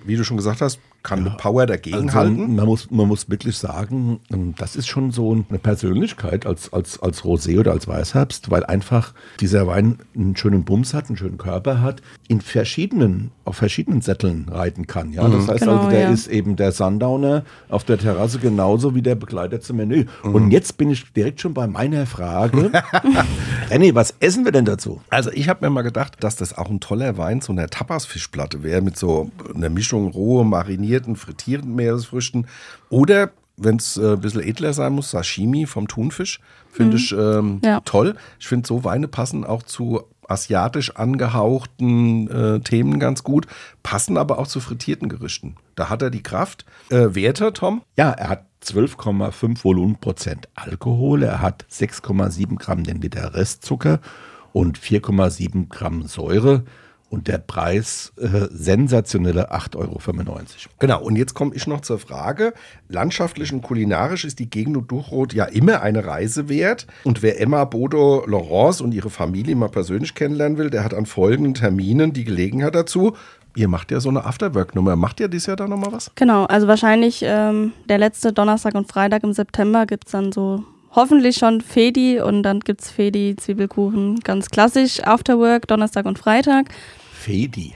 wie 0.05 0.17
du 0.17 0.25
schon 0.25 0.37
gesagt 0.37 0.61
hast, 0.61 0.81
kann 1.03 1.25
mit 1.25 1.37
Power 1.39 1.63
Also, 1.63 1.73
dagegenhalten. 1.75 2.55
man, 2.57 2.67
muss, 2.67 2.91
man 2.91 3.09
muss 3.09 3.31
wirklich 3.31 3.57
sagen, 3.57 4.21
ähm, 4.33 4.55
das 4.59 4.77
ist 4.77 4.89
schon 4.89 5.11
so 5.11 5.33
eine 5.33 5.59
Persönlichkeit 5.59 6.47
als, 6.47 6.73
als, 6.73 7.01
als 7.03 7.23
Rosé 7.23 7.59
oder 7.59 7.73
als 7.73 7.89
Weißherbst, 7.89 8.51
weil 8.51 8.65
einfach 8.65 9.15
dieser 9.41 9.67
Wein 9.67 9.99
einen 10.15 10.37
schönen 10.37 10.65
Bums 10.65 10.95
hat, 10.95 11.09
einen 11.09 11.17
schönen 11.17 11.39
Körper 11.39 11.81
hat, 11.81 12.03
in 12.29 12.41
verschiedenen, 12.41 13.31
auf 13.45 13.57
verschiedenen 13.57 14.01
Sätteln 14.01 14.47
reiten 14.51 14.87
kann. 14.87 15.13
Ja? 15.13 15.29
Das 15.29 15.49
heißt 15.49 15.61
Genau, 15.61 15.79
also, 15.79 15.91
der 15.91 16.01
ja. 16.03 16.11
ist 16.11 16.27
eben 16.29 16.57
der 16.57 16.73
Sundowner 16.73 17.45
auf 17.69 17.85
der 17.85 17.99
Terrasse 17.99 18.39
genauso 18.39 18.95
wie 18.95 19.03
der 19.03 19.15
Begleiter 19.15 19.61
zum 19.61 19.77
Menü. 19.79 20.07
Und 20.23 20.51
jetzt 20.51 20.77
bin 20.79 20.91
ich 20.91 21.13
direkt 21.13 21.41
schon 21.41 21.55
bei 21.55 21.67
meiner 21.67 22.07
Frage. 22.07 22.71
René, 23.71 23.95
was 23.95 24.15
essen 24.21 24.45
wir 24.45 24.53
denn 24.53 24.65
dazu? 24.65 25.01
Also 25.11 25.31
ich 25.33 25.49
habe 25.49 25.65
mir 25.65 25.71
mal 25.71 25.83
gedacht, 25.83 26.17
dass 26.21 26.37
das 26.37 26.57
auch 26.57 26.71
ein 26.71 26.81
toller 26.81 27.17
Wein 27.19 27.41
zu 27.41 27.53
einer 27.53 27.69
Tapas-Fischplatte 27.69 28.63
wäre 28.63 28.81
mit 28.83 28.97
so 28.97 29.31
einer 29.55 29.69
Mischung 29.69 30.09
rohe, 30.09 30.45
marinierten, 30.91 31.17
frittierten 31.17 31.75
Meeresfrüchten 31.75 32.47
oder 32.89 33.31
wenn 33.57 33.77
es 33.77 33.97
äh, 33.99 34.13
ein 34.15 34.21
bisschen 34.21 34.43
edler 34.43 34.73
sein 34.73 34.95
muss, 34.95 35.11
Sashimi 35.11 35.67
vom 35.67 35.87
Thunfisch 35.87 36.41
finde 36.73 36.97
ich 36.97 37.13
ähm, 37.13 37.61
Ja. 37.63 37.81
toll. 37.81 38.15
Ich 38.39 38.49
finde 38.49 38.67
so 38.67 38.85
Weine 38.85 39.07
passen 39.07 39.45
auch 39.45 39.63
zu 39.63 40.03
asiatisch 40.27 40.97
angehauchten 40.97 42.29
äh, 42.31 42.61
Themen 42.61 42.99
ganz 43.01 43.23
gut, 43.23 43.47
passen 43.83 44.17
aber 44.17 44.39
auch 44.39 44.47
zu 44.47 44.61
frittierten 44.61 45.09
Gerichten. 45.09 45.57
Da 45.75 45.91
hat 45.91 46.01
er 46.03 46.11
die 46.11 46.23
Kraft. 46.23 46.65
Äh, 46.89 47.15
Werte, 47.15 47.53
Tom? 47.53 47.83
Ja, 47.99 48.11
er 48.13 48.29
hat 48.31 48.45
12,5 48.65 49.65
Volumenprozent 49.65 50.49
Alkohol, 50.55 51.23
er 51.25 51.43
hat 51.43 51.67
6,7 51.71 52.57
Gramm 52.59 52.85
den 52.85 53.01
Liter 53.01 53.35
Restzucker 53.35 54.01
und 54.53 54.79
4,7 54.79 55.69
Gramm 55.69 56.07
Säure 56.07 56.65
und 57.11 57.27
der 57.27 57.39
Preis 57.39 58.13
äh, 58.17 58.47
sensationelle 58.51 59.53
8,95 59.53 59.77
Euro. 59.77 59.99
Genau, 60.79 61.03
und 61.03 61.17
jetzt 61.17 61.35
komme 61.35 61.55
ich 61.55 61.67
noch 61.67 61.81
zur 61.81 61.99
Frage. 61.99 62.55
Landschaftlich 62.89 63.53
und 63.53 63.63
kulinarisch 63.63 64.25
ist 64.25 64.39
die 64.39 64.49
Gegend 64.49 64.77
und 64.77 64.91
Duchrot 64.91 65.35
ja 65.35 65.45
immer 65.45 65.83
eine 65.83 66.07
Reise 66.07 66.49
wert. 66.49 66.87
Und 67.03 67.23
wer 67.23 67.41
Emma 67.41 67.65
Bodo 67.65 68.25
Laurence 68.27 68.81
und 68.81 68.95
ihre 68.95 69.11
Familie 69.11 69.57
mal 69.57 69.69
persönlich 69.69 70.15
kennenlernen 70.15 70.57
will, 70.57 70.71
der 70.71 70.85
hat 70.85 70.95
an 70.95 71.05
folgenden 71.05 71.55
Terminen 71.55 72.13
die 72.13 72.25
Gelegenheit 72.25 72.77
dazu. 72.77 73.17
Ihr 73.57 73.67
macht 73.67 73.91
ja 73.91 73.99
so 73.99 74.09
eine 74.09 74.25
Afterwork-Nummer. 74.25 74.95
Macht 74.95 75.19
ihr 75.19 75.27
dieses 75.27 75.47
Jahr 75.47 75.57
da 75.57 75.67
nochmal 75.67 75.93
was? 75.93 76.13
Genau, 76.15 76.45
also 76.45 76.69
wahrscheinlich 76.69 77.23
ähm, 77.27 77.73
der 77.89 77.99
letzte 77.99 78.33
Donnerstag 78.33 78.77
und 78.77 78.87
Freitag 78.87 79.25
im 79.25 79.33
September 79.33 79.85
gibt 79.85 80.07
es 80.07 80.13
dann 80.13 80.31
so 80.31 80.63
hoffentlich 80.93 81.37
schon 81.37 81.61
Fedi 81.61 82.21
und 82.21 82.45
dann 82.45 82.61
gibt 82.61 82.83
es 82.83 82.91
Fedi, 82.91 83.35
Zwiebelkuchen, 83.37 84.21
ganz 84.21 84.49
klassisch, 84.49 85.03
Afterwork, 85.03 85.67
Donnerstag 85.67 86.07
und 86.07 86.19
Freitag. 86.19 86.67
Fedi. 87.21 87.75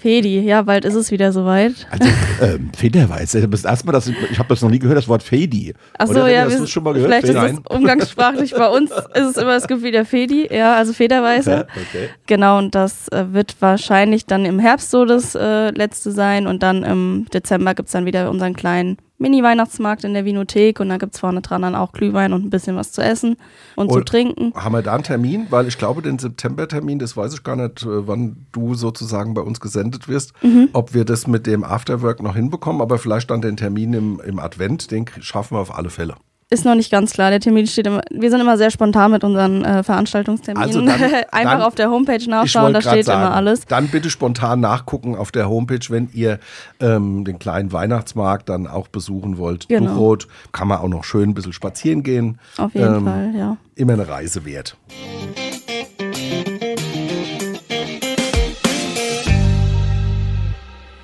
Fedi, 0.00 0.40
ja, 0.40 0.62
bald 0.62 0.84
ist 0.84 0.94
es 0.94 1.10
wieder 1.10 1.32
soweit. 1.32 1.88
Also 1.90 2.08
ähm, 2.40 2.70
Federweiß, 2.76 3.32
das 3.32 3.42
ist 3.42 3.50
das 3.50 3.64
erste 3.64 3.86
Mal, 3.86 3.92
dass 3.92 4.06
ich, 4.06 4.16
ich 4.30 4.38
habe 4.38 4.48
das 4.48 4.62
noch 4.62 4.70
nie 4.70 4.78
gehört, 4.78 4.96
das 4.96 5.08
Wort 5.08 5.24
Fedi. 5.24 5.74
Achso, 5.98 6.26
ja, 6.26 6.48
wir, 6.48 6.66
schon 6.68 6.84
mal 6.84 6.92
gehört? 6.92 7.10
vielleicht 7.10 7.26
ist 7.26 7.36
Fedi? 7.36 7.58
es 7.66 7.76
umgangssprachlich 7.76 8.54
bei 8.54 8.68
uns, 8.68 8.90
ist 9.14 9.30
es 9.30 9.36
immer, 9.38 9.56
es 9.56 9.66
gibt 9.66 9.82
wieder 9.82 10.04
Fedi, 10.04 10.48
ja, 10.54 10.76
also 10.76 10.92
Federweiße. 10.92 11.50
Ja, 11.50 11.60
okay. 11.62 12.10
Genau, 12.26 12.58
und 12.58 12.76
das 12.76 13.08
äh, 13.08 13.32
wird 13.32 13.56
wahrscheinlich 13.58 14.26
dann 14.26 14.44
im 14.44 14.60
Herbst 14.60 14.92
so 14.92 15.04
das 15.04 15.34
äh, 15.34 15.70
letzte 15.70 16.12
sein 16.12 16.46
und 16.46 16.62
dann 16.62 16.84
im 16.84 17.26
Dezember 17.32 17.74
gibt 17.74 17.88
es 17.88 17.92
dann 17.92 18.06
wieder 18.06 18.30
unseren 18.30 18.54
kleinen 18.54 18.98
Mini-Weihnachtsmarkt 19.18 20.04
in 20.04 20.14
der 20.14 20.24
Vinothek 20.24 20.80
und 20.80 20.88
da 20.88 20.96
gibt 20.96 21.14
es 21.14 21.20
vorne 21.20 21.40
dran 21.42 21.62
dann 21.62 21.74
auch 21.74 21.92
Glühwein 21.92 22.32
und 22.32 22.44
ein 22.46 22.50
bisschen 22.50 22.76
was 22.76 22.92
zu 22.92 23.02
essen 23.02 23.36
und, 23.76 23.90
zu 23.90 23.98
Und- 23.98 24.08
trinken. 24.08 24.52
Haben 24.54 24.74
wir 24.74 24.82
da 24.82 24.94
einen 24.94 25.02
Termin? 25.04 25.46
Weil 25.50 25.66
ich 25.68 25.76
glaube, 25.78 26.02
den 26.02 26.18
September-Termin, 26.18 26.98
das 26.98 27.16
weiß 27.16 27.34
ich 27.34 27.42
gar 27.42 27.56
nicht, 27.56 27.82
äh, 27.82 28.06
wann 28.06 28.46
du 28.52 28.74
sozusagen 28.74 29.34
bei 29.34 29.42
uns 29.42 29.60
gesendet 29.60 30.08
wirst, 30.08 30.32
ob 30.72 30.94
wir 30.94 31.04
das 31.04 31.26
mit 31.26 31.46
dem 31.46 31.64
Afterwork 31.64 32.22
noch 32.22 32.34
hinbekommen, 32.36 32.80
aber 32.80 32.98
vielleicht 32.98 33.30
dann 33.30 33.40
den 33.42 33.56
Termin 33.56 33.92
im, 33.92 34.20
im 34.24 34.38
Advent, 34.38 34.90
den 34.90 35.06
schaffen 35.20 35.56
wir 35.56 35.60
auf 35.60 35.76
alle 35.76 35.90
Fälle. 35.90 36.14
Ist 36.50 36.64
noch 36.64 36.74
nicht 36.74 36.90
ganz 36.90 37.12
klar, 37.12 37.28
der 37.28 37.40
Termin 37.40 37.66
steht 37.66 37.86
immer, 37.86 38.00
wir 38.10 38.30
sind 38.30 38.40
immer 38.40 38.56
sehr 38.56 38.70
spontan 38.70 39.10
mit 39.10 39.22
unseren 39.22 39.66
äh, 39.66 39.82
Veranstaltungsterminen. 39.82 40.66
Also 40.66 40.80
dann- 40.80 40.88
Einfach 41.30 41.52
dann- 41.52 41.62
auf 41.62 41.74
der 41.74 41.90
Homepage 41.90 42.24
nachschauen, 42.26 42.72
da 42.72 42.80
steht 42.80 43.04
sagen, 43.04 43.20
immer 43.20 43.34
alles. 43.34 43.66
Dann 43.66 43.88
bitte 43.88 44.08
spontan 44.08 44.60
nachgucken 44.60 45.14
auf 45.14 45.30
der 45.30 45.46
Homepage, 45.50 45.80
wenn 45.90 46.08
ihr 46.14 46.38
ähm, 46.80 47.26
den 47.26 47.38
kleinen 47.38 47.70
Weihnachtsmarkt 47.72 48.48
dann 48.48 48.66
auch 48.66 48.88
besuchen 48.88 49.36
wollt. 49.36 49.68
Genau. 49.68 49.90
Duchrot 49.90 50.26
kann 50.52 50.68
man 50.68 50.78
auch 50.78 50.88
noch 50.88 51.04
schön 51.04 51.28
ein 51.30 51.34
bisschen 51.34 51.52
spazieren 51.52 52.02
gehen. 52.02 52.38
Auf 52.56 52.72
jeden 52.74 52.94
Ähm, 52.96 53.04
Fall, 53.04 53.34
ja. 53.36 53.56
Immer 53.74 53.92
eine 53.92 54.08
Reise 54.08 54.46
wert. 54.46 54.74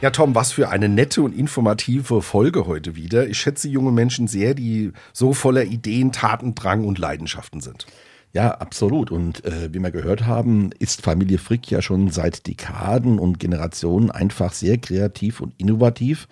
Ja, 0.05 0.11
Tom, 0.11 0.35
was 0.35 0.53
für 0.53 0.69
eine 0.69 0.91
nette 0.91 1.23
und 1.23 1.35
informative 1.35 2.21
Folge 2.21 2.67
heute 2.67 2.95
wieder. 2.95 3.27
Ich 3.27 3.39
schätze 3.39 3.71
junge 3.71 3.91
Menschen 3.91 4.29
sehr, 4.29 4.53
die 4.53 4.93
so 5.15 5.33
voller 5.33 5.65
Ideen, 5.65 6.13
Tatendrang 6.13 6.85
und 6.85 6.99
Leidenschaften 6.99 7.63
sind. 7.63 7.87
Ja, 8.35 8.51
absolut. 8.51 9.11
Und 9.11 9.47
äh, 9.47 9.73
wie 9.73 9.79
wir 9.79 9.91
gehört 9.91 10.27
haben, 10.27 10.73
ist 10.79 11.01
Familie 11.01 11.39
Frick 11.39 11.71
ja 11.71 11.81
schon 11.81 12.11
seit 12.11 12.47
Dekaden 12.47 13.19
und 13.19 13.41
Generationen 13.41 14.11
einfach 14.11 14.53
sehr 14.53 14.77
kreativ 14.77 15.41
und 15.41 15.55
innovativ. 15.57 16.29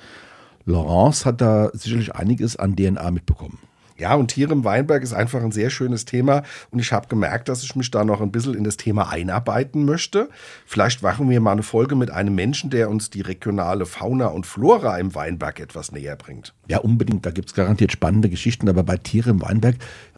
Laurence 0.67 1.25
hat 1.25 1.41
da 1.41 1.71
sicherlich 1.73 2.15
einiges 2.15 2.57
an 2.57 2.77
DNA 2.77 3.11
mitbekommen. 3.11 3.59
Ja, 4.03 4.17
und 4.17 4.33
Tiere 4.33 4.53
im 4.53 4.65
Weinberg 4.65 5.05
ist 5.05 5.13
einfach 5.13 5.45
ein 5.45 5.53
sehr 5.53 5.71
schönes 5.71 6.05
Thema. 6.05 6.43
Und 6.73 6.81
ich 6.81 6.93
habe 6.93 7.07
gemerkt, 7.07 7.49
dass 7.49 7.63
ich 7.63 7.77
mich 7.77 7.89
da 7.93 8.05
noch 8.05 8.21
ein 8.21 8.33
bisschen 8.33 8.55
in 8.55 8.65
das 8.65 8.77
Thema 8.77 9.11
einarbeiten 9.11 9.85
möchte. 9.85 10.29
Vielleicht 10.67 11.05
machen 11.05 11.31
wir 11.31 11.41
mal 11.41 11.53
eine 11.53 11.63
Folge 11.63 11.95
mit 11.95 12.11
einem 12.11 12.35
Menschen, 12.35 12.69
der 12.69 12.91
uns 12.91 13.11
die 13.11 13.21
regionale 13.21 13.87
Fauna 13.87 14.27
und 14.27 14.45
Flora 14.45 14.99
im 14.99 15.15
Weinberg 15.15 15.61
etwas 15.61 15.93
näher 15.93 16.17
bringt. 16.17 16.53
Ja, 16.67 16.79
unbedingt. 16.79 17.25
Da 17.25 17.31
gibt 17.31 17.51
es 17.51 17.55
garantiert 17.55 17.93
spannende 17.93 18.29
Geschichten. 18.29 18.69
Aber 18.69 18.83
bei 18.83 18.97
Tiere 18.97 19.31
im 19.31 19.41
Weinberg 19.41 19.77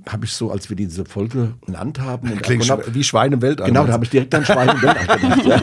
habe 0.09 0.25
ich 0.25 0.33
so, 0.33 0.51
als 0.51 0.69
wir 0.69 0.77
diese 0.77 1.05
Folge 1.05 1.55
genannt 1.65 2.01
haben. 2.01 2.31
Und 2.31 2.43
Klingt 2.43 2.69
hab, 2.71 2.95
wie 2.95 3.03
Weltall. 3.03 3.67
Genau, 3.67 3.85
da 3.85 3.93
habe 3.93 4.05
ich 4.05 4.11
direkt 4.11 4.35
an 4.35 4.45
Schwein 4.45 4.69
im 4.69 4.83
Weltall 4.83 5.19
gedacht. 5.19 5.45
Ja. 5.45 5.61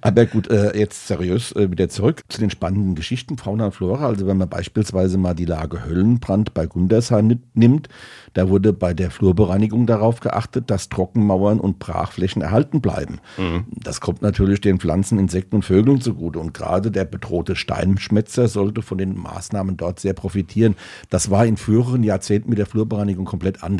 Aber 0.00 0.26
gut, 0.26 0.50
äh, 0.50 0.76
jetzt 0.76 1.06
seriös 1.06 1.52
äh, 1.52 1.70
wieder 1.70 1.88
zurück 1.88 2.22
zu 2.28 2.40
den 2.40 2.50
spannenden 2.50 2.94
Geschichten 2.94 3.36
Fauna 3.36 3.66
und 3.66 3.72
Flora. 3.72 4.06
Also 4.06 4.26
wenn 4.26 4.36
man 4.36 4.48
beispielsweise 4.48 5.18
mal 5.18 5.34
die 5.34 5.44
Lage 5.44 5.84
Höllenbrand 5.84 6.52
bei 6.52 6.66
Gundersheim 6.66 7.40
nimmt, 7.54 7.88
da 8.34 8.48
wurde 8.48 8.72
bei 8.72 8.94
der 8.94 9.10
Flurbereinigung 9.10 9.86
darauf 9.86 10.20
geachtet, 10.20 10.70
dass 10.70 10.88
Trockenmauern 10.88 11.60
und 11.60 11.78
Brachflächen 11.78 12.42
erhalten 12.42 12.80
bleiben. 12.80 13.20
Mhm. 13.38 13.64
Das 13.70 14.00
kommt 14.00 14.22
natürlich 14.22 14.60
den 14.60 14.78
Pflanzen, 14.78 15.18
Insekten 15.18 15.56
und 15.56 15.64
Vögeln 15.64 16.00
zugute. 16.00 16.38
Und 16.38 16.54
gerade 16.54 16.90
der 16.90 17.04
bedrohte 17.04 17.56
Steinschmetzer 17.56 18.48
sollte 18.48 18.82
von 18.82 18.98
den 18.98 19.16
Maßnahmen 19.16 19.76
dort 19.76 20.00
sehr 20.00 20.14
profitieren. 20.14 20.76
Das 21.08 21.30
war 21.30 21.46
in 21.46 21.56
früheren 21.56 22.02
Jahrzehnten 22.02 22.50
mit 22.50 22.58
der 22.58 22.66
Flurbereinigung 22.66 23.24
komplett 23.24 23.62
anders. 23.62 23.79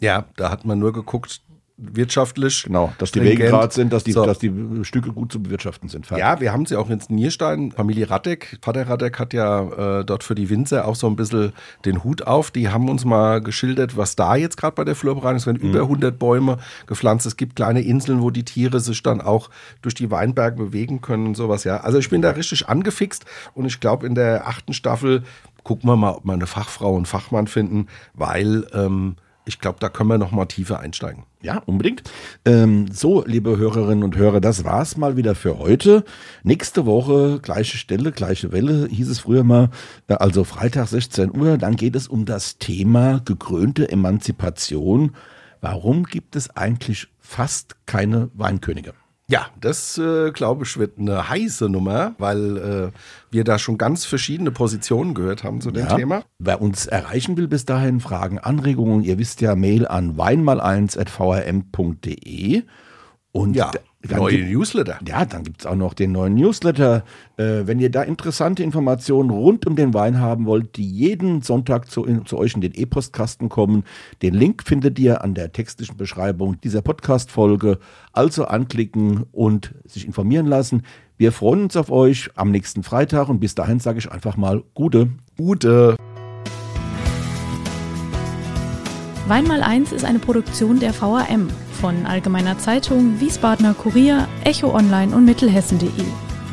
Ja, 0.00 0.26
da 0.36 0.50
hat 0.50 0.64
man 0.64 0.78
nur 0.78 0.92
geguckt, 0.92 1.42
wirtschaftlich. 1.82 2.64
Genau, 2.64 2.92
dass 2.98 3.12
die 3.12 3.22
Wege 3.22 3.44
gerade 3.46 3.72
sind, 3.72 3.92
dass 3.92 4.04
die, 4.04 4.12
so. 4.12 4.24
dass 4.24 4.38
die 4.38 4.52
Stücke 4.82 5.12
gut 5.12 5.32
zu 5.32 5.42
bewirtschaften 5.42 5.88
sind. 5.88 6.06
Fertig. 6.06 6.24
Ja, 6.24 6.40
wir 6.40 6.52
haben 6.52 6.66
sie 6.66 6.76
auch 6.76 6.90
in 6.90 7.00
Nierstein. 7.08 7.72
Familie 7.72 8.08
Radek, 8.08 8.58
Vater 8.62 8.88
Radek 8.88 9.18
hat 9.18 9.32
ja 9.32 10.00
äh, 10.00 10.04
dort 10.04 10.22
für 10.22 10.34
die 10.34 10.48
Winzer 10.50 10.86
auch 10.86 10.94
so 10.94 11.06
ein 11.06 11.16
bisschen 11.16 11.52
den 11.84 12.04
Hut 12.04 12.26
auf. 12.26 12.50
Die 12.50 12.68
haben 12.68 12.88
uns 12.88 13.04
mal 13.04 13.40
geschildert, 13.40 13.96
was 13.96 14.16
da 14.16 14.36
jetzt 14.36 14.56
gerade 14.56 14.74
bei 14.74 14.84
der 14.84 14.94
Flurbereinigung 14.94 15.36
ist. 15.36 15.42
Es 15.42 15.46
werden 15.46 15.62
mhm. 15.62 15.74
über 15.74 15.82
100 15.82 16.18
Bäume 16.18 16.58
gepflanzt. 16.86 17.26
Es 17.26 17.36
gibt 17.36 17.56
kleine 17.56 17.82
Inseln, 17.82 18.22
wo 18.22 18.30
die 18.30 18.44
Tiere 18.44 18.80
sich 18.80 19.02
dann 19.02 19.20
auch 19.20 19.50
durch 19.80 19.94
die 19.94 20.10
Weinberge 20.10 20.56
bewegen 20.56 21.00
können 21.00 21.26
und 21.26 21.36
sowas. 21.36 21.64
Ja, 21.64 21.78
also 21.78 21.98
ich 21.98 22.10
bin 22.10 22.22
da 22.22 22.30
richtig 22.30 22.68
angefixt 22.68 23.24
und 23.54 23.66
ich 23.66 23.80
glaube, 23.80 24.06
in 24.06 24.14
der 24.14 24.46
achten 24.46 24.72
Staffel 24.72 25.24
gucken 25.64 25.88
wir 25.88 25.96
mal, 25.96 26.12
ob 26.12 26.24
wir 26.24 26.32
eine 26.32 26.46
Fachfrau 26.46 26.94
und 26.94 27.06
Fachmann 27.06 27.46
finden, 27.46 27.86
weil 28.14 28.66
ähm, 28.72 29.16
ich 29.44 29.58
glaube, 29.58 29.78
da 29.80 29.88
können 29.88 30.08
wir 30.08 30.18
noch 30.18 30.30
mal 30.30 30.46
tiefer 30.46 30.78
einsteigen. 30.78 31.24
Ja, 31.40 31.58
unbedingt. 31.66 32.02
Ähm, 32.44 32.86
so, 32.92 33.24
liebe 33.24 33.56
Hörerinnen 33.56 34.04
und 34.04 34.16
Hörer, 34.16 34.40
das 34.40 34.64
war's 34.64 34.96
mal 34.96 35.16
wieder 35.16 35.34
für 35.34 35.58
heute. 35.58 36.04
Nächste 36.44 36.86
Woche, 36.86 37.40
gleiche 37.42 37.76
Stelle, 37.76 38.12
gleiche 38.12 38.52
Welle, 38.52 38.86
hieß 38.88 39.08
es 39.08 39.20
früher 39.20 39.42
mal, 39.42 39.70
äh, 40.06 40.14
also 40.14 40.44
Freitag 40.44 40.86
16 40.86 41.36
Uhr. 41.36 41.58
Dann 41.58 41.74
geht 41.74 41.96
es 41.96 42.06
um 42.06 42.24
das 42.24 42.58
Thema 42.58 43.20
gekrönte 43.24 43.88
Emanzipation. 43.88 45.16
Warum 45.60 46.04
gibt 46.04 46.36
es 46.36 46.56
eigentlich 46.56 47.08
fast 47.18 47.76
keine 47.86 48.30
Weinkönige? 48.34 48.94
Ja, 49.32 49.46
das 49.58 49.96
äh, 49.96 50.30
glaube 50.30 50.64
ich 50.64 50.76
wird 50.76 50.98
eine 50.98 51.30
heiße 51.30 51.70
Nummer, 51.70 52.14
weil 52.18 52.58
äh, 52.58 52.90
wir 53.30 53.44
da 53.44 53.58
schon 53.58 53.78
ganz 53.78 54.04
verschiedene 54.04 54.50
Positionen 54.50 55.14
gehört 55.14 55.42
haben 55.42 55.62
zu 55.62 55.70
dem 55.70 55.86
ja. 55.86 55.96
Thema. 55.96 56.22
Wer 56.38 56.60
uns 56.60 56.84
erreichen 56.84 57.38
will 57.38 57.48
bis 57.48 57.64
dahin, 57.64 58.00
Fragen, 58.00 58.38
Anregungen, 58.38 59.02
ihr 59.02 59.16
wisst 59.16 59.40
ja, 59.40 59.56
Mail 59.56 59.86
an 59.86 60.18
weinmal1.vrm.de 60.18 62.64
und 63.32 63.56
ja. 63.56 63.70
Neue 64.10 64.38
gibt, 64.38 64.50
Newsletter. 64.50 64.98
Ja, 65.06 65.24
dann 65.24 65.44
gibt 65.44 65.60
es 65.60 65.66
auch 65.66 65.76
noch 65.76 65.94
den 65.94 66.12
neuen 66.12 66.34
Newsletter. 66.34 67.04
Äh, 67.36 67.66
wenn 67.66 67.78
ihr 67.78 67.90
da 67.90 68.02
interessante 68.02 68.62
Informationen 68.62 69.30
rund 69.30 69.66
um 69.66 69.76
den 69.76 69.94
Wein 69.94 70.18
haben 70.18 70.46
wollt, 70.46 70.76
die 70.76 70.88
jeden 70.88 71.42
Sonntag 71.42 71.88
zu, 71.88 72.04
in, 72.04 72.26
zu 72.26 72.36
euch 72.36 72.54
in 72.54 72.60
den 72.60 72.74
E-Postkasten 72.74 73.48
kommen, 73.48 73.84
den 74.20 74.34
Link 74.34 74.64
findet 74.64 74.98
ihr 74.98 75.22
an 75.22 75.34
der 75.34 75.52
textlichen 75.52 75.96
Beschreibung 75.96 76.60
dieser 76.60 76.82
Podcast-Folge. 76.82 77.78
Also 78.12 78.44
anklicken 78.44 79.24
und 79.30 79.74
sich 79.84 80.04
informieren 80.04 80.46
lassen. 80.46 80.82
Wir 81.16 81.30
freuen 81.30 81.62
uns 81.62 81.76
auf 81.76 81.90
euch 81.90 82.30
am 82.34 82.50
nächsten 82.50 82.82
Freitag 82.82 83.28
und 83.28 83.38
bis 83.38 83.54
dahin 83.54 83.78
sage 83.78 84.00
ich 84.00 84.10
einfach 84.10 84.36
mal 84.36 84.64
Gute. 84.74 85.10
Gute. 85.36 85.96
Weinmal 89.28 89.62
1 89.62 89.92
ist 89.92 90.04
eine 90.04 90.18
Produktion 90.18 90.80
der 90.80 90.92
VAM 91.00 91.48
von 91.82 92.06
Allgemeiner 92.06 92.56
Zeitung, 92.58 93.18
Wiesbadener 93.18 93.74
Kurier, 93.74 94.28
Echo 94.44 94.72
Online 94.72 95.12
und 95.12 95.24
Mittelhessen.de. 95.24 95.90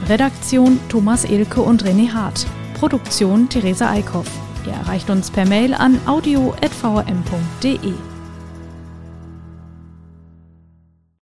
Redaktion 0.08 0.80
Thomas 0.90 1.24
Elke 1.24 1.62
und 1.62 1.86
René 1.86 2.12
Hart. 2.12 2.48
Produktion 2.74 3.48
Theresa 3.48 3.92
Eickhoff. 3.92 4.26
Ihr 4.66 4.74
erreicht 4.74 5.08
uns 5.12 5.30
per 5.30 5.46
Mail 5.46 5.76
an 5.76 6.00
audio.vm.de. 6.08 8.09